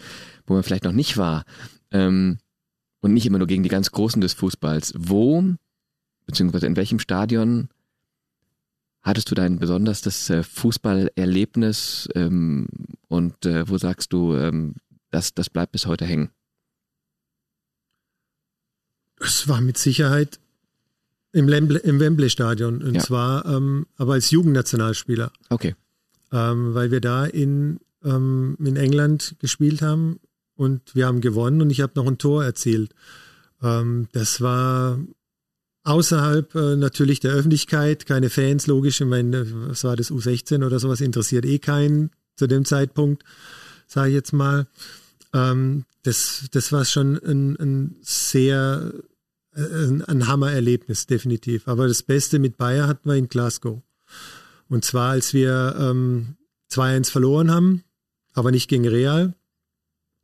wo 0.47 0.53
man 0.53 0.62
vielleicht 0.62 0.85
noch 0.85 0.93
nicht 0.93 1.17
war. 1.17 1.47
Ähm, 1.90 2.38
und 3.01 3.14
nicht 3.14 3.27
immer 3.27 3.38
nur 3.38 3.46
gegen 3.46 3.62
die 3.62 3.68
ganz 3.68 3.90
Großen 3.92 4.20
des 4.20 4.33
Fußballs. 4.35 4.92
Wo, 4.96 5.44
beziehungsweise 6.27 6.66
in 6.66 6.77
welchem 6.77 6.98
Stadion 6.98 7.68
hattest 9.03 9.30
du 9.30 9.34
dein 9.34 9.59
besonderes 9.59 10.28
äh, 10.30 10.43
Fußballerlebnis 10.43 12.09
ähm, 12.14 12.66
und 13.07 13.47
äh, 13.47 13.68
wo 13.68 13.78
sagst 13.78 14.12
du, 14.12 14.34
ähm, 14.34 14.74
das, 15.11 15.32
das 15.34 15.49
bleibt 15.49 15.72
bis 15.72 15.86
heute 15.86 16.05
hängen? 16.05 16.30
Es 19.20 19.49
war 19.49 19.61
mit 19.61 19.78
Sicherheit 19.78 20.39
Im, 21.32 21.49
Lemble, 21.49 21.78
im 21.78 22.01
Wembley-Stadion. 22.01 22.82
Und 22.82 22.95
Ja. 22.97 23.01
zwar 23.03 23.45
ähm, 23.47 23.86
aber 23.97 24.14
als 24.14 24.30
Jugendnationalspieler. 24.30 25.32
Okay. 25.51 25.74
ähm, 26.32 26.74
weil 26.74 26.91
wir 26.91 27.01
da 27.01 27.24
in, 27.26 27.80
ähm, 28.05 28.57
in 28.61 28.76
England 28.76 29.36
gespielt 29.39 29.82
haben 29.82 30.20
und 30.59 30.95
wir 30.95 31.07
haben 31.07 31.21
gewonnen 31.21 31.63
und 31.63 31.71
ich 31.71 31.81
habe 31.81 31.93
noch 31.95 32.07
ein 32.07 32.19
Tor 32.19 32.45
erzielt. 32.45 32.93
Ähm, 33.63 34.09
das 34.13 34.41
war 34.41 34.99
außerhalb 35.85 36.55
äh, 36.55 36.77
natürlich 36.77 37.21
der 37.21 37.33
Öffentlichkeit, 37.33 38.07
keine 38.07 38.29
Fans, 38.29 38.67
logisch. 38.67 39.01
Ich 39.01 39.07
meine, 39.07 39.47
was 39.69 39.85
war 39.85 39.97
das, 39.97 40.11
U16 40.11 40.67
oder 40.67 40.81
sowas, 40.81 41.01
interessiert 41.01 41.47
eh 41.47 41.59
keinen 41.59 42.11
zu 42.37 42.47
dem 42.49 42.65
Zeitpunkt, 42.65 43.25
sage 43.87 44.11
ich 44.11 44.15
jetzt 44.15 44.33
mal. 44.33 44.67
Ähm, 45.33 45.85
das, 46.03 46.47
das 46.51 46.73
war 46.73 46.85
schon 46.85 47.17
ein, 47.19 47.57
ein 47.57 47.97
sehr, 48.03 48.93
äh, 49.55 49.61
ein, 49.61 50.05
ein 50.05 50.27
Hammererlebnis, 50.27 51.07
definitiv. 51.07 51.69
Aber 51.69 51.87
das 51.87 52.03
Beste 52.03 52.41
mit 52.41 52.57
Bayer 52.57 52.89
hatten 52.89 53.09
wir 53.09 53.17
in 53.17 53.29
Glasgow. 53.29 53.81
Und 54.69 54.85
zwar, 54.85 55.11
als 55.11 55.33
wir 55.35 55.77
ähm, 55.79 56.37
2-1 56.73 57.11
verloren 57.11 57.51
haben, 57.53 57.85
aber 58.35 58.51
nicht 58.51 58.69
gegen 58.69 58.87
Real, 58.87 59.35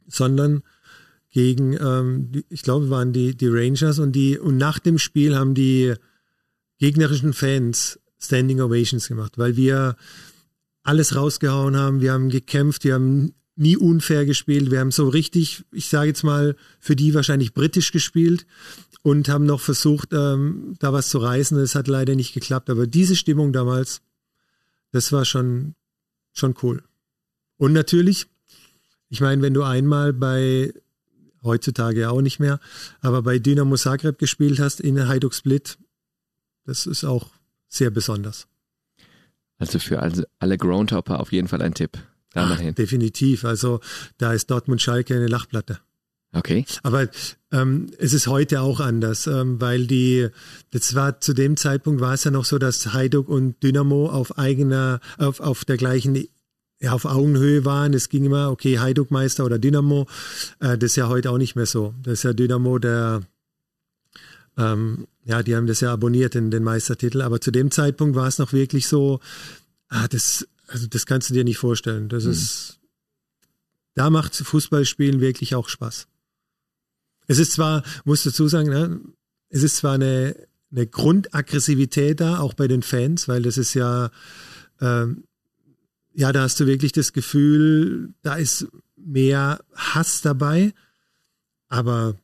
sondern 0.06 0.62
gegen, 1.30 1.72
ähm, 1.74 2.30
die, 2.30 2.44
ich 2.48 2.62
glaube, 2.62 2.90
waren 2.90 3.12
die, 3.12 3.36
die 3.36 3.48
Rangers 3.48 3.98
und 3.98 4.12
die, 4.12 4.38
und 4.38 4.56
nach 4.56 4.78
dem 4.78 4.98
Spiel 4.98 5.34
haben 5.34 5.54
die 5.54 5.94
gegnerischen 6.78 7.32
Fans 7.32 7.98
Standing 8.18 8.60
Ovations 8.60 9.08
gemacht, 9.08 9.36
weil 9.36 9.56
wir 9.56 9.96
alles 10.82 11.16
rausgehauen 11.16 11.76
haben, 11.76 12.00
wir 12.00 12.12
haben 12.12 12.28
gekämpft, 12.28 12.84
wir 12.84 12.94
haben 12.94 13.34
nie 13.56 13.76
unfair 13.76 14.26
gespielt, 14.26 14.70
wir 14.70 14.80
haben 14.80 14.90
so 14.90 15.08
richtig, 15.08 15.64
ich 15.72 15.88
sage 15.88 16.08
jetzt 16.08 16.24
mal, 16.24 16.56
für 16.80 16.96
die 16.96 17.14
wahrscheinlich 17.14 17.54
britisch 17.54 17.92
gespielt 17.92 18.46
und 19.02 19.28
haben 19.28 19.46
noch 19.46 19.60
versucht, 19.60 20.12
ähm, 20.12 20.76
da 20.78 20.92
was 20.92 21.10
zu 21.10 21.18
reißen. 21.18 21.56
Das 21.56 21.74
hat 21.74 21.88
leider 21.88 22.14
nicht 22.14 22.32
geklappt, 22.32 22.70
aber 22.70 22.86
diese 22.86 23.16
Stimmung 23.16 23.52
damals, 23.52 24.00
das 24.92 25.12
war 25.12 25.24
schon, 25.24 25.74
schon 26.32 26.54
cool. 26.62 26.82
Und 27.56 27.72
natürlich, 27.72 28.26
ich 29.14 29.20
meine, 29.20 29.40
wenn 29.42 29.54
du 29.54 29.62
einmal 29.62 30.12
bei, 30.12 30.74
heutzutage 31.44 32.10
auch 32.10 32.20
nicht 32.20 32.40
mehr, 32.40 32.58
aber 33.00 33.22
bei 33.22 33.38
Dynamo 33.38 33.76
Zagreb 33.76 34.18
gespielt 34.18 34.58
hast 34.58 34.80
in 34.80 35.06
Hajduk 35.06 35.34
Split, 35.34 35.78
das 36.66 36.84
ist 36.86 37.04
auch 37.04 37.30
sehr 37.68 37.90
besonders. 37.90 38.48
Also 39.56 39.78
für 39.78 40.00
alle, 40.00 40.58
Groundhopper 40.58 41.20
auf 41.20 41.30
jeden 41.30 41.46
Fall 41.46 41.62
ein 41.62 41.74
Tipp. 41.74 41.96
Da 42.32 42.44
mal 42.46 42.54
Ach, 42.54 42.60
hin. 42.60 42.74
definitiv. 42.74 43.44
Also 43.44 43.78
da 44.18 44.32
ist 44.32 44.50
Dortmund 44.50 44.82
Schalke 44.82 45.14
eine 45.14 45.28
Lachplatte. 45.28 45.78
Okay. 46.32 46.66
Aber 46.82 47.08
ähm, 47.52 47.92
es 47.98 48.14
ist 48.14 48.26
heute 48.26 48.62
auch 48.62 48.80
anders, 48.80 49.28
ähm, 49.28 49.60
weil 49.60 49.86
die, 49.86 50.28
das 50.72 50.96
war 50.96 51.20
zu 51.20 51.34
dem 51.34 51.56
Zeitpunkt 51.56 52.00
war 52.00 52.14
es 52.14 52.24
ja 52.24 52.32
noch 52.32 52.44
so, 52.44 52.58
dass 52.58 52.92
Hajduk 52.92 53.28
und 53.28 53.62
Dynamo 53.62 54.08
auf 54.08 54.36
eigener, 54.38 54.98
auf, 55.18 55.38
auf 55.38 55.64
der 55.64 55.76
gleichen, 55.76 56.26
ja, 56.84 56.92
auf 56.92 57.06
Augenhöhe 57.06 57.64
waren. 57.64 57.94
Es 57.94 58.08
ging 58.08 58.24
immer, 58.24 58.50
okay, 58.50 58.78
Hajduk 58.78 59.10
Meister 59.10 59.44
oder 59.44 59.58
Dynamo. 59.58 60.06
Äh, 60.60 60.76
das 60.78 60.92
ist 60.92 60.96
ja 60.96 61.08
heute 61.08 61.30
auch 61.30 61.38
nicht 61.38 61.56
mehr 61.56 61.66
so. 61.66 61.94
Das 62.02 62.14
ist 62.14 62.22
ja 62.24 62.32
Dynamo, 62.32 62.78
der, 62.78 63.22
ähm, 64.58 65.06
ja, 65.24 65.42
die 65.42 65.56
haben 65.56 65.66
das 65.66 65.80
ja 65.80 65.92
abonniert 65.92 66.34
in 66.34 66.50
den 66.50 66.62
Meistertitel. 66.62 67.22
Aber 67.22 67.40
zu 67.40 67.50
dem 67.50 67.70
Zeitpunkt 67.70 68.16
war 68.16 68.28
es 68.28 68.38
noch 68.38 68.52
wirklich 68.52 68.86
so, 68.86 69.20
ah, 69.88 70.06
das, 70.08 70.46
also 70.68 70.86
das 70.86 71.06
kannst 71.06 71.30
du 71.30 71.34
dir 71.34 71.44
nicht 71.44 71.58
vorstellen. 71.58 72.10
Das 72.10 72.26
ist, 72.26 72.78
da 73.94 74.10
macht 74.10 74.34
Fußballspielen 74.36 75.20
wirklich 75.20 75.54
auch 75.54 75.70
Spaß. 75.70 76.06
Es 77.26 77.38
ist 77.38 77.52
zwar, 77.52 77.82
muss 78.04 78.24
dazu 78.24 78.46
sagen, 78.46 78.68
ne, 78.68 79.00
es 79.48 79.62
ist 79.62 79.76
zwar 79.76 79.94
eine, 79.94 80.36
eine 80.70 80.86
Grundaggressivität 80.86 82.20
da, 82.20 82.40
auch 82.40 82.52
bei 82.52 82.68
den 82.68 82.82
Fans, 82.82 83.26
weil 83.26 83.42
das 83.42 83.56
ist 83.56 83.72
ja, 83.72 84.10
ähm, 84.82 85.24
ja, 86.14 86.32
da 86.32 86.42
hast 86.42 86.60
du 86.60 86.66
wirklich 86.66 86.92
das 86.92 87.12
Gefühl, 87.12 88.14
da 88.22 88.34
ist 88.34 88.66
mehr 88.96 89.60
Hass 89.74 90.22
dabei, 90.22 90.72
aber 91.68 92.16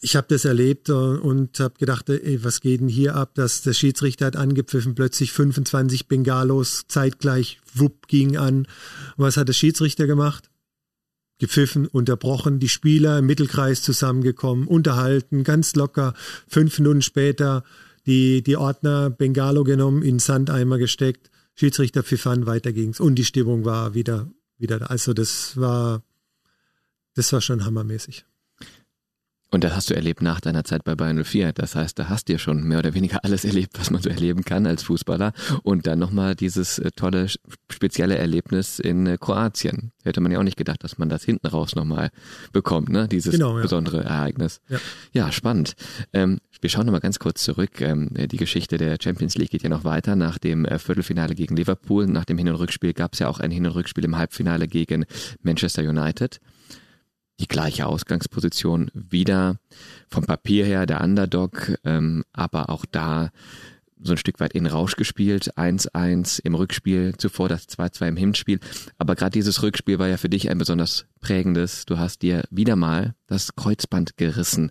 ich 0.00 0.16
habe 0.16 0.26
das 0.28 0.44
erlebt 0.44 0.90
und, 0.90 1.18
und 1.18 1.60
habe 1.60 1.74
gedacht, 1.78 2.08
ey, 2.08 2.42
was 2.44 2.60
geht 2.60 2.80
denn 2.80 2.88
hier 2.88 3.16
ab? 3.16 3.34
Dass 3.34 3.62
der 3.62 3.72
Schiedsrichter 3.72 4.26
hat 4.26 4.36
angepfiffen, 4.36 4.94
plötzlich 4.94 5.32
25 5.32 6.06
Bengalos 6.06 6.84
zeitgleich, 6.88 7.60
wupp, 7.74 8.06
ging 8.06 8.36
an. 8.36 8.66
Was 9.16 9.36
hat 9.36 9.48
der 9.48 9.54
Schiedsrichter 9.54 10.06
gemacht? 10.06 10.50
gepfiffen, 11.38 11.86
unterbrochen, 11.86 12.58
die 12.58 12.68
Spieler 12.68 13.20
im 13.20 13.26
Mittelkreis 13.26 13.82
zusammengekommen, 13.82 14.66
unterhalten, 14.66 15.44
ganz 15.44 15.74
locker. 15.76 16.14
Fünf 16.48 16.78
Minuten 16.78 17.02
später 17.02 17.64
die, 18.06 18.42
die 18.42 18.56
Ordner 18.56 19.10
Bengalo 19.10 19.64
genommen, 19.64 20.02
in 20.02 20.18
Sandeimer 20.18 20.78
gesteckt, 20.78 21.30
Schiedsrichter 21.58 22.04
pfiff 22.04 22.24
an, 22.28 22.46
weiter 22.46 22.72
ging's. 22.72 23.00
Und 23.00 23.16
die 23.16 23.24
Stimmung 23.24 23.64
war 23.64 23.92
wieder, 23.92 24.30
wieder 24.58 24.78
da. 24.78 24.86
Also 24.86 25.12
das 25.12 25.56
war, 25.56 26.04
das 27.14 27.32
war 27.32 27.40
schon 27.40 27.64
hammermäßig. 27.64 28.24
Und 29.50 29.64
das 29.64 29.74
hast 29.74 29.88
du 29.88 29.94
erlebt 29.94 30.20
nach 30.20 30.40
deiner 30.40 30.62
Zeit 30.64 30.84
bei 30.84 30.94
Bayern 30.94 31.24
04. 31.24 31.52
Das 31.54 31.74
heißt, 31.74 31.98
da 31.98 32.08
hast 32.10 32.28
du 32.28 32.34
ja 32.34 32.38
schon 32.38 32.64
mehr 32.64 32.80
oder 32.80 32.92
weniger 32.92 33.24
alles 33.24 33.44
erlebt, 33.46 33.78
was 33.78 33.90
man 33.90 34.02
so 34.02 34.10
erleben 34.10 34.44
kann 34.44 34.66
als 34.66 34.82
Fußballer. 34.82 35.32
Und 35.62 35.86
dann 35.86 35.98
nochmal 35.98 36.34
dieses 36.34 36.78
äh, 36.78 36.90
tolle, 36.94 37.28
spezielle 37.70 38.18
Erlebnis 38.18 38.78
in 38.78 39.06
äh, 39.06 39.16
Kroatien. 39.18 39.92
Hätte 40.04 40.20
man 40.20 40.32
ja 40.32 40.38
auch 40.38 40.42
nicht 40.42 40.58
gedacht, 40.58 40.84
dass 40.84 40.98
man 40.98 41.08
das 41.08 41.24
hinten 41.24 41.46
raus 41.46 41.74
nochmal 41.74 42.10
bekommt, 42.52 42.90
ne? 42.90 43.08
Dieses 43.08 43.32
Genau, 43.32 43.56
ja. 43.56 43.62
besondere 43.62 44.04
Ereignis. 44.04 44.60
Ja. 44.68 44.78
Ja, 45.12 45.32
spannend. 45.32 45.74
Ähm, 46.12 46.40
wir 46.60 46.68
schauen 46.68 46.84
nochmal 46.86 47.00
ganz 47.00 47.18
kurz 47.18 47.42
zurück. 47.42 47.80
Ähm, 47.80 48.10
die 48.12 48.36
Geschichte 48.36 48.76
der 48.76 48.98
Champions 49.02 49.36
League 49.36 49.50
geht 49.50 49.62
ja 49.62 49.68
noch 49.70 49.84
weiter. 49.84 50.14
Nach 50.16 50.38
dem 50.38 50.66
äh, 50.66 50.78
Viertelfinale 50.78 51.34
gegen 51.34 51.56
Liverpool, 51.56 52.06
nach 52.06 52.24
dem 52.26 52.36
Hin- 52.36 52.48
und 52.48 52.56
Rückspiel 52.56 52.92
gab 52.92 53.14
es 53.14 53.20
ja 53.20 53.28
auch 53.28 53.40
ein 53.40 53.50
Hin- 53.50 53.64
und 53.66 53.74
Rückspiel 53.74 54.04
im 54.04 54.18
Halbfinale 54.18 54.68
gegen 54.68 55.06
Manchester 55.42 55.82
United 55.82 56.38
die 57.40 57.48
gleiche 57.48 57.86
Ausgangsposition 57.86 58.90
wieder 58.94 59.56
vom 60.08 60.24
Papier 60.24 60.64
her 60.64 60.86
der 60.86 61.00
Underdog, 61.02 61.72
ähm, 61.84 62.24
aber 62.32 62.70
auch 62.70 62.84
da 62.84 63.30
so 64.02 64.12
ein 64.12 64.18
Stück 64.18 64.40
weit 64.40 64.52
in 64.52 64.66
Rausch 64.66 64.96
gespielt, 64.96 65.56
1-1 65.56 66.40
im 66.44 66.54
Rückspiel, 66.54 67.14
zuvor 67.16 67.48
das 67.48 67.68
2-2 67.68 68.08
im 68.08 68.16
Hinspiel. 68.16 68.60
Aber 68.96 69.14
gerade 69.14 69.32
dieses 69.32 69.62
Rückspiel 69.62 69.98
war 69.98 70.08
ja 70.08 70.16
für 70.16 70.28
dich 70.28 70.50
ein 70.50 70.58
besonders 70.58 71.06
prägendes. 71.20 71.84
Du 71.84 71.98
hast 71.98 72.22
dir 72.22 72.44
wieder 72.50 72.76
mal 72.76 73.14
das 73.26 73.56
Kreuzband 73.56 74.16
gerissen. 74.16 74.70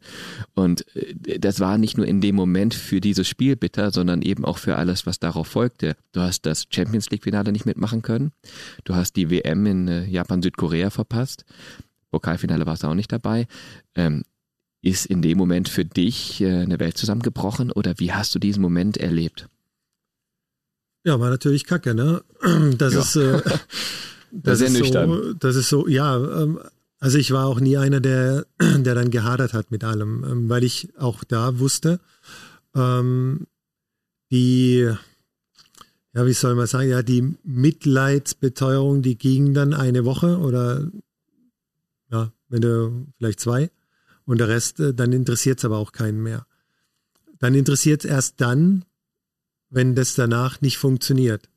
Und 0.54 0.86
äh, 0.96 1.40
das 1.40 1.60
war 1.60 1.78
nicht 1.78 1.98
nur 1.98 2.06
in 2.06 2.22
dem 2.22 2.36
Moment 2.36 2.74
für 2.74 3.02
dieses 3.02 3.28
Spiel 3.28 3.56
bitter, 3.56 3.92
sondern 3.92 4.22
eben 4.22 4.46
auch 4.46 4.58
für 4.58 4.78
alles, 4.78 5.06
was 5.06 5.20
darauf 5.20 5.48
folgte. 5.48 5.96
Du 6.14 6.22
hast 6.22 6.46
das 6.46 6.66
Champions 6.70 7.10
League-Finale 7.10 7.52
nicht 7.52 7.66
mitmachen 7.66 8.02
können. 8.02 8.32
Du 8.86 8.96
hast 8.96 9.16
die 9.16 9.30
WM 9.30 9.66
in 9.66 9.88
äh, 9.88 10.06
Japan-Südkorea 10.06 10.90
verpasst. 10.90 11.46
Pokalfinale 12.12 12.66
warst 12.66 12.84
du 12.84 12.88
auch 12.88 12.94
nicht 12.96 13.12
dabei. 13.12 13.48
Ähm, 13.96 14.24
ist 14.82 15.06
in 15.08 15.22
dem 15.22 15.38
Moment 15.38 15.70
für 15.70 15.86
dich 15.86 16.40
äh, 16.42 16.62
eine 16.62 16.80
Welt 16.80 16.98
zusammengebrochen 16.98 17.72
oder 17.72 17.96
wie 17.98 18.14
hast 18.14 18.34
du 18.36 18.40
diesen 18.40 18.62
Moment 18.62 18.98
erlebt? 18.98 19.48
Ja, 21.04 21.20
war 21.20 21.30
natürlich 21.30 21.66
kacke, 21.66 21.94
ne? 21.94 22.22
Das 22.78 22.94
Ja. 22.94 23.00
ist, 23.02 23.16
äh, 23.16 23.42
das 24.32 24.60
Sehr 24.60 24.68
ist 24.68 24.74
so, 24.74 24.80
nüchtern. 24.80 25.36
das 25.40 25.56
ist 25.56 25.70
so, 25.70 25.88
ja, 25.88 26.16
ähm, 26.44 26.60
also 27.00 27.18
ich 27.18 27.32
war 27.32 27.46
auch 27.48 27.60
nie 27.60 27.78
einer, 27.78 28.00
der, 28.02 28.46
der 28.60 28.96
dann 28.96 29.10
gehadert 29.12 29.54
hat 29.54 29.72
mit 29.72 29.84
allem, 29.84 30.24
ähm, 30.24 30.50
weil 30.50 30.64
ich 30.64 30.90
auch 30.98 31.24
da 31.24 31.60
wusste, 31.60 32.00
ähm, 32.76 33.48
die, 34.32 34.90
ja, 36.14 36.26
wie 36.26 36.34
soll 36.34 36.56
man 36.56 36.68
sagen, 36.68 36.90
ja, 36.90 37.02
die 37.02 37.36
Mitleidsbeteuerung, 37.44 39.02
die 39.02 39.18
ging 39.18 39.54
dann 39.54 39.74
eine 39.74 40.04
Woche 40.06 40.38
oder 40.40 40.90
wenn 42.50 42.62
du 42.62 43.08
vielleicht 43.18 43.40
zwei 43.40 43.72
und 44.26 44.40
der 44.40 44.48
Rest, 44.48 44.80
äh, 44.80 44.94
dann 44.94 45.14
interessiert 45.14 45.60
es 45.60 45.66
aber 45.66 45.78
auch 45.78 45.92
keinen 45.92 46.22
mehr. 46.22 46.46
Dann 47.40 47.56
interessiert 47.56 48.04
es 48.04 48.10
erst 48.10 48.42
dann, 48.42 48.86
wenn 49.70 49.96
das 49.96 50.16
danach 50.16 50.62
nicht 50.62 50.78
funktioniert. 50.78 51.50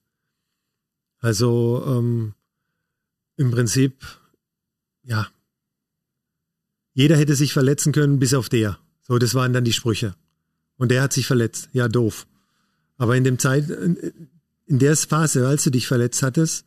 Also 1.18 1.84
ähm, 1.86 2.34
im 3.36 3.50
Prinzip, 3.50 4.04
ja, 5.02 5.28
jeder 6.92 7.16
hätte 7.16 7.34
sich 7.34 7.52
verletzen 7.52 7.92
können, 7.92 8.18
bis 8.18 8.34
auf 8.34 8.48
der. 8.48 8.78
So, 9.00 9.18
das 9.18 9.34
waren 9.34 9.52
dann 9.52 9.64
die 9.64 9.72
Sprüche. 9.72 10.14
Und 10.76 10.90
der 10.90 11.02
hat 11.02 11.12
sich 11.12 11.26
verletzt. 11.26 11.68
Ja, 11.72 11.88
doof. 11.88 12.26
Aber 12.96 13.16
in 13.16 13.24
dem 13.24 13.38
Zeit, 13.38 13.68
in 13.70 14.78
der 14.78 14.96
Phase, 14.96 15.46
als 15.46 15.64
du 15.64 15.70
dich 15.70 15.86
verletzt 15.86 16.22
hattest, 16.22 16.66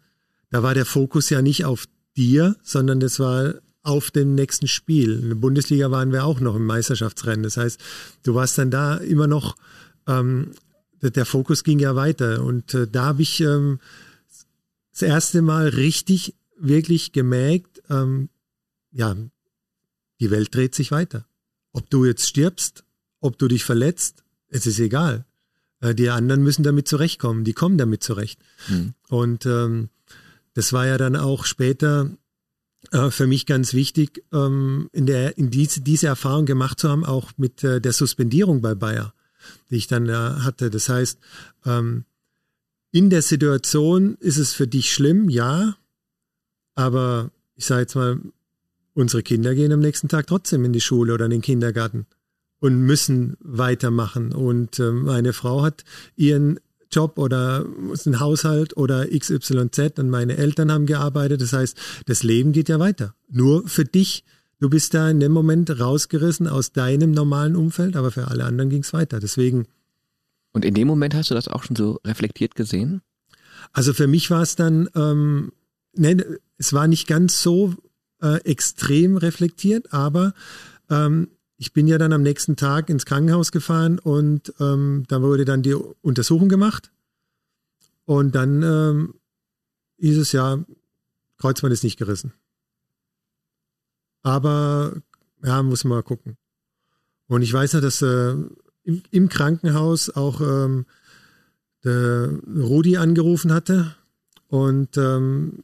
da 0.50 0.64
war 0.64 0.74
der 0.74 0.86
Fokus 0.86 1.30
ja 1.30 1.42
nicht 1.42 1.66
auf 1.66 1.88
dir, 2.16 2.56
sondern 2.64 3.00
das 3.00 3.20
war 3.20 3.56
auf 3.84 4.12
dem 4.12 4.34
nächsten 4.34 4.68
Spiel. 4.68 5.20
In 5.20 5.30
der 5.30 5.36
Bundesliga 5.36 5.92
waren 5.92 6.12
wir 6.12 6.24
auch 6.24 6.40
noch 6.40 6.56
im 6.56 6.66
Meisterschaftsrennen. 6.66 7.44
Das 7.44 7.58
heißt, 7.58 7.80
du 8.24 8.34
warst 8.34 8.58
dann 8.58 8.72
da 8.72 8.96
immer 8.96 9.28
noch, 9.28 9.56
ähm, 10.08 10.52
der, 11.02 11.26
Fokus 11.26 11.66
ging 11.66 11.80
ja 11.80 11.96
weiter. 11.96 12.44
Und 12.44 12.74
äh, 12.74 12.88
da 12.88 13.06
habe 13.06 13.22
ich 13.22 13.42
ähm, 13.42 13.80
das 14.94 15.02
erste 15.02 15.42
Mal 15.42 15.68
richtig, 15.68 16.34
wirklich 16.58 17.12
gemerkt, 17.12 17.84
ähm, 17.90 18.30
ja, 18.94 19.16
die 20.22 20.32
Welt 20.32 20.56
dreht 20.56 20.76
sich 20.76 20.92
weiter. 20.92 21.26
Ob 21.74 21.90
du 21.90 22.06
jetzt 22.06 22.28
stirbst, 22.28 22.86
ob 23.20 23.38
du 23.38 23.50
dich 23.50 23.66
verletzt, 23.66 24.24
es 24.48 24.66
ist 24.66 24.80
egal. 24.80 25.26
Äh, 25.82 25.94
die 25.94 26.10
anderen 26.10 26.42
müssen 26.42 26.64
damit 26.64 26.88
zurechtkommen, 26.88 27.44
die 27.44 27.54
kommen 27.54 27.78
damit 27.78 28.02
zurecht. 28.02 28.40
Mhm. 28.70 28.94
Und 29.10 29.46
ähm, 29.46 29.90
das 30.54 30.72
war 30.72 30.88
ja 30.88 30.98
dann 30.98 31.18
auch 31.18 31.44
später 31.44 32.12
äh, 32.92 33.10
für 33.10 33.28
mich 33.28 33.46
ganz 33.46 33.74
wichtig, 33.74 34.24
ähm, 34.32 34.90
in, 34.94 35.06
der, 35.06 35.38
in 35.38 35.50
diese, 35.50 35.82
diese 35.82 36.08
Erfahrung 36.08 36.46
gemacht 36.46 36.80
zu 36.80 36.90
haben, 36.90 37.06
auch 37.06 37.32
mit 37.38 37.64
äh, 37.64 37.80
der 37.80 37.94
Suspendierung 37.94 38.62
bei 38.62 38.76
Bayer, 38.76 39.14
die 39.70 39.78
ich 39.78 39.88
dann 39.88 40.10
äh, 40.10 40.14
hatte. 40.14 40.70
Das 40.70 40.90
heißt, 40.90 41.20
ähm, 41.66 42.06
in 42.92 43.10
der 43.10 43.22
Situation 43.22 44.16
ist 44.20 44.38
es 44.38 44.54
für 44.54 44.68
dich 44.68 44.92
schlimm, 44.92 45.30
ja, 45.30 45.76
aber 46.76 47.32
ich 47.56 47.66
sage 47.66 47.82
jetzt 47.82 47.96
mal, 47.96 48.20
unsere 48.94 49.24
Kinder 49.24 49.56
gehen 49.56 49.72
am 49.72 49.80
nächsten 49.80 50.08
Tag 50.08 50.28
trotzdem 50.28 50.66
in 50.66 50.74
die 50.74 50.82
Schule 50.82 51.14
oder 51.14 51.26
in 51.26 51.32
den 51.32 51.42
Kindergarten 51.42 52.06
und 52.60 52.82
müssen 52.82 53.36
weitermachen. 53.40 54.32
Und 54.32 54.80
äh, 54.80 54.92
meine 54.92 55.34
Frau 55.34 55.64
hat 55.64 55.84
ihren 56.16 56.60
Job 56.94 57.18
oder 57.18 57.66
ein 58.06 58.20
Haushalt 58.20 58.78
oder 58.78 59.08
XYZ 59.08 60.00
und 60.00 60.10
meine 60.10 60.38
Eltern 60.38 60.72
haben 60.72 60.86
gearbeitet. 60.86 61.42
Das 61.42 61.54
heißt, 61.54 61.78
das 62.06 62.24
Leben 62.24 62.52
geht 62.52 62.70
ja 62.70 62.80
weiter. 62.80 63.16
Nur 63.30 63.68
für 63.68 63.86
dich. 63.86 64.24
Du 64.60 64.70
bist 64.70 64.94
da 64.94 65.10
in 65.10 65.20
dem 65.20 65.34
Moment 65.34 65.78
rausgerissen 65.80 66.48
aus 66.48 66.72
deinem 66.72 67.12
normalen 67.12 67.56
Umfeld, 67.56 67.98
aber 67.98 68.12
für 68.12 68.30
alle 68.30 68.46
anderen 68.46 68.70
ging 68.70 68.82
es 68.82 68.94
weiter. 68.94 69.20
Deswegen. 69.20 69.68
Und 70.54 70.64
in 70.64 70.74
dem 70.74 70.88
Moment 70.88 71.16
hast 71.16 71.32
du 71.32 71.34
das 71.34 71.48
auch 71.48 71.64
schon 71.64 71.76
so 71.76 72.00
reflektiert 72.06 72.56
gesehen? 72.56 73.02
Also 73.74 73.94
für 73.94 74.08
mich 74.08 74.30
war 74.30 74.42
es 74.42 74.56
dann, 74.56 74.90
ähm, 74.96 75.52
ne, 75.96 76.40
es 76.58 76.74
war 76.74 76.88
nicht 76.88 77.08
ganz 77.08 77.42
so 77.42 77.74
äh, 78.22 78.38
extrem 78.46 79.18
reflektiert, 79.18 79.92
aber 79.92 80.34
ähm, 80.90 81.28
ich 81.64 81.72
bin 81.72 81.88
ja 81.88 81.98
dann 81.98 82.12
am 82.12 82.24
nächsten 82.24 82.58
Tag 82.58 82.90
ins 82.90 83.06
Krankenhaus 83.06 83.54
gefahren 83.54 83.98
und 83.98 84.54
ähm, 84.60 85.06
da 85.08 85.22
wurde 85.22 85.46
dann 85.46 85.62
die 85.62 85.74
Untersuchung 85.74 86.50
gemacht. 86.50 86.92
Und 88.04 88.36
dann 88.36 88.62
ähm, 88.64 89.14
hieß 89.98 90.18
es 90.18 90.34
ja, 90.34 90.62
Kreuzband 91.38 91.72
ist 91.72 91.86
nicht 91.86 91.98
gerissen. 91.98 92.34
Aber 94.24 94.92
ja, 95.42 95.64
muss 95.64 95.86
man 95.86 96.00
mal 96.00 96.04
gucken. 96.04 96.36
Und 97.28 97.44
ich 97.44 97.54
weiß 97.54 97.72
ja, 97.72 97.80
dass 97.80 98.02
äh, 98.02 98.32
im, 98.84 99.02
im, 99.12 99.30
Krankenhaus 99.30 100.10
auch 100.10 100.42
ähm, 100.42 100.86
der 101.86 102.30
Rudi 102.58 102.98
angerufen 102.98 103.54
hatte 103.54 103.96
und 104.50 104.98
ähm, 104.98 105.64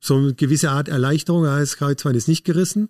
so 0.00 0.16
eine 0.16 0.32
gewisse 0.32 0.70
Art 0.70 0.88
Erleichterung, 0.88 1.44
das 1.44 1.76
Kreuzband 1.76 2.16
ist 2.16 2.28
nicht 2.28 2.46
gerissen. 2.46 2.88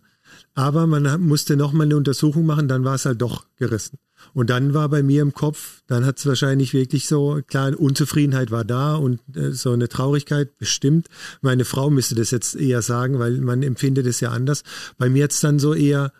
Aber 0.54 0.86
man 0.86 1.20
musste 1.20 1.56
nochmal 1.56 1.86
eine 1.86 1.96
Untersuchung 1.96 2.46
machen, 2.46 2.68
dann 2.68 2.84
war 2.84 2.94
es 2.94 3.06
halt 3.06 3.20
doch 3.20 3.46
gerissen. 3.56 3.98
Und 4.32 4.50
dann 4.50 4.72
war 4.72 4.88
bei 4.88 5.02
mir 5.02 5.20
im 5.20 5.34
Kopf, 5.34 5.82
dann 5.86 6.06
hat 6.06 6.18
es 6.18 6.26
wahrscheinlich 6.26 6.72
wirklich 6.72 7.06
so, 7.06 7.40
klar, 7.46 7.78
Unzufriedenheit 7.78 8.50
war 8.50 8.64
da 8.64 8.94
und 8.94 9.20
äh, 9.36 9.52
so 9.52 9.72
eine 9.72 9.88
Traurigkeit 9.88 10.56
bestimmt. 10.58 11.08
Meine 11.42 11.64
Frau 11.64 11.90
müsste 11.90 12.14
das 12.14 12.30
jetzt 12.30 12.54
eher 12.54 12.80
sagen, 12.82 13.18
weil 13.18 13.38
man 13.40 13.62
empfindet 13.62 14.06
es 14.06 14.20
ja 14.20 14.30
anders. 14.30 14.62
Bei 14.96 15.08
mir 15.08 15.24
hat 15.24 15.32
es 15.32 15.40
dann 15.40 15.58
so 15.58 15.74
eher 15.74 16.12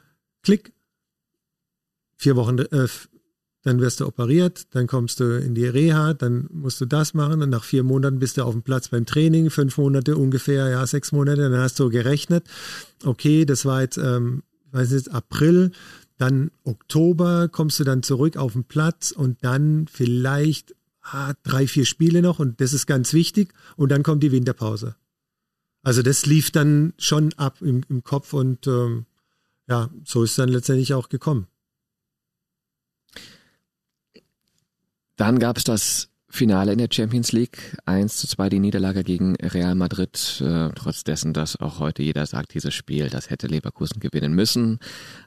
Klick, 0.43 0.73
vier 2.17 2.37
Wochen, 2.37 2.59
äh, 2.59 2.89
dann 3.65 3.81
wirst 3.81 4.01
du 4.01 4.07
operiert, 4.07 4.67
dann 4.75 4.87
kommst 4.87 5.21
du 5.21 5.39
in 5.39 5.55
die 5.55 5.67
Reha, 5.67 6.13
dann 6.13 6.49
musst 6.53 6.81
du 6.81 6.85
das 6.85 7.15
machen 7.15 7.43
und 7.43 7.49
nach 7.49 7.65
vier 7.65 7.83
Monaten 7.83 8.19
bist 8.19 8.37
du 8.37 8.45
auf 8.45 8.53
dem 8.53 8.63
Platz 8.63 8.89
beim 8.89 9.07
Training, 9.07 9.51
fünf 9.51 9.79
Monate 9.79 10.17
ungefähr, 10.17 10.69
ja, 10.69 10.87
sechs 10.87 11.13
Monate, 11.13 11.49
dann 11.49 11.61
hast 11.61 11.81
du 11.81 11.89
gerechnet, 11.89 12.45
okay, 13.05 13.47
das 13.47 13.65
war 13.65 13.81
jetzt, 13.81 13.97
ähm, 13.97 14.43
weiß 14.73 14.91
nicht, 14.91 15.11
April, 15.11 15.73
dann 16.19 16.51
Oktober 16.63 17.49
kommst 17.49 17.81
du 17.81 17.85
dann 17.85 18.03
zurück 18.03 18.37
auf 18.37 18.53
den 18.53 18.65
Platz 18.65 19.13
und 19.13 19.39
dann 19.43 19.87
vielleicht 19.91 20.75
ah, 21.01 21.33
drei, 21.43 21.67
vier 21.67 21.87
Spiele 21.87 22.21
noch 22.21 22.39
und 22.39 22.61
das 22.61 22.75
ist 22.75 22.87
ganz 22.87 23.15
wichtig 23.15 23.55
und 23.77 23.91
dann 23.91 24.03
kommt 24.03 24.23
die 24.23 24.33
Winterpause. 24.33 24.95
Also 25.83 26.03
das 26.03 26.27
lief 26.27 26.51
dann 26.51 26.93
schon 26.99 27.33
ab 27.35 27.63
im, 27.63 27.83
im 27.89 28.05
Kopf 28.05 28.35
und 28.35 28.67
ähm, 28.67 29.07
ja, 29.67 29.89
so 30.05 30.23
ist 30.23 30.31
es 30.31 30.37
dann 30.37 30.51
letztendlich 30.51 30.93
auch 30.93 31.09
gekommen. 31.09 31.47
Dann 35.17 35.39
gab 35.39 35.57
es 35.57 35.65
das 35.65 36.09
Finale 36.29 36.73
in 36.73 36.79
der 36.79 36.89
Champions 36.91 37.31
League, 37.31 37.77
1 37.85 38.17
zu 38.17 38.27
2 38.27 38.49
die 38.49 38.59
Niederlage 38.59 39.05
gegen 39.05 39.37
Real 39.37 39.77
Madrid, 39.77 40.41
äh, 40.45 40.71
trotz 40.75 41.05
dessen, 41.05 41.33
dass 41.33 41.57
auch 41.61 41.79
heute 41.79 42.03
jeder 42.03 42.27
sagt, 42.27 42.55
dieses 42.55 42.75
Spiel, 42.75 43.09
das 43.09 43.31
hätte 43.31 43.47
Leverkusen 43.47 44.01
gewinnen 44.01 44.35
müssen, 44.35 44.81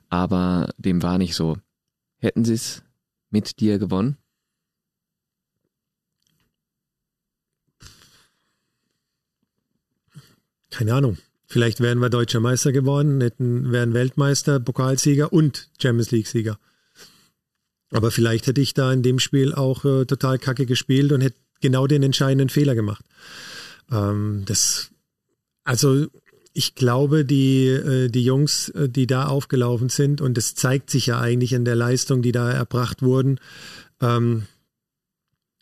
aber 0.10 0.70
dem 0.78 1.02
war 1.04 1.18
nicht 1.18 1.36
so. 1.36 1.58
Hätten 2.18 2.44
sie 2.44 2.56
es 2.56 2.84
mit 3.30 3.62
dir 3.62 3.80
gewonnen? 3.80 4.18
Keine 10.70 10.94
Ahnung. 10.94 11.18
Vielleicht 11.46 11.80
wären 11.80 12.00
wir 12.00 12.10
deutscher 12.10 12.42
Meister 12.42 12.74
geworden, 12.74 13.22
hätten, 13.22 13.72
wären 13.72 13.94
Weltmeister, 13.94 14.60
Pokalsieger 14.60 15.32
und 15.32 15.70
Champions 15.82 16.12
League-Sieger. 16.12 16.60
Aber 17.92 18.12
vielleicht 18.12 18.48
hätte 18.48 18.62
ich 18.62 18.74
da 18.74 18.92
in 18.92 19.04
dem 19.04 19.20
Spiel 19.20 19.54
auch 19.54 19.86
äh, 19.86 20.06
total 20.06 20.40
kacke 20.40 20.66
gespielt 20.66 21.12
und 21.12 21.22
hätte 21.22 21.38
genau 21.62 21.88
den 21.88 22.04
entscheidenden 22.04 22.50
Fehler 22.50 22.76
gemacht. 22.76 23.06
Ähm, 23.92 24.44
das, 24.46 24.92
also 25.64 26.08
ich 26.54 26.76
glaube, 26.76 27.24
die, 27.24 27.68
äh, 27.68 28.10
die 28.10 28.24
Jungs, 28.24 28.70
äh, 28.70 28.90
die 28.90 29.08
da 29.08 29.28
aufgelaufen 29.28 29.90
sind, 29.90 30.22
und 30.22 30.38
das 30.38 30.56
zeigt 30.56 30.90
sich 30.90 31.08
ja 31.08 31.20
eigentlich 31.20 31.54
in 31.54 31.66
der 31.66 31.76
Leistung, 31.76 32.22
die 32.22 32.32
da 32.32 32.52
erbracht 32.52 33.02
wurden, 33.02 33.40
ähm, 34.02 34.48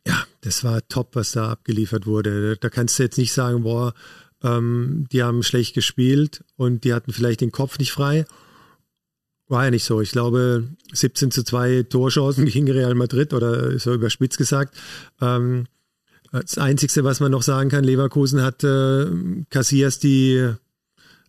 ja, 0.07 0.25
das 0.41 0.63
war 0.63 0.87
top, 0.87 1.15
was 1.15 1.31
da 1.31 1.49
abgeliefert 1.49 2.05
wurde. 2.05 2.57
Da 2.57 2.69
kannst 2.69 2.97
du 2.97 3.03
jetzt 3.03 3.17
nicht 3.17 3.33
sagen, 3.33 3.63
boah, 3.63 3.93
ähm, 4.43 5.07
die 5.11 5.23
haben 5.23 5.43
schlecht 5.43 5.73
gespielt 5.73 6.43
und 6.57 6.83
die 6.83 6.93
hatten 6.93 7.11
vielleicht 7.11 7.41
den 7.41 7.51
Kopf 7.51 7.79
nicht 7.79 7.91
frei 7.91 8.25
war 9.47 9.65
ja 9.65 9.71
nicht 9.71 9.83
so. 9.83 10.01
Ich 10.01 10.11
glaube, 10.11 10.69
17 10.93 11.31
zu 11.31 11.43
2 11.43 11.83
Torchancen 11.83 12.45
gegen 12.45 12.69
Real 12.69 12.95
Madrid 12.95 13.33
oder 13.33 13.77
so 13.79 13.93
überspitzt 13.93 14.37
gesagt. 14.37 14.75
Ähm, 15.21 15.65
das 16.31 16.57
Einzige, 16.57 17.03
was 17.03 17.19
man 17.19 17.31
noch 17.31 17.43
sagen 17.43 17.69
kann, 17.69 17.83
Leverkusen 17.83 18.41
hat 18.41 18.63
äh, 18.63 19.05
Casillas 19.49 19.99
die 19.99 20.53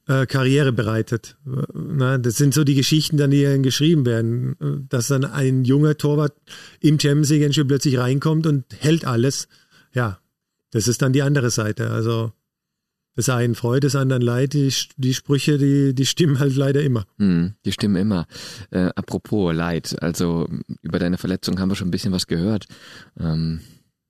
äh, 0.08 0.26
Karriere 0.26 0.72
bereitet. 0.72 1.36
Na, 1.74 2.18
das 2.18 2.36
sind 2.36 2.54
so 2.54 2.64
die 2.64 2.74
Geschichten, 2.74 3.16
dann, 3.16 3.30
die 3.30 3.44
dann 3.44 3.62
geschrieben 3.62 4.06
werden, 4.06 4.86
dass 4.88 5.08
dann 5.08 5.24
ein 5.24 5.64
junger 5.64 5.96
Torwart 5.96 6.34
im 6.80 6.98
Champions 6.98 7.30
League 7.30 7.68
plötzlich 7.68 7.98
reinkommt 7.98 8.46
und 8.46 8.64
hält 8.78 9.04
alles. 9.04 9.48
Ja, 9.92 10.18
das 10.70 10.88
ist 10.88 11.02
dann 11.02 11.12
die 11.12 11.22
andere 11.22 11.50
Seite. 11.50 11.90
Also 11.90 12.32
des 13.16 13.28
einen 13.28 13.54
Freude, 13.54 13.86
des 13.86 13.96
anderen 13.96 14.22
Leid, 14.22 14.52
die, 14.52 14.72
die 14.96 15.14
Sprüche, 15.14 15.58
die, 15.58 15.94
die 15.94 16.06
stimmen 16.06 16.38
halt 16.38 16.54
leider 16.56 16.82
immer. 16.82 17.04
Hm, 17.18 17.54
die 17.64 17.72
stimmen 17.72 17.96
immer. 17.96 18.26
Äh, 18.70 18.90
apropos 18.94 19.54
Leid, 19.54 19.96
also 20.02 20.48
über 20.82 20.98
deine 20.98 21.18
Verletzung 21.18 21.58
haben 21.58 21.70
wir 21.70 21.76
schon 21.76 21.88
ein 21.88 21.92
bisschen 21.92 22.12
was 22.12 22.26
gehört. 22.26 22.66
Ähm, 23.18 23.60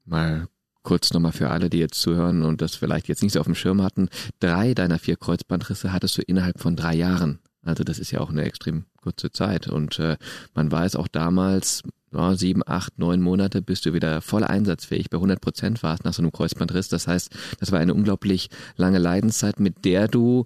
mal 0.04 0.48
kurz 0.82 1.12
nochmal 1.12 1.32
für 1.32 1.50
alle, 1.50 1.68
die 1.68 1.78
jetzt 1.78 2.00
zuhören 2.00 2.42
und 2.42 2.62
das 2.62 2.76
vielleicht 2.76 3.08
jetzt 3.08 3.22
nicht 3.22 3.32
so 3.32 3.40
auf 3.40 3.46
dem 3.46 3.56
Schirm 3.56 3.82
hatten. 3.82 4.08
Drei 4.38 4.72
deiner 4.72 4.98
vier 4.98 5.16
Kreuzbandrisse 5.16 5.92
hattest 5.92 6.16
du 6.16 6.22
innerhalb 6.22 6.60
von 6.60 6.76
drei 6.76 6.94
Jahren. 6.94 7.40
Also 7.62 7.82
das 7.82 7.98
ist 7.98 8.12
ja 8.12 8.20
auch 8.20 8.30
eine 8.30 8.44
extrem 8.44 8.84
kurze 9.02 9.32
Zeit. 9.32 9.66
Und 9.66 9.98
äh, 9.98 10.16
man 10.54 10.70
weiß 10.70 10.94
auch 10.94 11.08
damals, 11.08 11.82
ja, 12.16 12.34
sieben, 12.34 12.62
acht, 12.64 12.98
neun 12.98 13.20
Monate, 13.20 13.62
bis 13.62 13.82
du 13.82 13.92
wieder 13.92 14.22
voll 14.22 14.42
einsatzfähig 14.42 15.10
bei 15.10 15.18
100 15.18 15.40
Prozent 15.40 15.82
warst 15.82 16.04
nach 16.04 16.14
so 16.14 16.22
einem 16.22 16.32
Kreuzbandriss. 16.32 16.88
Das 16.88 17.06
heißt, 17.06 17.30
das 17.60 17.72
war 17.72 17.78
eine 17.78 17.94
unglaublich 17.94 18.48
lange 18.76 18.98
Leidenszeit, 18.98 19.60
mit 19.60 19.84
der 19.84 20.08
du 20.08 20.44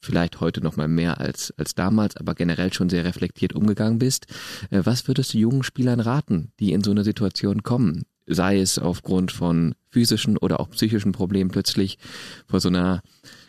vielleicht 0.00 0.40
heute 0.40 0.60
noch 0.60 0.76
mal 0.76 0.86
mehr 0.86 1.20
als, 1.20 1.52
als 1.56 1.74
damals, 1.74 2.16
aber 2.16 2.34
generell 2.34 2.72
schon 2.72 2.88
sehr 2.88 3.04
reflektiert 3.04 3.54
umgegangen 3.54 3.98
bist. 3.98 4.26
Äh, 4.70 4.82
was 4.84 5.08
würdest 5.08 5.34
du 5.34 5.38
jungen 5.38 5.64
Spielern 5.64 6.00
raten, 6.00 6.52
die 6.60 6.72
in 6.72 6.84
so 6.84 6.92
eine 6.92 7.04
Situation 7.04 7.64
kommen? 7.64 8.04
Sei 8.26 8.60
es 8.60 8.78
aufgrund 8.78 9.32
von 9.32 9.74
physischen 9.90 10.36
oder 10.36 10.60
auch 10.60 10.70
psychischen 10.70 11.12
Problemen 11.12 11.50
plötzlich 11.50 11.98
vor 12.46 12.60
so 12.60 12.68
einer 12.68 13.02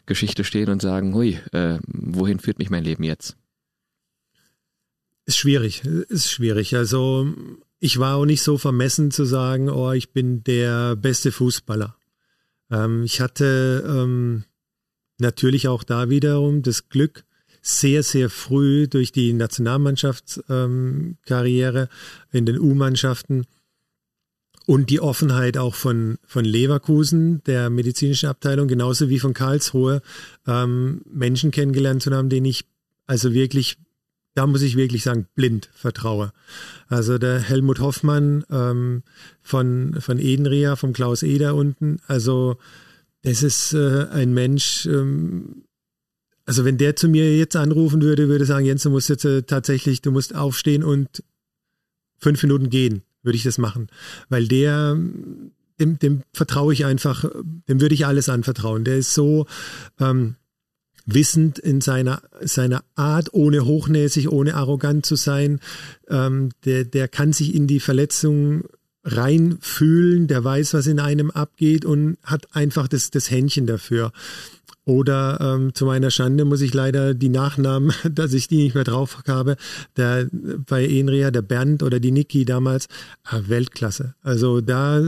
Geschichte 0.05 0.43
stehen 0.43 0.69
und 0.69 0.81
sagen, 0.81 1.13
hui, 1.13 1.37
äh, 1.51 1.77
wohin 1.85 2.39
führt 2.39 2.57
mich 2.57 2.71
mein 2.71 2.83
Leben 2.83 3.03
jetzt? 3.03 3.37
Ist 5.29 5.37
schwierig, 5.37 5.85
ist 5.85 6.31
schwierig. 6.31 6.75
Also 6.75 7.31
ich 7.79 7.99
war 7.99 8.15
auch 8.15 8.25
nicht 8.25 8.41
so 8.41 8.57
vermessen 8.57 9.11
zu 9.11 9.25
sagen, 9.25 9.69
oh, 9.69 9.91
ich 9.91 10.11
bin 10.11 10.43
der 10.43 10.95
beste 10.95 11.31
Fußballer. 11.31 11.95
Ähm, 12.71 13.03
ich 13.03 13.21
hatte 13.21 13.85
ähm, 13.87 14.45
natürlich 15.19 15.67
auch 15.67 15.83
da 15.83 16.09
wiederum 16.09 16.63
das 16.63 16.89
Glück, 16.89 17.25
sehr, 17.61 18.01
sehr 18.01 18.31
früh 18.31 18.87
durch 18.87 19.11
die 19.11 19.33
Nationalmannschaftskarriere 19.33 21.81
ähm, 21.81 21.87
in 22.31 22.47
den 22.47 22.57
U-Mannschaften 22.57 23.45
und 24.65 24.89
die 24.89 24.99
Offenheit 24.99 25.59
auch 25.59 25.75
von, 25.75 26.17
von 26.25 26.43
Leverkusen, 26.43 27.43
der 27.43 27.69
medizinischen 27.69 28.29
Abteilung, 28.29 28.67
genauso 28.67 29.09
wie 29.09 29.19
von 29.19 29.35
Karlsruhe, 29.35 30.01
ähm, 30.47 31.03
Menschen 31.05 31.51
kennengelernt 31.51 32.01
zu 32.01 32.09
haben, 32.09 32.29
denen 32.29 32.47
ich 32.47 32.65
also 33.05 33.31
wirklich 33.31 33.77
da 34.35 34.47
muss 34.47 34.61
ich 34.61 34.75
wirklich 34.75 35.03
sagen, 35.03 35.27
blind 35.35 35.69
vertraue. 35.73 36.31
Also 36.87 37.17
der 37.17 37.39
Helmut 37.39 37.79
Hoffmann 37.79 38.45
ähm, 38.49 39.03
von, 39.41 39.95
von 39.99 40.19
Edenria, 40.19 40.75
vom 40.75 40.93
Klaus 40.93 41.23
Eder 41.23 41.55
unten, 41.55 41.97
also 42.07 42.57
das 43.21 43.43
ist 43.43 43.73
äh, 43.73 44.07
ein 44.11 44.33
Mensch, 44.33 44.85
ähm, 44.85 45.63
also 46.45 46.65
wenn 46.65 46.77
der 46.77 46.95
zu 46.95 47.09
mir 47.09 47.37
jetzt 47.37 47.55
anrufen 47.55 48.01
würde, 48.01 48.29
würde 48.29 48.45
sagen, 48.45 48.65
Jens, 48.65 48.83
du 48.83 48.89
musst 48.89 49.09
jetzt 49.09 49.25
äh, 49.25 49.43
tatsächlich, 49.43 50.01
du 50.01 50.11
musst 50.11 50.35
aufstehen 50.35 50.83
und 50.83 51.23
fünf 52.17 52.41
Minuten 52.43 52.69
gehen, 52.69 53.03
würde 53.23 53.35
ich 53.35 53.43
das 53.43 53.57
machen. 53.57 53.87
Weil 54.29 54.47
der, 54.47 54.97
dem, 55.79 55.99
dem 55.99 56.23
vertraue 56.33 56.73
ich 56.73 56.85
einfach, 56.85 57.25
dem 57.67 57.81
würde 57.81 57.95
ich 57.95 58.05
alles 58.05 58.29
anvertrauen. 58.29 58.83
Der 58.83 58.97
ist 58.97 59.13
so, 59.13 59.45
ähm, 59.99 60.35
wissend 61.13 61.59
in 61.59 61.81
seiner, 61.81 62.21
seiner 62.41 62.83
Art, 62.95 63.33
ohne 63.33 63.65
hochnäsig, 63.65 64.29
ohne 64.29 64.55
arrogant 64.55 65.05
zu 65.05 65.15
sein. 65.15 65.59
Ähm, 66.09 66.49
der, 66.65 66.85
der 66.85 67.07
kann 67.07 67.33
sich 67.33 67.55
in 67.55 67.67
die 67.67 67.79
Verletzung 67.79 68.63
reinfühlen, 69.03 70.27
der 70.27 70.43
weiß, 70.43 70.73
was 70.73 70.87
in 70.87 70.99
einem 70.99 71.31
abgeht 71.31 71.85
und 71.85 72.17
hat 72.23 72.55
einfach 72.55 72.87
das, 72.87 73.11
das 73.11 73.31
Händchen 73.31 73.65
dafür. 73.65 74.11
Oder 74.85 75.39
ähm, 75.39 75.75
zu 75.75 75.85
meiner 75.85 76.09
Schande 76.09 76.45
muss 76.45 76.61
ich 76.61 76.73
leider 76.73 77.13
die 77.13 77.29
Nachnamen, 77.29 77.93
dass 78.11 78.33
ich 78.33 78.47
die 78.47 78.57
nicht 78.57 78.75
mehr 78.75 78.83
drauf 78.83 79.21
habe, 79.27 79.55
der 79.97 80.27
bei 80.31 80.85
Enria, 80.85 81.31
der 81.31 81.43
Bernd 81.43 81.83
oder 81.83 81.99
die 81.99 82.11
Niki 82.11 82.43
damals, 82.43 82.87
ah, 83.23 83.41
Weltklasse. 83.45 84.15
Also 84.21 84.61
da 84.61 85.01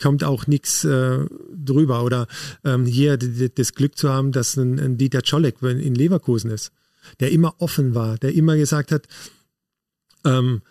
kommt 0.00 0.24
auch 0.24 0.46
nichts 0.46 0.84
äh, 0.84 1.26
drüber. 1.54 2.04
Oder 2.04 2.26
ähm, 2.64 2.86
hier 2.86 3.16
das 3.16 3.74
Glück 3.74 3.96
zu 3.96 4.10
haben, 4.10 4.32
dass 4.32 4.56
ein, 4.56 4.78
ein 4.78 4.96
Dieter 4.96 5.22
Czolek 5.22 5.62
in 5.62 5.94
Leverkusen 5.94 6.50
ist, 6.50 6.72
der 7.20 7.30
immer 7.30 7.54
offen 7.58 7.94
war, 7.94 8.18
der 8.18 8.34
immer 8.34 8.56
gesagt 8.56 8.92
hat, 8.92 9.06
ähm, 10.24 10.62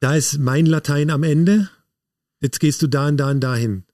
da 0.00 0.16
ist 0.16 0.38
mein 0.38 0.66
Latein 0.66 1.10
am 1.10 1.22
Ende, 1.22 1.68
jetzt 2.40 2.58
gehst 2.58 2.82
du 2.82 2.88
da 2.88 3.08
und 3.08 3.16
da 3.18 3.30
und 3.30 3.40
dahin. 3.40 3.84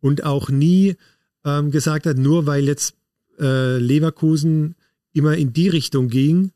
Und 0.00 0.22
auch 0.22 0.48
nie 0.48 0.96
ähm, 1.44 1.70
gesagt 1.70 2.06
hat, 2.06 2.18
nur 2.18 2.46
weil 2.46 2.64
jetzt 2.64 2.94
äh, 3.40 3.78
Leverkusen 3.78 4.76
immer 5.12 5.36
in 5.36 5.52
die 5.52 5.68
Richtung 5.68 6.08
ging, 6.08 6.52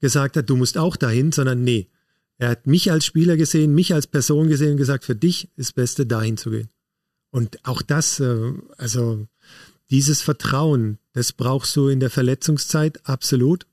gesagt 0.00 0.36
hat, 0.36 0.50
du 0.50 0.56
musst 0.56 0.78
auch 0.78 0.96
dahin, 0.96 1.32
sondern 1.32 1.64
nee, 1.64 1.88
er 2.42 2.48
hat 2.48 2.66
mich 2.66 2.90
als 2.90 3.06
Spieler 3.06 3.36
gesehen, 3.36 3.72
mich 3.72 3.94
als 3.94 4.08
Person 4.08 4.48
gesehen 4.48 4.72
und 4.72 4.76
gesagt, 4.76 5.04
für 5.04 5.14
dich 5.14 5.44
ist 5.54 5.68
das 5.68 5.72
Beste, 5.74 6.06
dahin 6.06 6.36
zu 6.36 6.50
gehen. 6.50 6.68
Und 7.30 7.64
auch 7.64 7.82
das, 7.82 8.18
äh, 8.18 8.52
also 8.78 9.28
dieses 9.90 10.22
Vertrauen, 10.22 10.98
das 11.12 11.32
brauchst 11.32 11.76
du 11.76 11.86
in 11.86 12.00
der 12.00 12.10
Verletzungszeit 12.10 13.06
absolut. 13.06 13.68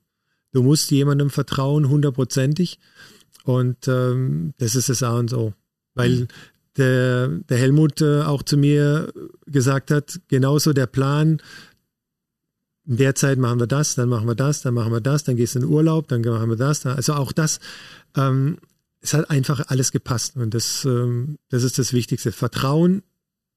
Du 0.51 0.61
musst 0.61 0.91
jemandem 0.91 1.31
vertrauen, 1.31 1.89
hundertprozentig. 1.89 2.77
Und 3.43 3.87
ähm, 3.87 4.53
das 4.59 4.75
ist 4.75 4.89
das 4.89 5.01
A 5.01 5.17
und 5.17 5.33
O. 5.33 5.55
Weil 5.95 6.11
mhm. 6.11 6.27
der, 6.77 7.27
der 7.27 7.57
Helmut 7.57 8.01
äh, 8.01 8.21
auch 8.21 8.43
zu 8.43 8.55
mir 8.55 9.11
gesagt 9.47 9.89
hat, 9.89 10.21
genauso 10.27 10.73
der 10.73 10.85
Plan, 10.85 11.41
in 12.89 12.97
der 12.97 13.15
Zeit 13.15 13.37
machen 13.37 13.59
wir 13.59 13.67
das, 13.67 13.95
dann 13.95 14.09
machen 14.09 14.27
wir 14.27 14.35
das, 14.35 14.61
dann 14.61 14.73
machen 14.73 14.91
wir 14.91 14.99
das, 14.99 15.23
dann 15.23 15.37
gehst 15.37 15.55
du 15.55 15.59
in 15.59 15.65
Urlaub, 15.65 16.09
dann 16.09 16.21
machen 16.21 16.49
wir 16.49 16.57
das. 16.57 16.85
Also 16.85 17.13
auch 17.13 17.31
das 17.31 17.59
ähm, 18.17 18.57
es 19.01 19.13
hat 19.13 19.29
einfach 19.29 19.67
alles 19.67 19.91
gepasst 19.91 20.35
und 20.35 20.53
das, 20.53 20.85
ähm, 20.85 21.37
das 21.49 21.63
ist 21.63 21.79
das 21.79 21.93
Wichtigste. 21.93 22.31
Vertrauen 22.31 23.03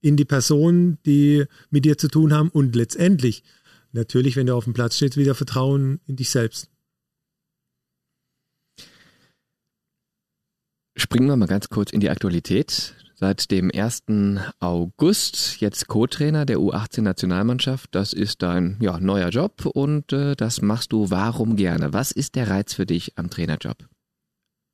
in 0.00 0.16
die 0.16 0.24
Personen, 0.24 0.98
die 1.04 1.44
mit 1.70 1.84
dir 1.84 1.98
zu 1.98 2.08
tun 2.08 2.32
haben 2.32 2.48
und 2.48 2.74
letztendlich 2.76 3.42
natürlich, 3.92 4.36
wenn 4.36 4.46
du 4.46 4.54
auf 4.54 4.64
dem 4.64 4.72
Platz 4.72 4.96
stehst, 4.96 5.16
wieder 5.16 5.34
Vertrauen 5.34 6.00
in 6.06 6.16
dich 6.16 6.30
selbst. 6.30 6.68
Springen 10.96 11.26
wir 11.26 11.36
mal 11.36 11.46
ganz 11.46 11.68
kurz 11.68 11.92
in 11.92 12.00
die 12.00 12.10
Aktualität. 12.10 12.94
Seit 13.22 13.52
dem 13.52 13.70
1. 13.72 14.02
August 14.58 15.60
jetzt 15.60 15.86
Co-Trainer 15.86 16.44
der 16.44 16.58
U18-Nationalmannschaft. 16.58 17.94
Das 17.94 18.12
ist 18.12 18.42
dein 18.42 18.78
ja, 18.80 18.98
neuer 18.98 19.28
Job 19.28 19.64
und 19.64 20.12
äh, 20.12 20.34
das 20.34 20.60
machst 20.60 20.90
du 20.90 21.08
warum 21.10 21.54
gerne? 21.54 21.92
Was 21.92 22.10
ist 22.10 22.34
der 22.34 22.50
Reiz 22.50 22.74
für 22.74 22.84
dich 22.84 23.16
am 23.16 23.30
Trainerjob? 23.30 23.76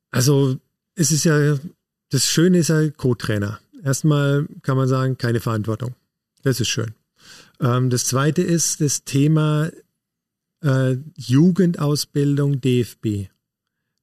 Also 0.09 0.57
es 0.95 1.11
ist 1.11 1.25
ja, 1.25 1.59
das 2.09 2.25
Schöne 2.25 2.57
ist 2.57 2.69
ja 2.69 2.89
Co-Trainer. 2.89 3.59
Erstmal 3.83 4.47
kann 4.63 4.77
man 4.77 4.87
sagen, 4.87 5.19
keine 5.19 5.41
Verantwortung. 5.41 5.93
Das 6.41 6.59
ist 6.59 6.69
schön. 6.69 6.95
Ähm, 7.59 7.91
das 7.91 8.05
zweite 8.05 8.41
ist 8.41 8.81
das 8.81 9.03
Thema 9.03 9.69
äh, 10.63 10.95
Jugendausbildung 11.17 12.61
DFB. 12.61 13.29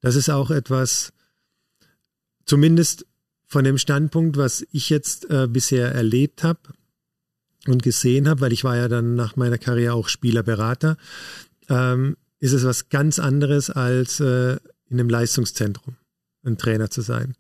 Das 0.03 0.15
ist 0.15 0.31
auch 0.31 0.53
etwas, 0.53 1.13
zumindest 2.45 3.07
von 3.47 3.65
dem 3.65 3.79
Standpunkt, 3.79 4.37
was 4.37 4.67
ich 4.73 4.91
jetzt 4.91 5.31
äh, 5.31 5.47
bisher 5.49 5.93
erlebt 5.93 6.43
habe 6.43 6.61
und 7.67 7.83
gesehen 7.83 8.29
habe, 8.29 8.41
weil 8.41 8.53
ich 8.53 8.65
war 8.65 8.77
ja 8.77 8.89
dann 8.89 9.15
nach 9.15 9.37
meiner 9.37 9.59
Karriere 9.59 9.95
auch 9.95 10.09
Spielerberater, 10.09 10.97
ähm, 11.69 12.17
ist 12.39 12.53
es 12.53 12.65
was 12.65 12.89
ganz 12.89 13.19
anderes 13.19 13.71
als 13.71 14.21
äh, 14.21 14.57
in 14.89 15.01
einem 15.01 15.09
Leistungszentrum 15.09 15.97
ein 16.45 16.59
Trainer 16.59 16.91
zu 16.91 17.03
sein. 17.03 17.35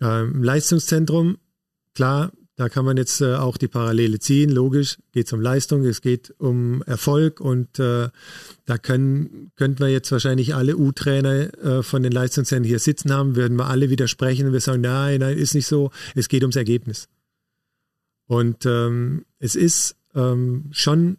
Ähm, 0.00 0.42
Leistungszentrum, 0.42 1.38
klar, 1.94 2.32
da 2.56 2.68
kann 2.68 2.84
man 2.84 2.96
jetzt 2.96 3.20
äh, 3.20 3.34
auch 3.34 3.56
die 3.56 3.68
Parallele 3.68 4.18
ziehen, 4.18 4.50
logisch, 4.50 4.98
geht 5.12 5.26
es 5.26 5.32
um 5.32 5.40
Leistung, 5.40 5.84
es 5.84 6.00
geht 6.00 6.34
um 6.38 6.82
Erfolg 6.82 7.40
und 7.40 7.78
äh, 7.78 8.08
da 8.64 8.78
können, 8.78 9.50
könnten 9.56 9.80
wir 9.80 9.88
jetzt 9.88 10.12
wahrscheinlich 10.12 10.54
alle 10.54 10.76
U-Trainer 10.76 11.54
äh, 11.62 11.82
von 11.82 12.02
den 12.02 12.12
Leistungszentren 12.12 12.68
hier 12.68 12.78
sitzen 12.78 13.12
haben, 13.12 13.36
würden 13.36 13.58
wir 13.58 13.66
alle 13.66 13.90
widersprechen 13.90 14.46
und 14.46 14.52
wir 14.52 14.60
sagen, 14.60 14.82
nein, 14.82 15.20
nein, 15.20 15.36
ist 15.36 15.54
nicht 15.54 15.66
so, 15.66 15.90
es 16.14 16.28
geht 16.28 16.42
ums 16.42 16.56
Ergebnis. 16.56 17.08
Und 18.26 18.64
ähm, 18.66 19.24
es 19.38 19.54
ist 19.56 19.96
ähm, 20.14 20.70
schon 20.70 21.18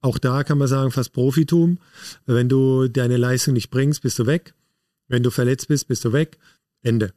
auch 0.00 0.18
da 0.18 0.44
kann 0.44 0.58
man 0.58 0.68
sagen, 0.68 0.92
fast 0.92 1.12
Profitum. 1.12 1.78
Wenn 2.24 2.48
du 2.48 2.88
deine 2.88 3.16
Leistung 3.16 3.54
nicht 3.54 3.70
bringst, 3.70 4.02
bist 4.02 4.18
du 4.18 4.26
weg. 4.26 4.54
Wenn 5.08 5.22
du 5.22 5.30
verletzt 5.30 5.68
bist, 5.68 5.88
bist 5.88 6.04
du 6.04 6.12
weg. 6.12 6.38
Ende. 6.82 7.12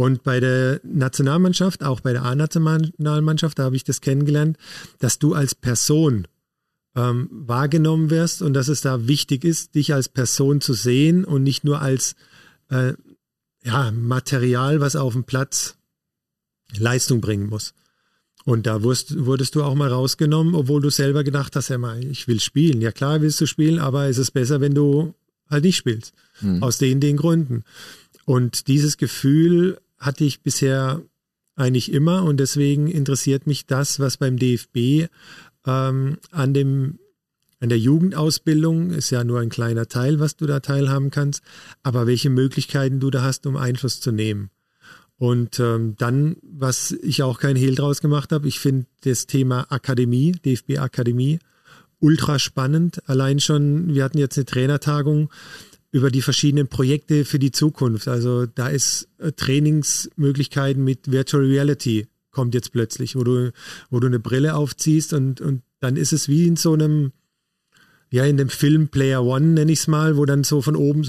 Und 0.00 0.22
bei 0.22 0.40
der 0.40 0.80
Nationalmannschaft, 0.82 1.84
auch 1.84 2.00
bei 2.00 2.14
der 2.14 2.24
A-Nationalmannschaft, 2.24 3.58
da 3.58 3.64
habe 3.64 3.76
ich 3.76 3.84
das 3.84 4.00
kennengelernt, 4.00 4.56
dass 4.98 5.18
du 5.18 5.34
als 5.34 5.54
Person 5.54 6.26
ähm, 6.96 7.28
wahrgenommen 7.30 8.08
wirst 8.08 8.40
und 8.40 8.54
dass 8.54 8.68
es 8.68 8.80
da 8.80 9.08
wichtig 9.08 9.44
ist, 9.44 9.74
dich 9.74 9.92
als 9.92 10.08
Person 10.08 10.62
zu 10.62 10.72
sehen 10.72 11.26
und 11.26 11.42
nicht 11.42 11.64
nur 11.64 11.82
als 11.82 12.14
äh, 12.70 12.94
ja, 13.62 13.90
Material, 13.90 14.80
was 14.80 14.96
auf 14.96 15.12
dem 15.12 15.24
Platz 15.24 15.76
Leistung 16.78 17.20
bringen 17.20 17.50
muss. 17.50 17.74
Und 18.46 18.66
da 18.66 18.82
wurdest, 18.82 19.26
wurdest 19.26 19.54
du 19.54 19.62
auch 19.62 19.74
mal 19.74 19.90
rausgenommen, 19.90 20.54
obwohl 20.54 20.80
du 20.80 20.88
selber 20.88 21.24
gedacht 21.24 21.56
hast, 21.56 21.68
ja 21.68 21.76
mal, 21.76 22.02
ich 22.02 22.26
will 22.26 22.40
spielen. 22.40 22.80
Ja 22.80 22.90
klar 22.90 23.20
willst 23.20 23.38
du 23.42 23.44
spielen, 23.44 23.78
aber 23.78 24.08
es 24.08 24.16
ist 24.16 24.30
besser, 24.30 24.62
wenn 24.62 24.72
du 24.72 25.14
halt 25.50 25.64
nicht 25.64 25.76
spielst. 25.76 26.14
Hm. 26.38 26.62
Aus 26.62 26.78
den, 26.78 27.00
den 27.00 27.18
Gründen. 27.18 27.64
Und 28.24 28.66
dieses 28.66 28.96
Gefühl 28.96 29.76
hatte 30.00 30.24
ich 30.24 30.42
bisher 30.42 31.02
eigentlich 31.56 31.92
immer 31.92 32.24
und 32.24 32.38
deswegen 32.38 32.88
interessiert 32.88 33.46
mich 33.46 33.66
das, 33.66 34.00
was 34.00 34.16
beim 34.16 34.38
DFB 34.38 35.08
ähm, 35.66 36.18
an 36.30 36.54
dem 36.54 36.98
an 37.62 37.68
der 37.68 37.78
Jugendausbildung 37.78 38.90
ist 38.90 39.10
ja 39.10 39.22
nur 39.22 39.40
ein 39.40 39.50
kleiner 39.50 39.86
Teil, 39.86 40.18
was 40.18 40.34
du 40.34 40.46
da 40.46 40.60
teilhaben 40.60 41.10
kannst, 41.10 41.42
aber 41.82 42.06
welche 42.06 42.30
Möglichkeiten 42.30 43.00
du 43.00 43.10
da 43.10 43.22
hast, 43.22 43.46
um 43.46 43.58
Einfluss 43.58 44.00
zu 44.00 44.12
nehmen. 44.12 44.48
Und 45.18 45.60
ähm, 45.60 45.94
dann, 45.98 46.36
was 46.42 46.92
ich 47.02 47.22
auch 47.22 47.38
kein 47.38 47.56
Hehl 47.56 47.74
draus 47.74 48.00
gemacht 48.00 48.32
habe, 48.32 48.48
ich 48.48 48.58
finde 48.58 48.86
das 49.02 49.26
Thema 49.26 49.66
Akademie, 49.70 50.32
DFB 50.32 50.78
Akademie, 50.78 51.38
ultra 51.98 52.38
spannend. 52.38 53.02
Allein 53.06 53.38
schon, 53.40 53.92
wir 53.92 54.04
hatten 54.04 54.16
jetzt 54.16 54.38
eine 54.38 54.46
Trainertagung 54.46 55.28
über 55.92 56.10
die 56.10 56.22
verschiedenen 56.22 56.68
Projekte 56.68 57.24
für 57.24 57.38
die 57.38 57.50
Zukunft. 57.50 58.08
Also 58.08 58.46
da 58.46 58.68
ist 58.68 59.08
äh, 59.18 59.32
Trainingsmöglichkeiten 59.32 60.84
mit 60.84 61.10
Virtual 61.10 61.44
Reality 61.44 62.06
kommt 62.30 62.54
jetzt 62.54 62.72
plötzlich, 62.72 63.16
wo 63.16 63.24
du, 63.24 63.52
wo 63.90 64.00
du 64.00 64.06
eine 64.06 64.20
Brille 64.20 64.54
aufziehst 64.54 65.12
und, 65.12 65.40
und 65.40 65.62
dann 65.80 65.96
ist 65.96 66.12
es 66.12 66.28
wie 66.28 66.46
in 66.46 66.56
so 66.56 66.72
einem, 66.72 67.12
ja, 68.10 68.24
in 68.24 68.36
dem 68.36 68.48
Film 68.48 68.88
Player 68.88 69.24
One, 69.24 69.46
nenne 69.46 69.72
ich 69.72 69.80
es 69.80 69.88
mal, 69.88 70.16
wo 70.16 70.24
dann 70.26 70.44
so 70.44 70.62
von 70.62 70.76
oben 70.76 71.04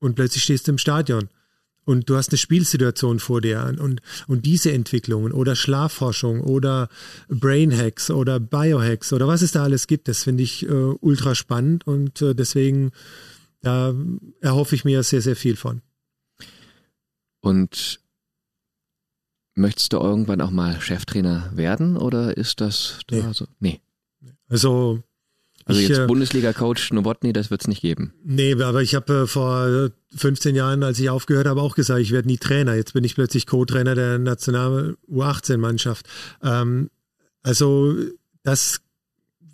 und 0.00 0.14
plötzlich 0.16 0.44
stehst 0.44 0.66
du 0.66 0.72
im 0.72 0.78
Stadion 0.78 1.28
und 1.84 2.08
du 2.08 2.16
hast 2.16 2.30
eine 2.30 2.38
Spielsituation 2.38 3.20
vor 3.20 3.40
dir 3.40 3.74
und, 3.78 4.00
und 4.26 4.46
diese 4.46 4.72
Entwicklungen 4.72 5.32
oder 5.32 5.54
Schlafforschung 5.54 6.40
oder 6.40 6.88
Brainhacks 7.28 8.10
oder 8.10 8.40
Biohacks 8.40 9.12
oder 9.12 9.28
was 9.28 9.42
es 9.42 9.52
da 9.52 9.62
alles 9.62 9.86
gibt, 9.86 10.08
das 10.08 10.24
finde 10.24 10.42
ich 10.42 10.66
äh, 10.66 10.72
ultra 10.72 11.34
spannend 11.34 11.86
und 11.86 12.22
äh, 12.22 12.34
deswegen 12.34 12.90
da 13.64 13.94
erhoffe 14.40 14.74
ich 14.74 14.84
mir 14.84 15.02
sehr, 15.02 15.20
sehr 15.20 15.36
viel 15.36 15.56
von. 15.56 15.82
Und 17.40 18.00
möchtest 19.54 19.92
du 19.92 19.98
irgendwann 19.98 20.40
auch 20.40 20.50
mal 20.50 20.80
Cheftrainer 20.80 21.50
werden 21.54 21.96
oder 21.96 22.36
ist 22.36 22.60
das 22.60 23.00
nee. 23.10 23.22
so? 23.32 23.46
Nee. 23.60 23.80
Also 24.48 25.02
Also 25.66 25.80
Ich, 25.80 25.88
jetzt 25.88 25.98
äh, 25.98 26.06
Bundesliga-Coach 26.06 26.92
Nowotny, 26.92 27.32
das 27.32 27.50
wird 27.50 27.62
es 27.62 27.68
nicht 27.68 27.80
geben. 27.80 28.12
Nee, 28.24 28.54
aber 28.62 28.82
ich 28.82 28.94
habe 28.94 29.22
äh, 29.22 29.26
vor 29.26 29.90
15 30.14 30.54
Jahren, 30.54 30.82
als 30.82 30.98
ich 30.98 31.10
aufgehört 31.10 31.46
habe, 31.46 31.62
auch 31.62 31.74
gesagt, 31.74 32.00
ich 32.00 32.12
werde 32.12 32.28
nie 32.28 32.38
Trainer. 32.38 32.74
Jetzt 32.74 32.92
bin 32.92 33.04
ich 33.04 33.14
plötzlich 33.14 33.46
Co-Trainer 33.46 33.94
der 33.94 34.18
nationalen 34.18 34.96
U18-Mannschaft. 35.10 36.06
Ähm, 36.42 36.90
also 37.42 37.94
das 38.42 38.80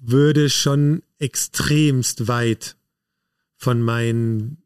würde 0.01 0.49
schon 0.51 1.03
extremst 1.19 2.27
weit 2.27 2.77
von 3.61 3.83
meinen 3.83 4.63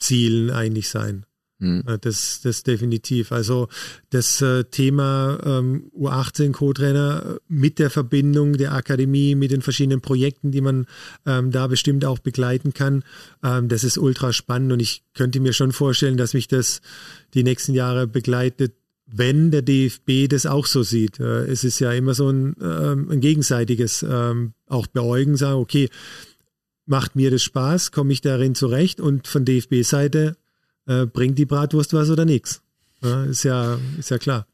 Zielen 0.00 0.50
eigentlich 0.50 0.88
sein. 0.88 1.24
Hm. 1.60 1.84
Das, 2.00 2.40
das 2.42 2.64
definitiv. 2.64 3.30
Also 3.30 3.68
das 4.10 4.42
äh, 4.42 4.64
Thema 4.64 5.38
ähm, 5.44 5.92
U18 5.96 6.50
Co-Trainer 6.50 7.36
äh, 7.36 7.38
mit 7.46 7.78
der 7.78 7.88
Verbindung 7.88 8.54
der 8.54 8.72
Akademie, 8.72 9.36
mit 9.36 9.52
den 9.52 9.62
verschiedenen 9.62 10.00
Projekten, 10.00 10.50
die 10.50 10.60
man 10.60 10.86
ähm, 11.24 11.52
da 11.52 11.68
bestimmt 11.68 12.04
auch 12.04 12.18
begleiten 12.18 12.74
kann, 12.74 13.04
ähm, 13.44 13.68
das 13.68 13.84
ist 13.84 13.96
ultra 13.96 14.32
spannend 14.32 14.72
und 14.72 14.80
ich 14.80 15.04
könnte 15.14 15.38
mir 15.38 15.52
schon 15.52 15.70
vorstellen, 15.70 16.16
dass 16.16 16.34
mich 16.34 16.48
das 16.48 16.80
die 17.32 17.44
nächsten 17.44 17.74
Jahre 17.74 18.08
begleitet, 18.08 18.74
wenn 19.06 19.52
der 19.52 19.62
DFB 19.62 20.28
das 20.28 20.46
auch 20.46 20.66
so 20.66 20.82
sieht. 20.82 21.20
Äh, 21.20 21.44
es 21.44 21.62
ist 21.62 21.78
ja 21.78 21.92
immer 21.92 22.14
so 22.14 22.28
ein, 22.28 22.56
ähm, 22.60 23.08
ein 23.08 23.20
gegenseitiges 23.20 24.02
ähm, 24.02 24.54
auch 24.66 24.88
beäugen, 24.88 25.36
sagen, 25.36 25.60
okay, 25.60 25.88
macht 26.86 27.16
mir 27.16 27.30
das 27.30 27.42
Spaß, 27.42 27.92
komme 27.92 28.12
ich 28.12 28.20
darin 28.20 28.54
zurecht 28.54 29.00
und 29.00 29.26
von 29.26 29.44
DFB-Seite 29.44 30.36
äh, 30.86 31.06
bringt 31.06 31.38
die 31.38 31.46
Bratwurst 31.46 31.92
was 31.92 32.10
oder 32.10 32.24
nichts. 32.24 32.62
Ja, 33.02 33.24
ist 33.24 33.42
ja, 33.42 33.78
ist 33.98 34.10
ja 34.10 34.18
klar. 34.18 34.46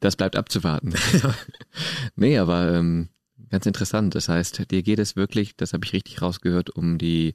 Das 0.00 0.16
bleibt 0.16 0.36
abzuwarten. 0.36 0.94
nee, 2.16 2.38
aber 2.38 2.72
ähm, 2.74 3.08
ganz 3.50 3.66
interessant. 3.66 4.14
Das 4.14 4.28
heißt, 4.28 4.70
dir 4.70 4.82
geht 4.82 4.98
es 4.98 5.16
wirklich, 5.16 5.56
das 5.56 5.72
habe 5.72 5.84
ich 5.84 5.92
richtig 5.92 6.22
rausgehört, 6.22 6.70
um 6.70 6.98
die 6.98 7.34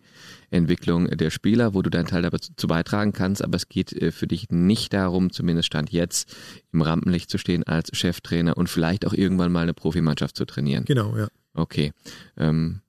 Entwicklung 0.50 1.08
der 1.08 1.30
Spieler, 1.30 1.74
wo 1.74 1.82
du 1.82 1.90
deinen 1.90 2.08
Teil 2.08 2.24
dazu 2.24 2.68
beitragen 2.68 3.14
kannst, 3.14 3.44
aber 3.44 3.56
es 3.56 3.70
geht 3.70 3.94
äh, 3.94 4.12
für 4.12 4.28
dich 4.28 4.50
nicht 4.50 4.94
darum, 4.94 5.32
zumindest 5.32 5.68
Stand 5.68 5.92
jetzt, 5.92 6.36
im 6.72 6.82
Rampenlicht 6.82 7.30
zu 7.30 7.38
stehen 7.38 7.64
als 7.64 7.96
Cheftrainer 7.96 8.58
und 8.58 8.70
vielleicht 8.70 9.06
auch 9.06 9.14
irgendwann 9.14 9.52
mal 9.52 9.64
eine 9.64 9.74
Profimannschaft 9.74 10.36
zu 10.36 10.46
trainieren. 10.46 10.86
Genau, 10.86 11.16
ja. 11.18 11.28
Okay. 11.54 11.92
Ähm, 12.38 12.82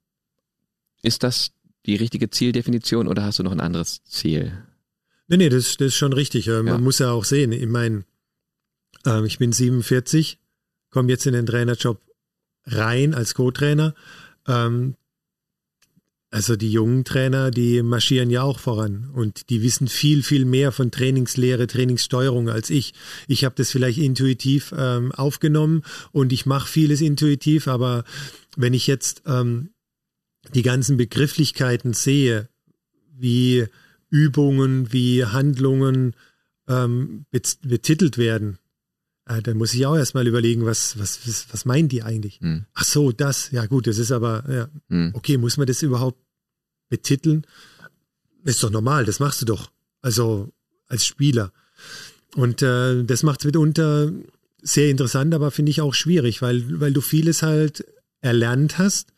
ist 1.03 1.23
das 1.23 1.53
die 1.87 1.97
richtige 1.97 2.31
Zieldefinition 2.31 3.09
oder 3.09 3.25
hast 3.25 3.39
du 3.39 3.43
noch 3.43 3.53
ein 3.53 3.61
anderes 3.61 4.03
Ziel? 4.05 4.53
Nee, 5.29 5.37
nee, 5.37 5.49
das, 5.49 5.77
das 5.77 5.89
ist 5.89 5.97
schon 5.97 6.13
richtig. 6.13 6.49
Äh, 6.49 6.63
Man 6.63 6.67
Ja. 6.67 6.79
muss 6.79 6.99
ja 6.99 7.11
auch 7.11 7.25
sehen, 7.25 7.53
ich 7.53 7.67
meine, 7.67 8.05
ähm, 9.05 9.25
ich 9.25 9.39
bin 9.39 9.53
47, 9.53 10.39
komme 10.91 11.09
jetzt 11.11 11.27
in 11.27 11.33
den 11.35 11.47
Trainerjob 11.47 12.01
rein 12.67 13.15
als 13.15 13.35
Co-Trainer. 13.35 13.95
Ähm, 14.47 14.95
also 16.31 16.57
die 16.57 16.73
jungen 16.73 17.05
Trainer, 17.05 17.51
die 17.51 17.83
marschieren 17.83 18.31
ja 18.31 18.43
auch 18.43 18.59
voran 18.59 19.11
und 19.13 19.51
die 19.51 19.61
wissen 19.61 19.87
viel, 19.87 20.23
viel 20.23 20.47
mehr 20.47 20.73
von 20.73 20.91
Trainingslehre, 20.91 21.67
Trainingssteuerung 21.67 22.49
als 22.49 22.71
ich. 22.71 22.95
Ich 23.29 23.45
habe 23.45 23.55
das 23.55 23.71
vielleicht 23.71 23.99
intuitiv 23.99 24.73
ähm, 24.77 25.13
aufgenommen 25.13 25.83
und 26.11 26.33
ich 26.33 26.47
mache 26.47 26.69
vieles 26.69 27.03
intuitiv, 27.03 27.69
aber 27.69 28.05
wenn 28.57 28.73
ich 28.73 28.87
jetzt 28.87 29.23
ähm, 29.27 29.72
die 30.55 30.63
ganzen 30.63 30.97
Begrifflichkeiten 30.97 31.93
sehe, 31.95 32.49
wie 33.17 33.67
Übungen, 34.11 34.93
wie 34.93 35.25
Handlungen 35.25 36.15
ähm, 36.69 37.25
bet- 37.31 37.59
betitelt 37.63 38.19
werden, 38.19 38.59
äh, 39.27 39.41
dann 39.41 39.57
muss 39.57 39.75
ich 39.75 39.87
auch 39.87 39.97
erstmal 39.97 40.27
überlegen, 40.27 40.65
was, 40.67 40.99
was, 40.99 41.27
was, 41.27 41.47
was 41.51 41.65
meinen 41.65 41.89
die 41.89 42.03
eigentlich? 42.03 42.41
Hm. 42.41 42.67
Ach 42.75 42.85
so, 42.85 43.13
das, 43.13 43.51
ja 43.53 43.67
gut, 43.67 43.87
das 43.87 43.99
ist 43.99 44.13
aber, 44.13 44.45
ja, 44.51 44.69
Hm. 44.89 45.13
okay, 45.15 45.37
muss 45.39 45.57
man 45.57 45.67
das 45.67 45.83
überhaupt 45.83 46.21
betiteln? 46.89 47.47
Ist 48.45 48.63
doch 48.63 48.71
normal, 48.71 49.05
das 49.05 49.21
machst 49.21 49.41
du 49.43 49.47
doch. 49.47 49.71
Also 50.01 50.53
als 50.89 51.07
Spieler. 51.07 51.53
Und 52.35 52.61
äh, 52.63 53.05
das 53.05 53.23
macht 53.23 53.41
es 53.41 53.47
mitunter 53.47 54.13
sehr 54.61 54.91
interessant, 54.91 55.35
aber 55.35 55.51
finde 55.51 55.71
ich 55.71 55.81
auch 55.81 55.95
schwierig, 55.95 56.43
weil, 56.43 56.81
weil 56.81 56.93
du 56.93 57.01
vieles 57.01 57.43
halt 57.43 57.85
erlernt 58.21 58.79
hast 58.79 59.12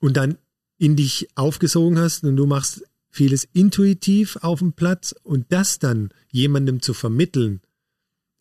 und 0.00 0.16
dann 0.16 0.38
in 0.78 0.96
dich 0.96 1.28
aufgesogen 1.34 1.98
hast 1.98 2.24
und 2.24 2.36
du 2.36 2.46
machst 2.46 2.82
vieles 3.10 3.48
intuitiv 3.52 4.36
auf 4.42 4.60
dem 4.60 4.72
Platz 4.72 5.14
und 5.22 5.46
das 5.50 5.78
dann 5.78 6.10
jemandem 6.30 6.80
zu 6.82 6.94
vermitteln, 6.94 7.60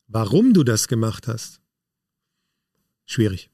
warum 0.08 0.54
du 0.54 0.64
das 0.64 0.88
gemacht 0.88 1.28
hast, 1.28 1.62
schwierig. 3.06 3.50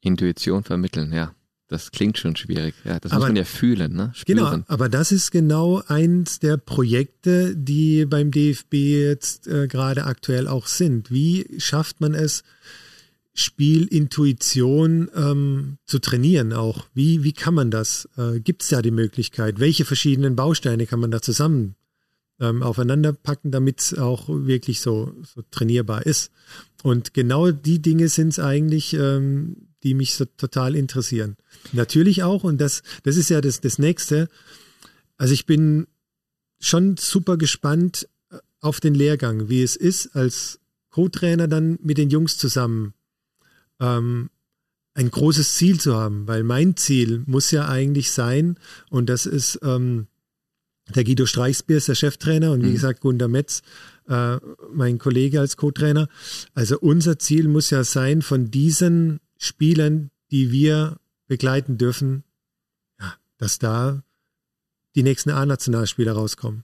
Intuition 0.00 0.64
vermitteln, 0.64 1.12
ja. 1.12 1.34
Das 1.68 1.90
klingt 1.90 2.16
schon 2.16 2.36
schwierig. 2.36 2.76
Ja, 2.84 3.00
das 3.00 3.10
muss 3.10 3.16
Aber- 3.16 3.26
man 3.26 3.36
ja 3.36 3.44
fühlen, 3.44 3.92
ne? 3.92 4.12
Spüren. 4.14 4.38
Genau, 4.38 4.64
aber 4.68 4.88
das 4.88 5.10
ist 5.10 5.32
genau 5.32 5.82
eins 5.88 6.38
der 6.38 6.58
Projekte, 6.58 7.56
die 7.56 8.06
beim 8.06 8.30
DFB 8.30 8.74
jetzt 8.74 9.48
äh, 9.48 9.66
gerade 9.66 10.04
aktuell 10.04 10.46
auch 10.46 10.68
sind. 10.68 11.10
Wie 11.10 11.44
schafft 11.58 12.00
man 12.00 12.14
es, 12.14 12.44
Spielintuition 13.36 15.10
ähm, 15.14 15.78
zu 15.84 15.98
trainieren 15.98 16.54
auch? 16.54 16.86
Wie, 16.94 17.22
wie 17.22 17.34
kann 17.34 17.54
man 17.54 17.70
das? 17.70 18.08
Äh, 18.16 18.40
Gibt 18.40 18.62
es 18.62 18.68
da 18.68 18.80
die 18.80 18.90
Möglichkeit? 18.90 19.60
Welche 19.60 19.84
verschiedenen 19.84 20.36
Bausteine 20.36 20.86
kann 20.86 21.00
man 21.00 21.10
da 21.10 21.20
zusammen 21.20 21.76
ähm, 22.40 22.62
aufeinander 22.62 23.12
packen, 23.12 23.50
damit 23.50 23.80
es 23.80 23.94
auch 23.98 24.28
wirklich 24.28 24.80
so, 24.80 25.14
so 25.22 25.42
trainierbar 25.50 26.06
ist? 26.06 26.32
Und 26.82 27.12
genau 27.12 27.50
die 27.50 27.82
Dinge 27.82 28.08
sind 28.08 28.28
es 28.28 28.38
eigentlich, 28.38 28.94
ähm, 28.94 29.68
die 29.82 29.92
mich 29.92 30.14
so 30.14 30.24
total 30.24 30.74
interessieren. 30.74 31.36
Natürlich 31.72 32.22
auch, 32.22 32.42
und 32.42 32.58
das, 32.58 32.82
das 33.02 33.16
ist 33.16 33.28
ja 33.28 33.42
das, 33.42 33.60
das 33.60 33.78
Nächste. 33.78 34.28
Also 35.18 35.34
ich 35.34 35.44
bin 35.44 35.86
schon 36.58 36.96
super 36.96 37.36
gespannt 37.36 38.08
äh, 38.30 38.38
auf 38.60 38.80
den 38.80 38.94
Lehrgang, 38.94 39.50
wie 39.50 39.62
es 39.62 39.76
ist, 39.76 40.16
als 40.16 40.58
Co-Trainer 40.88 41.48
dann 41.48 41.78
mit 41.82 41.98
den 41.98 42.08
Jungs 42.08 42.38
zusammen 42.38 42.94
ähm, 43.80 44.30
ein 44.94 45.10
großes 45.10 45.54
Ziel 45.56 45.78
zu 45.78 45.94
haben, 45.96 46.26
weil 46.26 46.42
mein 46.42 46.76
Ziel 46.76 47.22
muss 47.26 47.50
ja 47.50 47.68
eigentlich 47.68 48.10
sein, 48.12 48.58
und 48.90 49.08
das 49.10 49.26
ist 49.26 49.58
ähm, 49.62 50.06
der 50.94 51.04
Guido 51.04 51.26
Streichsbier 51.26 51.78
ist 51.78 51.88
der 51.88 51.96
Cheftrainer 51.96 52.52
und 52.52 52.62
wie 52.62 52.68
Mhm. 52.68 52.74
gesagt 52.74 53.00
Gunter 53.00 53.28
Metz, 53.28 53.62
äh, 54.08 54.36
mein 54.72 54.98
Kollege 54.98 55.40
als 55.40 55.56
Co-Trainer. 55.56 56.08
Also 56.54 56.78
unser 56.78 57.18
Ziel 57.18 57.48
muss 57.48 57.70
ja 57.70 57.82
sein, 57.82 58.22
von 58.22 58.50
diesen 58.52 59.18
Spielern, 59.36 60.10
die 60.30 60.52
wir 60.52 60.98
begleiten 61.26 61.76
dürfen, 61.76 62.22
ja, 63.00 63.14
dass 63.36 63.58
da 63.58 64.04
die 64.94 65.02
nächsten 65.02 65.30
A-Nationalspieler 65.30 66.12
rauskommen. 66.12 66.62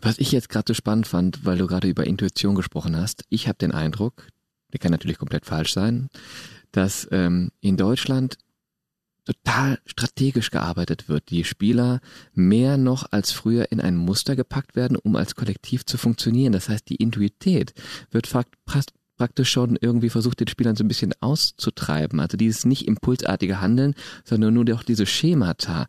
Was 0.00 0.18
ich 0.18 0.32
jetzt 0.32 0.48
gerade 0.48 0.64
so 0.68 0.74
spannend 0.74 1.06
fand, 1.06 1.44
weil 1.44 1.58
du 1.58 1.66
gerade 1.66 1.88
über 1.88 2.04
Intuition 2.04 2.54
gesprochen 2.56 2.96
hast, 2.96 3.24
ich 3.28 3.48
habe 3.48 3.58
den 3.58 3.72
Eindruck, 3.72 4.26
der 4.76 4.82
kann 4.82 4.92
natürlich 4.92 5.16
komplett 5.16 5.46
falsch 5.46 5.72
sein, 5.72 6.10
dass 6.70 7.08
ähm, 7.10 7.50
in 7.62 7.78
Deutschland 7.78 8.36
total 9.24 9.78
strategisch 9.86 10.50
gearbeitet 10.50 11.08
wird. 11.08 11.30
Die 11.30 11.44
Spieler 11.44 12.00
mehr 12.34 12.76
noch 12.76 13.10
als 13.10 13.32
früher 13.32 13.72
in 13.72 13.80
ein 13.80 13.96
Muster 13.96 14.36
gepackt 14.36 14.76
werden, 14.76 14.98
um 14.98 15.16
als 15.16 15.34
Kollektiv 15.34 15.86
zu 15.86 15.96
funktionieren. 15.96 16.52
Das 16.52 16.68
heißt, 16.68 16.90
die 16.90 16.96
Intuität 16.96 17.72
wird 18.10 18.30
praktisch 19.16 19.50
schon 19.50 19.78
irgendwie 19.80 20.10
versucht, 20.10 20.40
den 20.40 20.48
Spielern 20.48 20.76
so 20.76 20.84
ein 20.84 20.88
bisschen 20.88 21.14
auszutreiben. 21.20 22.20
Also 22.20 22.36
dieses 22.36 22.66
nicht 22.66 22.86
impulsartige 22.86 23.62
Handeln, 23.62 23.94
sondern 24.24 24.52
nur 24.52 24.66
doch 24.66 24.82
diese 24.82 25.06
Schemata. 25.06 25.88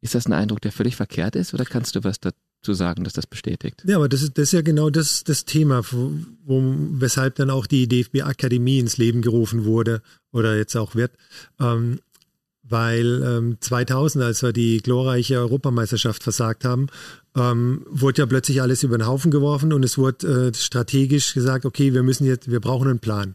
Ist 0.00 0.14
das 0.14 0.26
ein 0.26 0.32
Eindruck, 0.32 0.60
der 0.60 0.70
völlig 0.70 0.94
verkehrt 0.94 1.34
ist 1.34 1.54
oder 1.54 1.64
kannst 1.64 1.96
du 1.96 2.04
was 2.04 2.20
dazu 2.62 2.74
sagen, 2.74 3.04
dass 3.04 3.12
das 3.12 3.26
bestätigt? 3.26 3.82
Ja, 3.86 3.96
aber 3.96 4.08
das 4.08 4.22
ist, 4.22 4.38
das 4.38 4.44
ist 4.44 4.52
ja 4.52 4.62
genau 4.62 4.88
das, 4.88 5.24
das 5.24 5.44
Thema, 5.44 5.82
wo, 5.90 6.12
weshalb 6.46 7.34
dann 7.34 7.50
auch 7.50 7.66
die 7.66 7.88
DFB-Akademie 7.88 8.78
ins 8.78 8.98
Leben 8.98 9.20
gerufen 9.20 9.64
wurde 9.64 10.00
oder 10.30 10.56
jetzt 10.56 10.76
auch 10.76 10.94
wird. 10.94 11.12
Ähm, 11.60 11.98
weil 12.62 13.22
ähm, 13.22 13.56
2000, 13.60 14.24
als 14.24 14.42
wir 14.42 14.52
die 14.52 14.78
glorreiche 14.78 15.38
Europameisterschaft 15.38 16.22
versagt 16.22 16.64
haben, 16.64 16.86
ähm, 17.36 17.84
wurde 17.90 18.22
ja 18.22 18.26
plötzlich 18.26 18.62
alles 18.62 18.82
über 18.84 18.96
den 18.96 19.06
Haufen 19.06 19.30
geworfen 19.30 19.72
und 19.72 19.84
es 19.84 19.98
wurde 19.98 20.50
äh, 20.50 20.54
strategisch 20.54 21.34
gesagt, 21.34 21.66
okay, 21.66 21.92
wir 21.92 22.02
müssen 22.02 22.24
jetzt, 22.24 22.50
wir 22.50 22.60
brauchen 22.60 22.88
einen 22.88 23.00
Plan. 23.00 23.34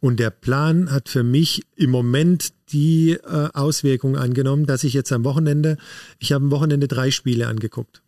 Und 0.00 0.20
der 0.20 0.30
Plan 0.30 0.92
hat 0.92 1.08
für 1.08 1.24
mich 1.24 1.66
im 1.74 1.90
Moment 1.90 2.52
die 2.70 3.14
äh, 3.14 3.48
Auswirkung 3.52 4.16
angenommen, 4.16 4.64
dass 4.64 4.84
ich 4.84 4.94
jetzt 4.94 5.10
am 5.10 5.24
Wochenende, 5.24 5.76
ich 6.20 6.32
habe 6.32 6.44
am 6.44 6.50
Wochenende 6.52 6.86
drei 6.86 7.10
Spiele 7.10 7.48
angeguckt. 7.48 8.02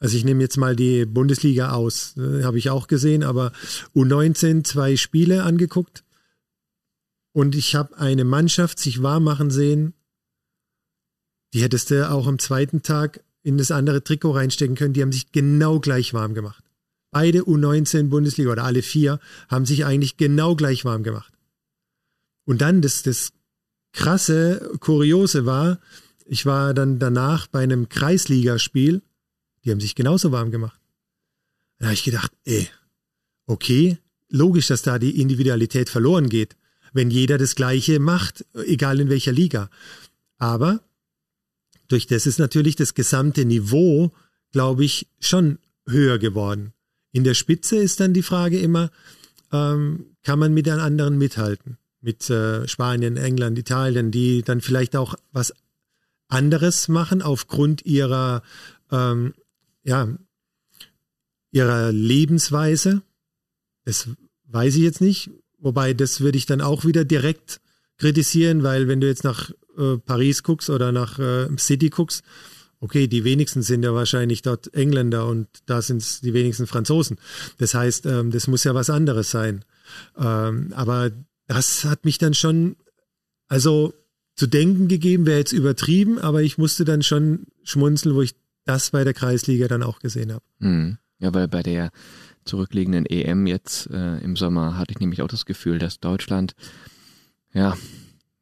Also 0.00 0.16
ich 0.16 0.24
nehme 0.24 0.42
jetzt 0.42 0.56
mal 0.56 0.74
die 0.74 1.04
Bundesliga 1.04 1.72
aus, 1.72 2.16
äh, 2.16 2.42
habe 2.42 2.58
ich 2.58 2.70
auch 2.70 2.86
gesehen, 2.86 3.22
aber 3.22 3.52
U19 3.94 4.64
zwei 4.64 4.96
Spiele 4.96 5.44
angeguckt 5.44 6.04
und 7.32 7.54
ich 7.54 7.74
habe 7.74 7.96
eine 7.98 8.24
Mannschaft 8.24 8.78
sich 8.78 9.02
warm 9.02 9.24
machen 9.24 9.50
sehen, 9.50 9.92
die 11.52 11.62
hättest 11.62 11.90
du 11.90 12.10
auch 12.10 12.26
am 12.26 12.38
zweiten 12.38 12.82
Tag 12.82 13.22
in 13.42 13.58
das 13.58 13.70
andere 13.70 14.02
Trikot 14.02 14.32
reinstecken 14.32 14.74
können, 14.74 14.94
die 14.94 15.02
haben 15.02 15.12
sich 15.12 15.32
genau 15.32 15.80
gleich 15.80 16.14
warm 16.14 16.34
gemacht. 16.34 16.64
Beide 17.10 17.40
U19 17.40 18.08
Bundesliga 18.08 18.52
oder 18.52 18.64
alle 18.64 18.82
vier 18.82 19.20
haben 19.48 19.66
sich 19.66 19.84
eigentlich 19.84 20.16
genau 20.16 20.54
gleich 20.54 20.84
warm 20.84 21.02
gemacht. 21.02 21.32
Und 22.46 22.62
dann 22.62 22.80
das, 22.80 23.02
das 23.02 23.32
krasse, 23.92 24.70
kuriose 24.80 25.44
war, 25.44 25.78
ich 26.24 26.46
war 26.46 26.72
dann 26.72 26.98
danach 26.98 27.48
bei 27.48 27.62
einem 27.62 27.88
Kreisligaspiel, 27.88 29.02
die 29.64 29.70
haben 29.70 29.80
sich 29.80 29.94
genauso 29.94 30.32
warm 30.32 30.50
gemacht. 30.50 30.80
Da 31.78 31.86
habe 31.86 31.94
ich 31.94 32.04
gedacht, 32.04 32.32
ey, 32.44 32.68
okay, 33.46 33.98
logisch, 34.28 34.68
dass 34.68 34.82
da 34.82 34.98
die 34.98 35.20
Individualität 35.20 35.88
verloren 35.88 36.28
geht, 36.28 36.56
wenn 36.92 37.10
jeder 37.10 37.38
das 37.38 37.54
Gleiche 37.54 38.00
macht, 38.00 38.44
egal 38.66 39.00
in 39.00 39.08
welcher 39.08 39.32
Liga. 39.32 39.70
Aber 40.38 40.80
durch 41.88 42.06
das 42.06 42.26
ist 42.26 42.38
natürlich 42.38 42.76
das 42.76 42.94
gesamte 42.94 43.44
Niveau, 43.44 44.12
glaube 44.52 44.84
ich, 44.84 45.08
schon 45.20 45.58
höher 45.86 46.18
geworden. 46.18 46.72
In 47.12 47.24
der 47.24 47.34
Spitze 47.34 47.76
ist 47.76 48.00
dann 48.00 48.14
die 48.14 48.22
Frage 48.22 48.58
immer, 48.58 48.90
ähm, 49.52 50.06
kann 50.22 50.38
man 50.38 50.54
mit 50.54 50.66
den 50.66 50.78
anderen 50.78 51.18
mithalten? 51.18 51.78
Mit 52.00 52.30
äh, 52.30 52.66
Spanien, 52.68 53.16
England, 53.16 53.58
Italien, 53.58 54.10
die 54.10 54.42
dann 54.42 54.60
vielleicht 54.60 54.96
auch 54.96 55.14
was 55.32 55.52
anderes 56.28 56.88
machen 56.88 57.22
aufgrund 57.22 57.84
ihrer, 57.84 58.42
ähm, 58.90 59.34
ja, 59.82 60.08
ihrer 61.52 61.92
Lebensweise. 61.92 63.02
Das 63.84 64.08
weiß 64.44 64.76
ich 64.76 64.82
jetzt 64.82 65.00
nicht. 65.00 65.30
Wobei, 65.58 65.94
das 65.94 66.20
würde 66.20 66.38
ich 66.38 66.46
dann 66.46 66.60
auch 66.60 66.84
wieder 66.84 67.04
direkt 67.04 67.60
kritisieren, 67.98 68.62
weil 68.62 68.88
wenn 68.88 69.00
du 69.00 69.06
jetzt 69.06 69.24
nach 69.24 69.50
äh, 69.76 69.98
Paris 69.98 70.42
guckst 70.42 70.70
oder 70.70 70.90
nach 70.90 71.18
äh, 71.18 71.48
City 71.58 71.90
guckst, 71.90 72.24
okay, 72.80 73.06
die 73.06 73.24
wenigsten 73.24 73.62
sind 73.62 73.82
ja 73.82 73.94
wahrscheinlich 73.94 74.42
dort 74.42 74.72
Engländer 74.74 75.26
und 75.26 75.48
da 75.66 75.82
sind 75.82 75.98
es 75.98 76.20
die 76.20 76.32
wenigsten 76.32 76.66
Franzosen. 76.66 77.18
Das 77.58 77.74
heißt, 77.74 78.06
ähm, 78.06 78.30
das 78.30 78.46
muss 78.46 78.64
ja 78.64 78.74
was 78.74 78.90
anderes 78.90 79.30
sein. 79.30 79.64
Ähm, 80.16 80.72
aber 80.74 81.10
das 81.46 81.84
hat 81.84 82.04
mich 82.04 82.16
dann 82.18 82.32
schon, 82.32 82.76
also 83.48 83.92
zu 84.34 84.46
denken 84.46 84.88
gegeben, 84.88 85.26
wäre 85.26 85.38
jetzt 85.38 85.52
übertrieben, 85.52 86.18
aber 86.18 86.42
ich 86.42 86.56
musste 86.56 86.86
dann 86.86 87.02
schon 87.02 87.46
schmunzeln, 87.62 88.14
wo 88.14 88.22
ich 88.22 88.34
das 88.64 88.90
bei 88.90 89.04
der 89.04 89.14
Kreisliga 89.14 89.68
dann 89.68 89.82
auch 89.82 89.98
gesehen 90.00 90.32
habe. 90.32 90.44
Mhm. 90.58 90.98
Ja, 91.18 91.34
weil 91.34 91.48
bei 91.48 91.62
der 91.62 91.90
zurückliegenden 92.44 93.06
EM 93.06 93.46
jetzt 93.46 93.88
äh, 93.90 94.18
im 94.18 94.36
Sommer 94.36 94.78
hatte 94.78 94.92
ich 94.92 95.00
nämlich 95.00 95.22
auch 95.22 95.28
das 95.28 95.44
Gefühl, 95.44 95.78
dass 95.78 96.00
Deutschland 96.00 96.54
ja 97.52 97.76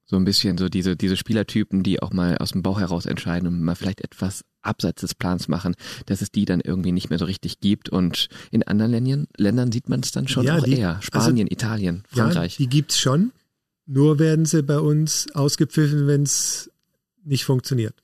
so 0.05 0.17
ein 0.17 0.25
bisschen 0.25 0.57
so 0.57 0.69
diese, 0.69 0.97
diese 0.97 1.17
Spielertypen, 1.17 1.83
die 1.83 2.01
auch 2.01 2.13
mal 2.13 2.39
aus 2.39 2.53
dem 2.53 2.63
Bauch 2.63 2.81
heraus 2.81 3.05
entscheiden 3.05 3.47
und 3.47 3.63
mal 3.63 3.75
vielleicht 3.75 4.01
etwas 4.01 4.43
abseits 4.63 5.03
des 5.03 5.15
Plans 5.15 5.49
machen, 5.49 5.75
dass 6.07 6.23
es 6.23 6.31
die 6.31 6.47
dann 6.47 6.61
irgendwie 6.61 6.93
nicht 6.93 7.11
mehr 7.11 7.19
so 7.19 7.27
richtig 7.27 7.61
gibt. 7.61 7.91
Und 7.91 8.29
in 8.51 8.63
anderen 8.63 8.93
Ländern, 8.93 9.27
Ländern 9.37 9.71
sieht 9.71 9.89
man 9.89 10.01
es 10.01 10.11
dann 10.11 10.27
schon 10.27 10.45
ja, 10.45 10.57
auch 10.57 10.65
die, 10.65 10.79
eher. 10.79 10.97
Also 10.97 11.03
Spanien, 11.03 11.49
also, 11.49 11.53
Italien, 11.53 12.03
Frankreich. 12.09 12.59
Ja, 12.59 12.65
die 12.65 12.69
gibt's 12.71 12.99
schon. 12.99 13.33
Nur 13.85 14.19
werden 14.19 14.47
sie 14.47 14.63
bei 14.63 14.79
uns 14.79 15.27
ausgepfiffen, 15.35 16.07
wenn 16.07 16.23
es 16.23 16.71
nicht 17.25 17.45
funktioniert. 17.45 17.95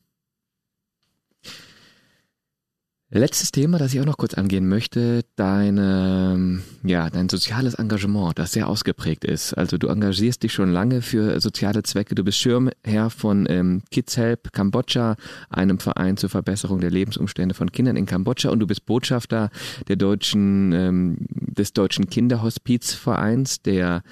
Letztes 3.16 3.52
Thema, 3.52 3.78
das 3.78 3.94
ich 3.94 4.00
auch 4.00 4.06
noch 4.06 4.16
kurz 4.16 4.34
angehen 4.34 4.68
möchte, 4.68 5.24
deine, 5.36 6.60
ja, 6.82 7.08
dein 7.10 7.28
soziales 7.28 7.74
Engagement, 7.74 8.36
das 8.40 8.50
sehr 8.50 8.68
ausgeprägt 8.68 9.24
ist. 9.24 9.54
Also 9.54 9.78
du 9.78 9.86
engagierst 9.86 10.42
dich 10.42 10.52
schon 10.52 10.72
lange 10.72 11.00
für 11.00 11.40
soziale 11.40 11.84
Zwecke. 11.84 12.16
Du 12.16 12.24
bist 12.24 12.38
Schirmherr 12.38 13.10
von 13.10 13.46
ähm, 13.48 13.82
Kids 13.92 14.16
Help 14.16 14.52
Kambodscha, 14.52 15.14
einem 15.48 15.78
Verein 15.78 16.16
zur 16.16 16.28
Verbesserung 16.28 16.80
der 16.80 16.90
Lebensumstände 16.90 17.54
von 17.54 17.70
Kindern 17.70 17.94
in 17.94 18.06
Kambodscha 18.06 18.50
und 18.50 18.58
du 18.58 18.66
bist 18.66 18.84
Botschafter 18.84 19.50
der 19.86 19.94
deutschen, 19.94 20.72
ähm, 20.72 21.16
des 21.30 21.72
deutschen 21.72 22.08
Kinderhospizvereins, 22.10 23.62
der 23.62 24.02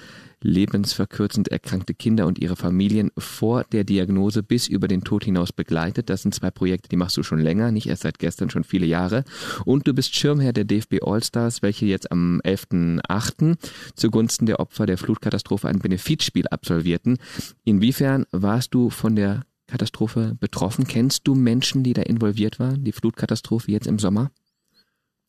lebensverkürzend 0.43 1.47
erkrankte 1.47 1.93
Kinder 1.93 2.27
und 2.27 2.39
ihre 2.39 2.55
Familien 2.55 3.11
vor 3.17 3.63
der 3.71 3.83
Diagnose 3.83 4.43
bis 4.43 4.67
über 4.67 4.87
den 4.87 5.03
Tod 5.03 5.23
hinaus 5.23 5.51
begleitet. 5.51 6.09
Das 6.09 6.21
sind 6.21 6.35
zwei 6.35 6.51
Projekte, 6.51 6.89
die 6.89 6.97
machst 6.97 7.17
du 7.17 7.23
schon 7.23 7.39
länger, 7.39 7.71
nicht 7.71 7.87
erst 7.87 8.03
seit 8.03 8.19
gestern, 8.19 8.49
schon 8.49 8.63
viele 8.63 8.85
Jahre. 8.85 9.23
Und 9.65 9.87
du 9.87 9.93
bist 9.93 10.15
Schirmherr 10.15 10.53
der 10.53 10.65
DFB 10.65 11.01
Allstars, 11.01 11.61
welche 11.61 11.85
jetzt 11.85 12.11
am 12.11 12.41
11.8. 12.43 13.57
zugunsten 13.95 14.45
der 14.45 14.59
Opfer 14.59 14.85
der 14.85 14.97
Flutkatastrophe 14.97 15.67
ein 15.67 15.79
Benefizspiel 15.79 16.47
absolvierten. 16.47 17.17
Inwiefern 17.63 18.25
warst 18.31 18.73
du 18.73 18.89
von 18.89 19.15
der 19.15 19.43
Katastrophe 19.67 20.35
betroffen? 20.39 20.85
Kennst 20.85 21.27
du 21.27 21.35
Menschen, 21.35 21.83
die 21.83 21.93
da 21.93 22.03
involviert 22.03 22.59
waren, 22.59 22.83
die 22.83 22.91
Flutkatastrophe 22.91 23.71
jetzt 23.71 23.87
im 23.87 23.97
Sommer? 23.97 24.29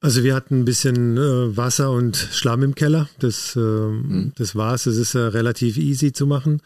Also 0.05 0.22
wir 0.22 0.34
hatten 0.34 0.61
ein 0.61 0.64
bisschen 0.66 1.16
äh, 1.16 1.57
Wasser 1.57 1.90
und 1.90 2.14
Schlamm 2.14 2.62
im 2.62 2.74
Keller. 2.74 3.09
Das, 3.20 3.57
äh, 3.57 3.59
mhm. 3.59 4.32
das 4.36 4.55
war's. 4.55 4.84
Es 4.84 4.98
ist 4.98 5.14
äh, 5.14 5.20
relativ 5.20 5.78
easy 5.78 6.12
zu 6.12 6.26
machen. 6.26 6.61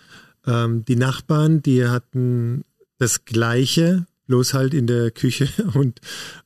Ähm, 0.44 0.84
die 0.84 0.96
Nachbarn, 0.96 1.62
die 1.62 1.86
hatten 1.86 2.64
das 2.98 3.26
Gleiche, 3.26 4.06
bloß 4.26 4.54
halt 4.54 4.74
in 4.74 4.88
der 4.88 5.12
Küche 5.12 5.48
und, 5.74 6.00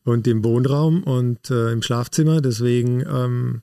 und 0.05 0.27
im 0.27 0.45
Wohnraum 0.45 1.03
und 1.03 1.51
äh, 1.51 1.73
im 1.73 1.81
Schlafzimmer. 1.81 2.43
Deswegen, 2.43 3.01
ähm, 3.09 3.63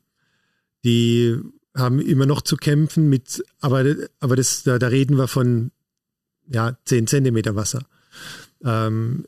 die 0.83 1.37
haben 1.77 1.99
immer 1.99 2.25
noch 2.25 2.41
zu 2.41 2.57
kämpfen 2.57 3.09
mit, 3.09 3.43
aber, 3.59 3.85
aber 4.19 4.37
das, 4.37 4.63
da, 4.63 4.79
da 4.79 4.87
reden 4.87 5.19
wir 5.19 5.27
von 5.27 5.69
ja, 6.47 6.75
10 6.85 7.05
Zentimeter 7.05 7.55
Wasser. 7.55 7.83
Ähm, 8.65 9.25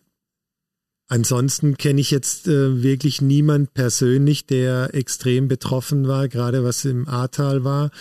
Ansonsten 1.11 1.75
kenne 1.75 1.99
ich 1.99 2.09
jetzt 2.09 2.47
äh, 2.47 2.83
wirklich 2.83 3.21
niemand 3.21 3.73
persönlich, 3.73 4.45
der 4.45 4.95
extrem 4.95 5.49
betroffen 5.49 6.07
war, 6.07 6.29
gerade 6.29 6.63
was 6.63 6.85
im 6.85 7.05
Ahrtal 7.05 7.65
war. 7.65 7.91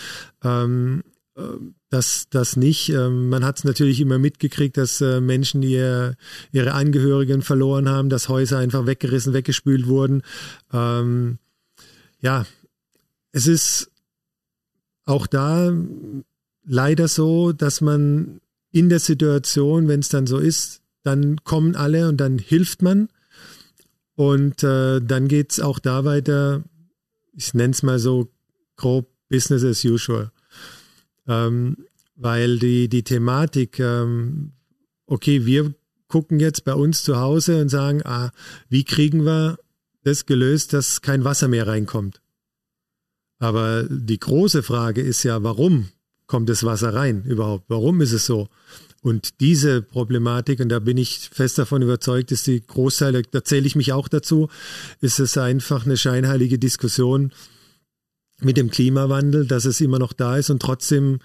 Ähm, 0.45 1.03
äh, 1.35 1.41
das, 1.89 2.27
das 2.29 2.55
nicht. 2.55 2.87
Ähm, 2.87 3.27
man 3.27 3.43
hat 3.43 3.57
es 3.57 3.63
natürlich 3.65 3.99
immer 3.99 4.17
mitgekriegt, 4.17 4.77
dass 4.77 5.01
äh, 5.01 5.19
Menschen 5.19 5.61
ihr, 5.61 6.15
ihre 6.53 6.71
Angehörigen 6.71 7.41
verloren 7.41 7.89
haben, 7.89 8.07
dass 8.07 8.29
Häuser 8.29 8.59
einfach 8.59 8.85
weggerissen, 8.85 9.33
weggespült 9.33 9.87
wurden. 9.87 10.21
Ähm, 10.71 11.37
ja, 12.21 12.45
es 13.33 13.45
ist 13.45 13.91
auch 15.03 15.27
da 15.27 15.73
leider 16.63 17.09
so, 17.09 17.51
dass 17.51 17.81
man 17.81 18.39
in 18.71 18.87
der 18.87 19.01
Situation, 19.01 19.89
wenn 19.89 19.99
es 19.99 20.07
dann 20.07 20.27
so 20.27 20.37
ist, 20.37 20.80
dann 21.03 21.43
kommen 21.43 21.75
alle 21.75 22.07
und 22.09 22.17
dann 22.17 22.37
hilft 22.37 22.81
man. 22.81 23.09
Und 24.15 24.63
äh, 24.63 25.01
dann 25.01 25.27
geht 25.27 25.51
es 25.51 25.59
auch 25.59 25.79
da 25.79 26.05
weiter, 26.05 26.63
ich 27.33 27.53
nenne 27.53 27.71
es 27.71 27.83
mal 27.83 27.99
so 27.99 28.31
grob 28.75 29.09
Business 29.29 29.63
as 29.63 29.83
usual. 29.85 30.31
Ähm, 31.27 31.85
weil 32.15 32.59
die, 32.59 32.87
die 32.87 33.03
Thematik, 33.03 33.79
ähm, 33.79 34.51
okay, 35.07 35.45
wir 35.45 35.73
gucken 36.07 36.39
jetzt 36.39 36.65
bei 36.65 36.73
uns 36.73 37.03
zu 37.03 37.17
Hause 37.17 37.61
und 37.61 37.69
sagen, 37.69 38.01
ah, 38.05 38.31
wie 38.69 38.83
kriegen 38.83 39.25
wir 39.25 39.57
das 40.03 40.25
gelöst, 40.25 40.73
dass 40.73 41.01
kein 41.01 41.23
Wasser 41.23 41.47
mehr 41.47 41.67
reinkommt? 41.67 42.21
Aber 43.39 43.83
die 43.89 44.19
große 44.19 44.61
Frage 44.61 45.01
ist 45.01 45.23
ja, 45.23 45.41
warum 45.41 45.89
kommt 46.27 46.49
das 46.49 46.63
Wasser 46.63 46.93
rein 46.93 47.23
überhaupt? 47.23 47.65
Warum 47.69 48.01
ist 48.01 48.11
es 48.11 48.25
so? 48.25 48.49
Und 49.01 49.39
diese 49.39 49.81
Problematik, 49.81 50.59
und 50.59 50.69
da 50.69 50.79
bin 50.79 50.97
ich 50.97 51.29
fest 51.31 51.57
davon 51.57 51.81
überzeugt, 51.81 52.31
ist 52.31 52.45
die 52.45 52.61
Großteil, 52.61 53.23
da 53.31 53.43
zähle 53.43 53.65
ich 53.65 53.75
mich 53.75 53.93
auch 53.93 54.07
dazu, 54.07 54.47
ist 55.01 55.19
es 55.19 55.37
einfach 55.37 55.85
eine 55.85 55.97
scheinheilige 55.97 56.59
Diskussion 56.59 57.31
mit 58.41 58.57
dem 58.57 58.69
Klimawandel, 58.69 59.47
dass 59.47 59.65
es 59.65 59.81
immer 59.81 59.97
noch 59.97 60.13
da 60.13 60.37
ist 60.37 60.51
und 60.51 60.61
trotzdem 60.61 61.19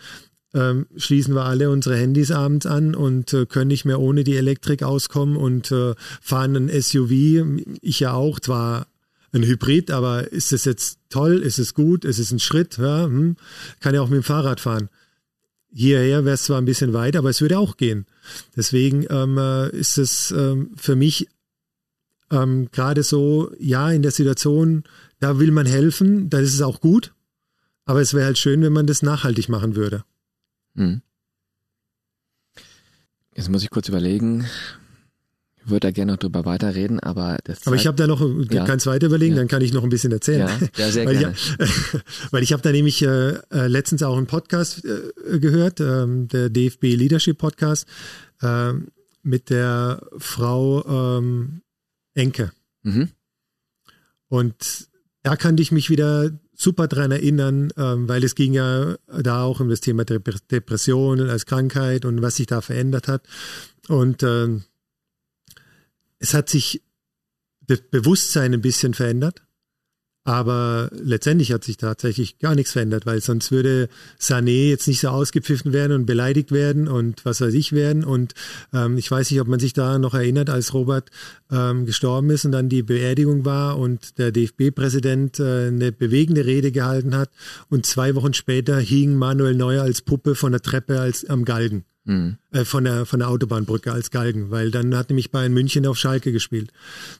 ähm, 0.54 0.86
schließen 0.96 1.34
wir 1.34 1.44
alle 1.44 1.68
unsere 1.68 1.96
Handys 1.96 2.30
abends 2.30 2.64
an 2.64 2.94
und 2.94 3.34
äh, 3.34 3.44
können 3.44 3.68
nicht 3.68 3.84
mehr 3.84 4.00
ohne 4.00 4.24
die 4.24 4.36
Elektrik 4.36 4.82
auskommen 4.82 5.36
und 5.36 5.70
äh, 5.70 5.94
fahren 6.22 6.56
ein 6.56 6.82
SUV. 6.82 7.10
Ich 7.82 8.00
ja 8.00 8.14
auch, 8.14 8.40
zwar 8.40 8.86
ein 9.32 9.42
Hybrid, 9.42 9.90
aber 9.90 10.32
ist 10.32 10.52
es 10.54 10.64
jetzt 10.64 10.98
toll? 11.10 11.42
Ist 11.42 11.58
es 11.58 11.74
gut? 11.74 12.06
Ist 12.06 12.18
es 12.18 12.30
ein 12.32 12.38
Schritt? 12.38 12.78
Ja, 12.78 13.04
hm. 13.04 13.36
Kann 13.80 13.94
ja 13.94 14.00
auch 14.00 14.08
mit 14.08 14.16
dem 14.16 14.22
Fahrrad 14.22 14.60
fahren 14.60 14.88
hierher 15.76 16.24
wäre 16.24 16.34
es 16.34 16.44
zwar 16.44 16.58
ein 16.58 16.64
bisschen 16.64 16.92
weit, 16.92 17.16
aber 17.16 17.30
es 17.30 17.40
würde 17.40 17.58
auch 17.58 17.76
gehen. 17.76 18.06
Deswegen 18.56 19.06
ähm, 19.10 19.38
äh, 19.38 19.68
ist 19.70 19.98
es 19.98 20.30
ähm, 20.30 20.72
für 20.76 20.96
mich 20.96 21.28
ähm, 22.30 22.68
gerade 22.72 23.02
so, 23.02 23.52
ja, 23.58 23.90
in 23.90 24.02
der 24.02 24.10
Situation, 24.10 24.84
da 25.20 25.38
will 25.38 25.52
man 25.52 25.66
helfen, 25.66 26.30
da 26.30 26.38
ist 26.38 26.54
es 26.54 26.62
auch 26.62 26.80
gut, 26.80 27.14
aber 27.84 28.00
es 28.00 28.14
wäre 28.14 28.24
halt 28.26 28.38
schön, 28.38 28.62
wenn 28.62 28.72
man 28.72 28.86
das 28.86 29.02
nachhaltig 29.02 29.48
machen 29.48 29.76
würde. 29.76 30.04
Hm. 30.74 31.02
Jetzt 33.34 33.50
muss 33.50 33.62
ich 33.62 33.70
kurz 33.70 33.88
überlegen, 33.88 34.46
würde 35.68 35.88
da 35.88 35.90
gerne 35.90 36.12
noch 36.12 36.18
drüber 36.18 36.44
weiterreden, 36.44 37.00
aber 37.00 37.38
das. 37.44 37.66
Aber 37.66 37.76
ich 37.76 37.86
habe 37.86 37.96
da 37.96 38.06
noch, 38.06 38.20
ja. 38.50 38.64
kannst 38.64 38.86
weiter 38.86 39.06
überlegen, 39.06 39.34
ja. 39.34 39.40
dann 39.40 39.48
kann 39.48 39.62
ich 39.62 39.72
noch 39.72 39.82
ein 39.82 39.88
bisschen 39.88 40.12
erzählen. 40.12 40.48
Ja, 40.48 40.68
ja 40.76 40.90
sehr 40.90 41.06
weil 41.06 41.16
gerne. 41.16 41.34
Ich, 41.34 41.60
weil 42.32 42.42
ich 42.42 42.52
habe 42.52 42.62
da 42.62 42.72
nämlich 42.72 43.02
äh, 43.02 43.34
äh, 43.50 43.66
letztens 43.66 44.02
auch 44.02 44.16
einen 44.16 44.26
Podcast 44.26 44.84
äh, 44.84 45.38
gehört, 45.38 45.80
ähm, 45.80 46.28
der 46.28 46.50
DFB 46.50 46.82
Leadership 46.82 47.38
Podcast, 47.38 47.86
äh, 48.42 48.72
mit 49.22 49.50
der 49.50 50.06
Frau 50.18 51.18
ähm, 51.18 51.62
Enke. 52.14 52.52
Mhm. 52.82 53.08
Und 54.28 54.88
da 55.22 55.36
kann 55.36 55.58
ich 55.58 55.72
mich 55.72 55.90
wieder 55.90 56.30
super 56.54 56.88
dran 56.88 57.10
erinnern, 57.10 57.70
ähm, 57.76 58.08
weil 58.08 58.24
es 58.24 58.34
ging 58.34 58.54
ja 58.54 58.96
da 59.06 59.42
auch 59.42 59.60
um 59.60 59.68
das 59.68 59.80
Thema 59.80 60.04
Depression 60.04 61.20
als 61.28 61.46
Krankheit 61.46 62.04
und 62.04 62.22
was 62.22 62.36
sich 62.36 62.46
da 62.46 62.60
verändert 62.60 63.08
hat. 63.08 63.26
Und 63.88 64.22
ähm, 64.22 64.64
es 66.18 66.34
hat 66.34 66.48
sich 66.48 66.82
das 67.66 67.80
Bewusstsein 67.90 68.54
ein 68.54 68.62
bisschen 68.62 68.94
verändert. 68.94 69.42
Aber 70.26 70.90
letztendlich 70.92 71.52
hat 71.52 71.62
sich 71.62 71.76
tatsächlich 71.76 72.40
gar 72.40 72.56
nichts 72.56 72.72
verändert, 72.72 73.06
weil 73.06 73.20
sonst 73.20 73.52
würde 73.52 73.88
Sané 74.20 74.70
jetzt 74.70 74.88
nicht 74.88 74.98
so 74.98 75.08
ausgepfiffen 75.08 75.72
werden 75.72 75.92
und 75.92 76.04
beleidigt 76.04 76.50
werden 76.50 76.88
und 76.88 77.24
was 77.24 77.40
weiß 77.40 77.54
ich 77.54 77.72
werden. 77.72 78.02
Und 78.02 78.34
ähm, 78.72 78.98
ich 78.98 79.08
weiß 79.08 79.30
nicht, 79.30 79.40
ob 79.40 79.46
man 79.46 79.60
sich 79.60 79.72
da 79.72 80.00
noch 80.00 80.14
erinnert, 80.14 80.50
als 80.50 80.74
Robert 80.74 81.10
ähm, 81.52 81.86
gestorben 81.86 82.30
ist 82.30 82.44
und 82.44 82.50
dann 82.50 82.68
die 82.68 82.82
Beerdigung 82.82 83.44
war 83.44 83.78
und 83.78 84.18
der 84.18 84.32
DFB-Präsident 84.32 85.38
äh, 85.38 85.68
eine 85.68 85.92
bewegende 85.92 86.44
Rede 86.44 86.72
gehalten 86.72 87.16
hat. 87.16 87.30
Und 87.68 87.86
zwei 87.86 88.16
Wochen 88.16 88.34
später 88.34 88.80
hing 88.80 89.14
Manuel 89.14 89.54
Neuer 89.54 89.84
als 89.84 90.02
Puppe 90.02 90.34
von 90.34 90.50
der 90.50 90.60
Treppe 90.60 90.98
als 90.98 91.24
am 91.24 91.44
Galgen. 91.44 91.84
Mhm. 92.06 92.38
Äh, 92.52 92.64
von, 92.64 92.84
der, 92.84 93.04
von 93.04 93.18
der 93.18 93.28
Autobahnbrücke 93.28 93.92
als 93.92 94.10
Galgen, 94.10 94.50
weil 94.50 94.70
dann 94.70 94.96
hat 94.96 95.10
nämlich 95.10 95.32
Bayern 95.32 95.52
München 95.52 95.86
auf 95.86 95.98
Schalke 95.98 96.32
gespielt. 96.32 96.72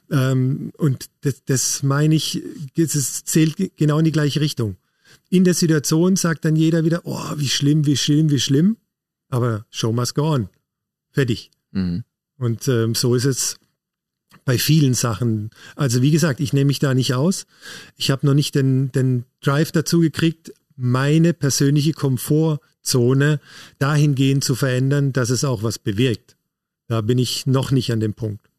Ähm, 0.09 0.71
und 0.77 1.07
das, 1.21 1.43
das 1.45 1.83
meine 1.83 2.15
ich, 2.15 2.41
es 2.75 3.25
zählt 3.25 3.75
genau 3.75 3.99
in 3.99 4.05
die 4.05 4.13
gleiche 4.13 4.39
Richtung. 4.39 4.77
In 5.29 5.43
der 5.43 5.53
Situation 5.53 6.15
sagt 6.15 6.45
dann 6.45 6.55
jeder 6.55 6.85
wieder, 6.85 7.01
oh, 7.03 7.33
wie 7.35 7.49
schlimm, 7.49 7.85
wie 7.85 7.97
schlimm, 7.97 8.29
wie 8.31 8.39
schlimm. 8.39 8.77
Aber 9.29 9.65
Show 9.69 9.91
must 9.91 10.15
go 10.15 10.33
on. 10.33 10.49
Fertig. 11.11 11.51
Mhm. 11.71 12.05
Und 12.37 12.67
ähm, 12.69 12.95
so 12.95 13.13
ist 13.13 13.25
es 13.25 13.57
bei 14.45 14.57
vielen 14.57 14.93
Sachen. 14.93 15.49
Also 15.75 16.01
wie 16.01 16.11
gesagt, 16.11 16.39
ich 16.39 16.53
nehme 16.53 16.67
mich 16.67 16.79
da 16.79 16.93
nicht 16.93 17.13
aus. 17.13 17.45
Ich 17.97 18.09
habe 18.09 18.25
noch 18.25 18.33
nicht 18.33 18.55
den, 18.55 18.91
den 18.93 19.25
Drive 19.41 19.73
dazu 19.73 19.99
gekriegt, 19.99 20.53
meine 20.77 21.33
persönliche 21.33 21.91
Komfortzone 21.91 23.39
dahingehend 23.79 24.43
zu 24.43 24.55
verändern, 24.55 25.11
dass 25.11 25.29
es 25.29 25.43
auch 25.43 25.63
was 25.63 25.79
bewirkt. 25.79 26.37
Da 26.87 27.01
bin 27.01 27.17
ich 27.17 27.45
noch 27.45 27.71
nicht 27.71 27.91
an 27.91 27.99
dem 27.99 28.13
Punkt. 28.13 28.49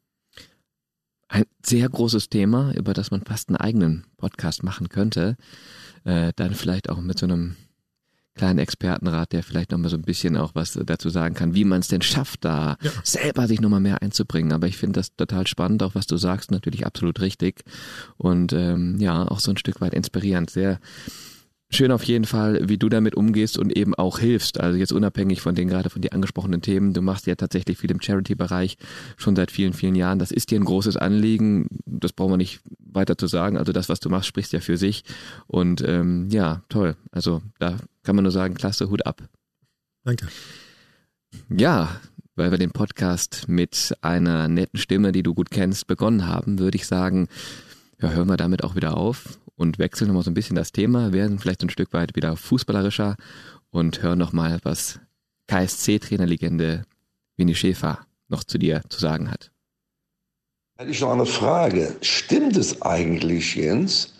Ein 1.29 1.45
sehr 1.65 1.89
großes 1.89 2.29
Thema, 2.29 2.75
über 2.75 2.93
das 2.93 3.11
man 3.11 3.23
fast 3.23 3.49
einen 3.49 3.57
eigenen 3.57 4.05
Podcast 4.17 4.63
machen 4.63 4.89
könnte. 4.89 5.37
Äh, 6.05 6.33
dann 6.37 6.55
vielleicht 6.55 6.91
auch 6.91 7.01
mit 7.01 7.19
so 7.19 7.27
einem 7.27 7.57
kleinen 8.35 8.59
Expertenrat, 8.59 9.33
der 9.33 9.43
vielleicht 9.43 9.73
noch 9.73 9.79
mal 9.79 9.91
so 9.91 9.97
ein 9.97 10.03
bisschen 10.03 10.37
auch 10.37 10.55
was 10.55 10.79
dazu 10.87 11.11
sagen 11.11 11.35
kann, 11.35 11.55
wie 11.55 11.65
man 11.65 11.81
es 11.81 11.89
denn 11.89 12.03
schafft, 12.03 12.45
da 12.45 12.77
ja. 12.81 12.91
selber 13.03 13.47
sich 13.47 13.61
noch 13.61 13.69
mal 13.69 13.81
mehr 13.81 14.01
einzubringen. 14.01 14.53
Aber 14.53 14.67
ich 14.67 14.79
finde 14.79 15.01
das 15.01 15.15
total 15.17 15.47
spannend, 15.47 15.83
auch 15.83 15.95
was 15.95 16.07
du 16.07 16.17
sagst, 16.17 16.51
natürlich 16.51 16.87
absolut 16.87 17.21
richtig 17.21 17.63
und 18.17 18.53
ähm, 18.53 18.99
ja, 19.01 19.27
auch 19.29 19.41
so 19.41 19.51
ein 19.51 19.57
Stück 19.57 19.81
weit 19.81 19.93
inspirierend. 19.93 20.51
Sehr 20.51 20.79
Schön 21.71 21.93
auf 21.93 22.03
jeden 22.05 22.25
Fall, 22.25 22.67
wie 22.71 22.79
du 22.79 22.89
damit 22.89 23.15
umgehst 23.15 23.59
und 23.59 23.77
eben 23.77 23.95
auch 23.95 24.19
hilfst. 24.19 24.59
Also 24.59 24.79
jetzt 24.79 24.93
unabhängig 24.93 25.43
von 25.43 25.55
den 25.55 25.69
gerade 25.69 25.91
von 25.91 26.01
dir 26.01 26.15
angesprochenen 26.15 26.63
Themen. 26.63 26.95
Du 26.95 27.03
machst 27.03 27.27
ja 27.27 27.35
tatsächlich 27.35 27.77
viel 27.77 27.91
im 27.91 28.01
Charity-Bereich 28.01 28.79
schon 29.19 29.37
seit 29.37 29.51
vielen, 29.51 29.75
vielen 29.75 29.95
Jahren. 29.95 30.19
Das 30.19 30.31
ist 30.31 30.51
dir 30.51 30.59
ein 30.59 30.65
großes 30.65 30.97
Anliegen. 30.97 31.67
Das 31.85 32.15
brauchen 32.15 32.33
wir 32.33 32.37
nicht 32.39 32.61
weiter 32.79 33.19
zu 33.19 33.27
sagen. 33.27 33.59
Also 33.59 33.73
das, 33.73 33.91
was 33.91 34.01
du 34.01 34.09
machst, 34.09 34.29
sprichst 34.29 34.55
ja 34.55 34.61
für 34.61 34.79
sich. 34.79 35.05
Und 35.47 35.83
ähm, 35.87 36.29
ja, 36.31 36.63
toll. 36.71 36.97
Also 37.13 37.43
da 37.59 37.77
kann 38.03 38.17
man 38.17 38.23
nur 38.23 38.33
sagen, 38.33 38.55
klasse, 38.55 38.89
Hut 38.89 39.05
ab. 39.05 39.23
Danke. 40.05 40.27
Ja, 41.51 42.01
weil 42.35 42.51
wir 42.51 42.57
den 42.57 42.71
Podcast 42.71 43.45
mit 43.47 43.95
einer 44.01 44.49
netten 44.49 44.79
Stimme, 44.79 45.13
die 45.13 45.23
du 45.23 45.35
gut 45.35 45.51
kennst, 45.51 45.87
begonnen 45.87 46.27
haben, 46.27 46.59
würde 46.59 46.77
ich 46.77 46.87
sagen, 46.87 47.29
ja, 48.01 48.09
hören 48.09 48.29
wir 48.29 48.39
damit 48.39 48.65
auch 48.65 48.75
wieder 48.75 48.97
auf 48.97 49.39
und 49.59 49.79
wechseln 49.79 50.07
nochmal 50.07 50.23
so 50.23 50.31
ein 50.31 50.35
bisschen 50.35 50.57
das 50.57 50.73
Thema, 50.73 51.13
werden 51.13 51.39
vielleicht 51.39 51.63
ein 51.63 51.69
Stück 51.69 51.93
weit 51.93 52.17
wieder 52.17 52.37
fußballerischer 52.37 53.17
und 53.71 54.03
hören 54.03 54.19
nochmal, 54.19 54.61
was 54.63 55.01
KSC-Trainerlegende 55.49 56.85
Winnie 57.37 57.55
Schäfer 57.55 58.07
noch 58.29 58.45
zu 58.45 58.57
dir 58.59 58.83
zu 58.89 59.01
sagen 59.01 59.31
hat. 59.31 59.51
Hätte 60.79 60.93
ich 60.93 61.01
noch 61.01 61.13
eine 61.13 61.27
Frage. 61.27 61.97
Stimmt 62.03 62.57
es 62.57 62.81
eigentlich, 62.83 63.57
Jens, 63.57 64.15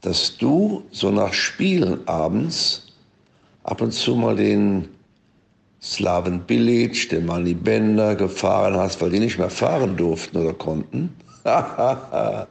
dass 0.00 0.36
du 0.36 0.84
so 0.92 1.10
nach 1.10 1.32
Spielen 1.32 2.06
abends 2.06 2.86
ab 3.64 3.80
und 3.80 3.92
zu 3.92 4.14
mal 4.14 4.36
den 4.36 4.88
Slaven 5.82 6.40
Bilic, 6.44 7.08
den 7.08 7.26
Manny 7.26 7.54
Bender 7.54 8.14
gefahren 8.14 8.76
hast, 8.76 9.00
weil 9.00 9.10
die 9.10 9.18
nicht 9.18 9.38
mehr 9.38 9.50
fahren 9.50 9.96
durften 9.96 10.36
oder 10.36 10.54
konnten? 10.54 11.12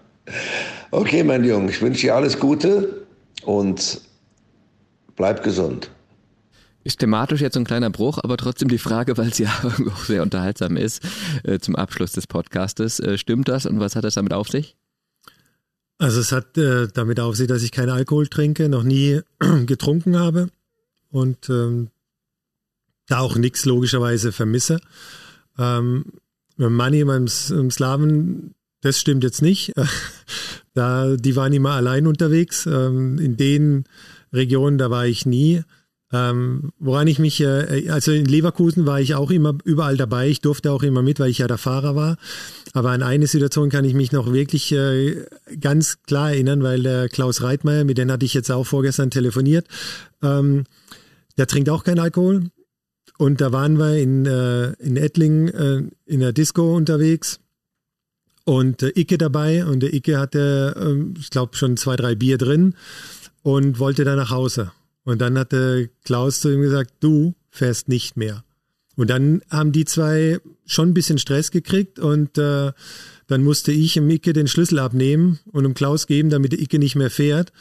Okay, 0.94 1.24
mein 1.24 1.46
Junge, 1.46 1.72
ich 1.72 1.82
wünsche 1.82 2.02
dir 2.02 2.16
alles 2.16 2.38
Gute 2.38 3.06
und 3.44 4.02
bleib 5.16 5.42
gesund. 5.42 5.90
Ist 6.84 7.00
thematisch 7.00 7.40
jetzt 7.40 7.56
ein 7.56 7.64
kleiner 7.64 7.90
Bruch, 7.90 8.20
aber 8.22 8.36
trotzdem 8.36 8.68
die 8.68 8.78
Frage, 8.78 9.18
weil 9.18 9.30
es 9.30 9.38
ja 9.38 9.50
auch 9.64 10.04
sehr 10.04 10.22
unterhaltsam 10.22 10.76
ist, 10.76 11.02
äh, 11.44 11.60
zum 11.60 11.78
Abschluss 11.78 12.12
des 12.12 12.28
Podcastes. 12.28 13.00
Äh, 13.00 13.18
stimmt 13.18 13.48
das 13.48 13.66
und 13.66 13.80
was 13.80 13.96
hat 13.96 14.04
das 14.04 14.16
damit 14.16 14.34
auf 14.34 14.50
sich? 14.50 14.76
Also 15.98 16.20
es 16.20 16.34
hat 16.34 16.58
äh, 16.58 16.88
damit 16.94 17.22
auf 17.22 17.38
sich, 17.38 17.48
dass 17.48 17.64
ich 17.64 17.72
keinen 17.72 17.92
Alkohol 17.92 18.28
trinke, 18.28 18.68
noch 18.68 18.84
nie 18.84 19.22
getrunken 19.66 20.20
habe 20.20 20.50
und 21.10 21.50
ähm, 21.50 21.90
da 23.08 23.20
auch 23.20 23.38
nichts 23.38 23.64
logischerweise 23.64 24.34
vermisse. 24.34 24.82
Ähm, 25.58 26.06
Money 26.58 27.00
im, 27.00 27.10
im 27.10 27.72
Slaven 27.72 28.56
das 28.82 29.00
stimmt 29.00 29.24
jetzt 29.24 29.42
nicht. 29.42 29.74
Da, 30.74 31.16
die 31.18 31.36
waren 31.36 31.54
immer 31.54 31.72
allein 31.72 32.08
unterwegs. 32.08 32.66
Ähm, 32.66 33.20
in 33.20 33.38
den 33.38 33.86
Regionen, 34.32 34.78
da 34.78 34.90
war 34.90 35.06
ich 35.06 35.26
nie. 35.26 35.64
Ähm, 36.14 36.72
woran 36.78 37.08
ich 37.08 37.20
mich, 37.20 37.40
äh, 37.40 37.90
also 37.90 38.12
in 38.12 38.26
Leverkusen 38.26 38.86
war 38.86 39.00
ich 39.00 39.16
auch 39.16 39.32
immer 39.32 39.58
überall 39.64 39.96
dabei. 39.96 40.28
Ich 40.28 40.42
durfte 40.42 40.72
auch 40.72 40.84
immer 40.84 41.02
mit, 41.02 41.20
weil 41.20 41.30
ich 41.30 41.38
ja 41.38 41.48
der 41.48 41.58
Fahrer 41.58 41.96
war. 41.96 42.18
Aber 42.74 42.92
an 42.92 43.04
eine 43.04 43.28
Situation 43.28 43.70
kann 43.70 43.86
ich 43.86 43.94
mich 43.94 44.12
noch 44.12 44.32
wirklich 44.32 44.72
äh, 44.74 45.26
ganz 45.60 46.04
klar 46.04 46.32
erinnern, 46.32 46.64
weil 46.64 46.84
der 46.84 47.08
Klaus 47.08 47.42
Reitmeier, 47.42 47.86
mit 47.86 47.98
dem 47.98 48.12
hatte 48.12 48.26
ich 48.26 48.34
jetzt 48.34 48.52
auch 48.52 48.66
vorgestern 48.66 49.10
telefoniert, 49.10 49.68
ähm, 50.22 50.66
der 51.38 51.48
trinkt 51.48 51.70
auch 51.70 51.84
keinen 51.84 52.00
Alkohol. 52.00 52.50
Und 53.18 53.40
da 53.40 53.52
waren 53.52 53.78
wir 53.78 53.98
in, 53.98 54.26
äh, 54.26 54.72
in 54.80 54.98
Ettlingen 54.98 55.48
äh, 55.48 55.84
in 56.06 56.20
der 56.20 56.34
Disco 56.34 56.76
unterwegs 56.76 57.40
und 58.46 58.82
der 58.82 58.98
Icke 58.98 59.18
dabei 59.18 59.66
und 59.66 59.82
der 59.82 59.94
Icke 59.94 60.18
hatte, 60.18 60.76
ähm, 60.80 61.14
ich 61.20 61.30
glaube, 61.30 61.56
schon 61.56 61.78
zwei, 61.78 61.96
drei 61.96 62.16
Bier 62.16 62.38
drin 62.38 62.76
und 63.44 63.80
wollte 63.80 64.04
dann 64.04 64.18
nach 64.18 64.32
Hause. 64.32 64.72
Und 65.04 65.20
dann 65.22 65.38
hatte 65.38 65.90
Klaus 66.04 66.42
zu 66.42 66.54
ihm 66.54 66.62
gesagt, 66.62 66.92
du 67.00 67.36
fährst 67.50 67.90
nicht 67.90 68.18
mehr. 68.18 68.44
Und 68.96 69.10
dann 69.10 69.42
haben 69.50 69.72
die 69.72 69.86
zwei 69.86 70.40
schon 70.66 70.90
ein 70.90 70.94
bisschen 70.94 71.18
Stress 71.18 71.52
gekriegt 71.52 71.98
und 71.98 72.38
äh, 72.38 72.72
dann 73.28 73.44
musste 73.44 73.72
ich 73.72 73.98
im 73.98 74.10
Icke 74.10 74.34
den 74.34 74.48
Schlüssel 74.48 74.80
abnehmen 74.80 75.40
und 75.52 75.66
um 75.66 75.74
Klaus 75.74 76.06
geben, 76.06 76.30
damit 76.30 76.52
der 76.52 76.62
Icke 76.62 76.80
nicht 76.80 76.96
mehr 76.96 77.10
fährt. 77.10 77.52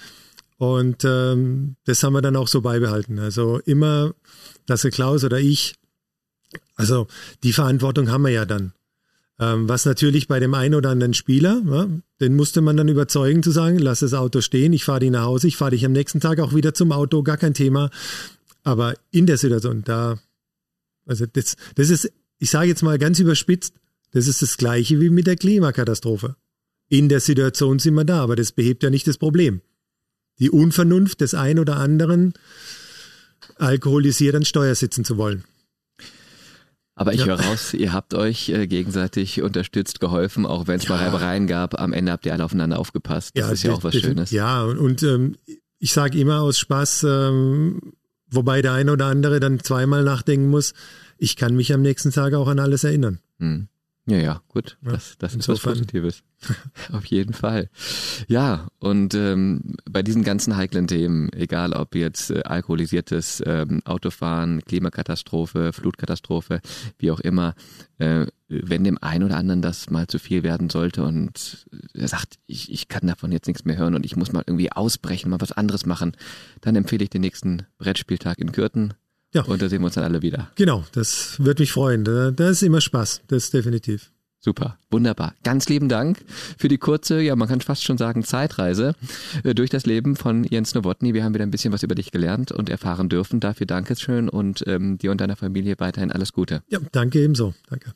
Und 0.59 1.05
ähm, 1.05 1.77
das 1.85 2.03
haben 2.03 2.13
wir 2.13 2.21
dann 2.21 2.37
auch 2.37 2.49
so 2.49 2.61
beibehalten. 2.61 3.19
Also 3.19 3.61
immer, 3.61 4.13
dass 4.67 4.83
der 4.83 4.91
Klaus 4.91 5.25
oder 5.25 5.39
ich, 5.39 5.75
also 6.75 7.07
die 7.43 7.53
Verantwortung 7.53 8.11
haben 8.11 8.23
wir 8.23 8.31
ja 8.31 8.45
dann. 8.45 8.73
Ähm, 9.41 9.71
was 9.71 9.87
natürlich 9.87 10.29
bei 10.29 10.39
dem 10.39 10.53
einen 10.53 10.75
oder 10.75 10.91
anderen 10.91 11.15
Spieler, 11.15 11.63
ja, 11.67 11.89
den 12.21 12.37
musste 12.37 12.61
man 12.61 12.77
dann 12.77 12.89
überzeugen 12.89 13.43
zu 13.43 13.51
sagen, 13.51 13.79
lass 13.79 14.01
das 14.01 14.13
Auto 14.13 14.43
stehen, 14.43 14.75
ich 14.75 14.85
fahre 14.85 15.01
dich 15.01 15.11
nach 15.11 15.25
Hause, 15.25 15.49
ich 15.49 15.57
fahre 15.57 15.71
dich 15.71 15.87
am 15.87 15.93
nächsten 15.93 16.21
Tag 16.21 16.41
auch 16.41 16.55
wieder 16.55 16.75
zum 16.75 16.93
Auto, 16.93 17.23
gar 17.23 17.39
kein 17.39 17.55
Thema. 17.55 17.91
Aber 18.63 18.95
in 19.11 19.25
der 19.25 19.39
Situation, 19.39 19.83
da, 19.83 20.19
also 21.07 21.25
das, 21.25 21.57
das 21.75 21.89
ist, 21.89 22.13
ich 22.39 22.51
sage 22.51 22.69
jetzt 22.69 22.83
mal 22.83 22.99
ganz 22.99 23.19
überspitzt, 23.19 23.73
das 24.13 24.27
ist 24.27 24.43
das 24.43 24.59
gleiche 24.59 25.01
wie 25.01 25.09
mit 25.09 25.27
der 25.27 25.37
Klimakatastrophe. 25.37 26.37
In 26.91 27.09
der 27.09 27.21
Situation 27.21 27.79
sind 27.79 27.95
wir 27.95 28.05
da, 28.05 28.23
aber 28.23 28.37
das 28.37 28.53
behebt 28.53 28.83
ja 28.83 28.91
nicht 28.91 29.07
das 29.07 29.17
Problem. 29.17 29.63
Die 30.39 30.51
Unvernunft 30.51 31.23
des 31.23 31.33
einen 31.33 31.61
oder 31.61 31.77
anderen, 31.77 32.35
alkoholisiert 33.57 34.35
an 34.35 34.45
Steuer 34.45 34.75
sitzen 34.75 35.05
zu 35.05 35.17
wollen. 35.17 35.45
Aber 37.01 37.15
ich 37.15 37.21
ja. 37.21 37.29
höre 37.29 37.41
raus, 37.41 37.73
ihr 37.73 37.95
habt 37.95 38.13
euch 38.13 38.51
äh, 38.51 38.67
gegenseitig 38.67 39.41
unterstützt, 39.41 40.01
geholfen, 40.01 40.45
auch 40.45 40.67
wenn 40.67 40.77
es 40.77 40.85
ja. 40.85 40.91
mal 40.91 41.03
Reibereien 41.03 41.47
gab. 41.47 41.81
Am 41.81 41.95
Ende 41.95 42.13
habt 42.13 42.27
ihr 42.27 42.35
alle 42.35 42.45
aufeinander 42.45 42.79
aufgepasst. 42.79 43.39
Das 43.39 43.47
ja, 43.47 43.53
ist 43.53 43.63
ja 43.63 43.73
auch 43.73 43.83
was 43.83 43.97
Schönes. 43.97 44.31
Ja, 44.33 44.65
und, 44.65 44.77
und 44.77 45.03
ähm, 45.03 45.37
ich 45.79 45.93
sage 45.95 46.19
immer 46.21 46.43
aus 46.43 46.59
Spaß, 46.59 47.05
ähm, 47.05 47.95
wobei 48.31 48.61
der 48.61 48.75
eine 48.75 48.93
oder 48.93 49.07
andere 49.07 49.41
dann 49.41 49.61
zweimal 49.61 50.05
nachdenken 50.05 50.51
muss, 50.51 50.75
ich 51.17 51.37
kann 51.37 51.57
mich 51.57 51.73
am 51.73 51.81
nächsten 51.81 52.11
Tag 52.11 52.35
auch 52.35 52.49
an 52.49 52.59
alles 52.59 52.85
erinnern. 52.85 53.19
Hm. 53.39 53.69
Ja, 54.11 54.19
ja, 54.19 54.43
gut. 54.49 54.77
Ja, 54.85 54.91
das, 54.91 55.17
das 55.19 55.37
ist 55.37 55.49
was 55.49 55.61
Positives. 55.61 56.25
Auf 56.93 57.05
jeden 57.05 57.33
Fall. 57.33 57.71
Ja, 58.27 58.67
und 58.81 59.15
ähm, 59.15 59.77
bei 59.89 60.03
diesen 60.03 60.25
ganzen 60.25 60.57
heiklen 60.57 60.89
Themen, 60.89 61.33
egal 61.33 61.73
ob 61.75 61.95
jetzt 61.95 62.33
äh, 62.33 62.43
alkoholisiertes 62.43 63.41
ähm, 63.47 63.83
Autofahren, 63.85 64.65
Klimakatastrophe, 64.65 65.73
Flutkatastrophe, 65.73 66.61
wie 66.99 67.13
auch 67.13 67.21
immer, 67.21 67.55
äh, 67.99 68.27
wenn 68.49 68.83
dem 68.83 68.99
einen 69.01 69.23
oder 69.23 69.37
anderen 69.37 69.63
das 69.63 69.91
mal 69.91 70.09
zu 70.09 70.19
viel 70.19 70.43
werden 70.43 70.71
sollte 70.71 71.05
und 71.05 71.69
er 71.95 72.09
sagt, 72.09 72.41
ich, 72.47 72.73
ich 72.73 72.89
kann 72.89 73.07
davon 73.07 73.31
jetzt 73.31 73.47
nichts 73.47 73.65
mehr 73.65 73.77
hören 73.77 73.95
und 73.95 74.05
ich 74.05 74.17
muss 74.17 74.33
mal 74.33 74.43
irgendwie 74.45 74.73
ausbrechen, 74.73 75.31
mal 75.31 75.41
was 75.41 75.53
anderes 75.53 75.87
machen, 75.87 76.17
dann 76.63 76.75
empfehle 76.75 77.05
ich 77.05 77.11
den 77.11 77.21
nächsten 77.21 77.67
Brettspieltag 77.79 78.39
in 78.39 78.51
Kürten. 78.51 78.95
Ja. 79.33 79.43
Und 79.45 79.63
da 79.63 79.69
sehen 79.69 79.81
wir 79.81 79.87
uns 79.87 79.95
dann 79.95 80.05
alle 80.05 80.23
wieder. 80.23 80.51
Genau, 80.57 80.85
das 80.93 81.37
wird 81.39 81.61
mich 81.61 81.73
freuen. 81.73 82.05
Da, 82.05 82.31
da 82.31 82.51
ist 82.51 82.63
immer 82.63 82.81
Spaß, 82.81 83.23
das 83.29 83.45
ist 83.45 83.55
definitiv. 83.55 84.11
Super, 84.43 84.79
wunderbar. 84.91 85.35
Ganz 85.45 85.69
lieben 85.69 85.91
Dank 85.91 86.25
für 86.57 86.69
die 86.69 86.79
kurze, 86.79 87.21
ja, 87.21 87.37
man 87.37 87.47
kann 87.47 87.61
fast 87.61 87.85
schon 87.85 87.99
sagen, 87.99 88.25
Zeitreise 88.25 88.95
äh, 89.45 89.55
durch 89.55 89.69
das 89.69 89.85
Leben 89.85 90.17
von 90.17 90.45
Jens 90.45 90.75
Nowotny. 90.75 91.13
Wir 91.13 91.25
haben 91.25 91.35
wieder 91.35 91.45
ein 91.45 91.51
bisschen 91.51 91.75
was 91.75 91.83
über 91.83 91.95
dich 91.95 92.11
gelernt 92.11 92.51
und 92.51 92.71
erfahren 92.71 93.11
dürfen. 93.11 93.39
Dafür 93.41 93.67
danke 93.67 93.97
schön 93.97 94.31
und 94.31 94.65
ähm, 94.67 94.97
dir 94.97 95.11
und 95.11 95.21
deiner 95.21 95.37
Familie 95.37 95.75
weiterhin 95.79 96.11
alles 96.11 96.33
Gute. 96.33 96.63
Ja, 96.69 96.79
danke 96.91 97.21
ebenso. 97.21 97.53
Danke. 97.69 97.93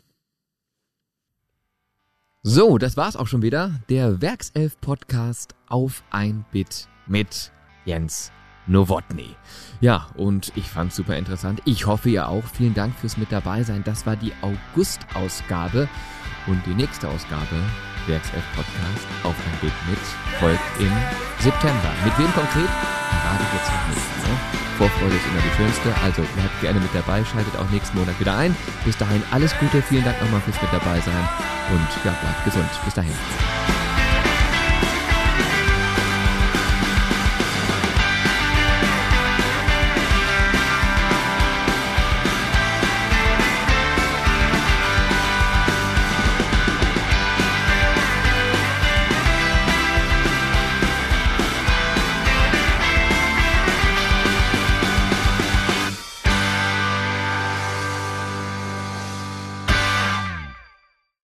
So, 2.42 2.76
das 2.76 2.98
war's 2.98 3.16
auch 3.16 3.26
schon 3.26 3.40
wieder. 3.40 3.80
Der 3.88 4.20
Werkself-Podcast 4.20 5.54
auf 5.66 6.04
ein 6.10 6.44
Bit 6.52 6.88
mit 7.06 7.50
Jens 7.86 8.30
Nowotny. 8.66 9.36
Ja, 9.80 10.06
und 10.16 10.52
ich 10.56 10.70
fand's 10.70 10.96
super 10.96 11.16
interessant. 11.16 11.60
Ich 11.64 11.86
hoffe 11.86 12.08
ihr 12.08 12.28
auch. 12.28 12.44
Vielen 12.44 12.74
Dank 12.74 12.94
fürs 12.98 13.16
mit 13.16 13.30
dabei 13.30 13.62
sein. 13.62 13.82
Das 13.84 14.06
war 14.06 14.16
die 14.16 14.32
August-Ausgabe. 14.40 15.88
Und 16.46 16.64
die 16.66 16.74
nächste 16.74 17.08
Ausgabe, 17.08 17.56
Werkself 18.06 18.44
Podcast, 18.54 19.06
auf 19.22 19.34
ein 19.34 19.60
Bild 19.60 19.72
mit, 19.88 19.98
folgt 20.38 20.60
im 20.78 20.92
September. 21.38 21.90
Mit 22.04 22.18
wem 22.18 22.32
konkret? 22.34 22.68
Verrate 22.68 23.44
jetzt 23.54 23.72
noch 23.72 23.88
nicht. 23.88 24.28
Ne? 24.28 24.64
Vorfreude 24.76 25.14
ist 25.14 25.26
immer 25.26 25.40
die 25.40 25.56
schönste. 25.56 25.94
Also 26.02 26.22
bleibt 26.34 26.60
gerne 26.60 26.80
mit 26.80 26.94
dabei, 26.94 27.24
schaltet 27.24 27.56
auch 27.56 27.70
nächsten 27.70 27.98
Monat 27.98 28.18
wieder 28.20 28.36
ein. 28.36 28.54
Bis 28.84 28.96
dahin 28.96 29.22
alles 29.30 29.56
Gute, 29.58 29.80
vielen 29.82 30.04
Dank 30.04 30.20
nochmal 30.20 30.40
fürs 30.40 30.60
mit 30.60 30.72
dabei 30.72 31.00
sein 31.00 31.28
und 31.72 32.04
ja, 32.04 32.12
bleibt 32.20 32.44
gesund. 32.44 32.68
Bis 32.84 32.94
dahin. 32.94 33.83